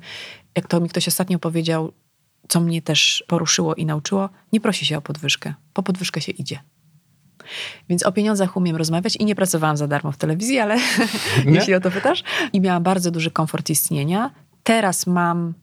jak 0.56 0.66
to 0.68 0.80
mi 0.80 0.88
ktoś 0.88 1.08
ostatnio 1.08 1.38
powiedział, 1.38 1.92
co 2.48 2.60
mnie 2.60 2.82
też 2.82 3.24
poruszyło 3.26 3.74
i 3.74 3.86
nauczyło, 3.86 4.28
nie 4.52 4.60
prosi 4.60 4.86
się 4.86 4.98
o 4.98 5.02
podwyżkę. 5.02 5.54
Po 5.72 5.82
podwyżkę 5.82 6.20
się 6.20 6.32
idzie. 6.32 6.58
Więc 7.88 8.02
o 8.02 8.12
pieniądzach 8.12 8.56
umiem 8.56 8.76
rozmawiać 8.76 9.16
i 9.16 9.24
nie 9.24 9.34
pracowałam 9.34 9.76
za 9.76 9.86
darmo 9.86 10.12
w 10.12 10.16
telewizji, 10.16 10.58
ale 10.58 10.76
jeśli 11.46 11.74
o 11.74 11.80
to 11.80 11.90
pytasz. 11.90 12.22
I 12.52 12.60
miałam 12.60 12.82
bardzo 12.82 13.10
duży 13.10 13.30
komfort 13.30 13.70
istnienia. 13.70 14.30
Teraz 14.62 15.06
mam 15.06 15.54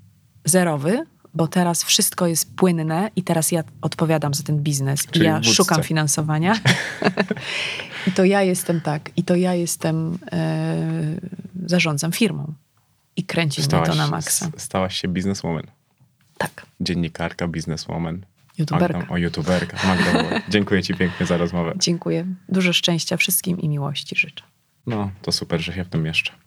zerowy, 0.46 1.06
bo 1.34 1.48
teraz 1.48 1.84
wszystko 1.84 2.28
jest 2.28 2.56
płynne 2.56 3.10
i 3.16 3.24
teraz 3.24 3.52
ja 3.52 3.64
odpowiadam 3.82 4.34
za 4.34 4.44
ten 4.44 4.60
biznes. 4.60 5.06
Czyli 5.06 5.26
I 5.26 5.28
ja 5.28 5.44
szukam 5.44 5.84
finansowania. 5.84 6.56
I 8.08 8.12
to 8.12 8.24
ja 8.24 8.42
jestem 8.42 8.82
tak. 8.82 9.10
I 9.18 9.24
to 9.24 9.36
ja 9.36 9.54
jestem, 9.54 10.18
e, 10.32 10.76
zarządzam 11.66 12.12
firmą. 12.12 12.54
I 13.16 13.24
kręci 13.24 13.62
mnie 13.62 13.86
to 13.86 13.96
na 13.96 14.08
maksa. 14.08 14.50
stałaś 14.58 15.02
się 15.02 15.08
bizneswoman. 15.08 15.64
Tak. 16.38 16.66
Dziennikarka, 16.82 17.48
bizneswoman. 17.48 18.26
YouTuberka. 18.58 18.98
Magda, 18.98 19.14
o, 19.14 19.18
youtuberka. 19.18 19.78
Magda. 19.88 20.40
Dziękuję 20.50 20.84
ci 20.84 20.94
pięknie 20.94 21.26
za 21.26 21.38
rozmowę. 21.38 21.74
Dziękuję. 21.78 22.26
Dużo 22.50 22.74
szczęścia 22.74 23.18
wszystkim 23.18 23.60
i 23.60 23.70
miłości 23.70 24.16
życzę. 24.16 24.44
No, 24.88 25.12
to 25.22 25.32
super, 25.32 25.62
że 25.62 25.74
się 25.74 25.84
w 25.84 25.90
tym 25.90 26.04
mieszczę. 26.04 26.32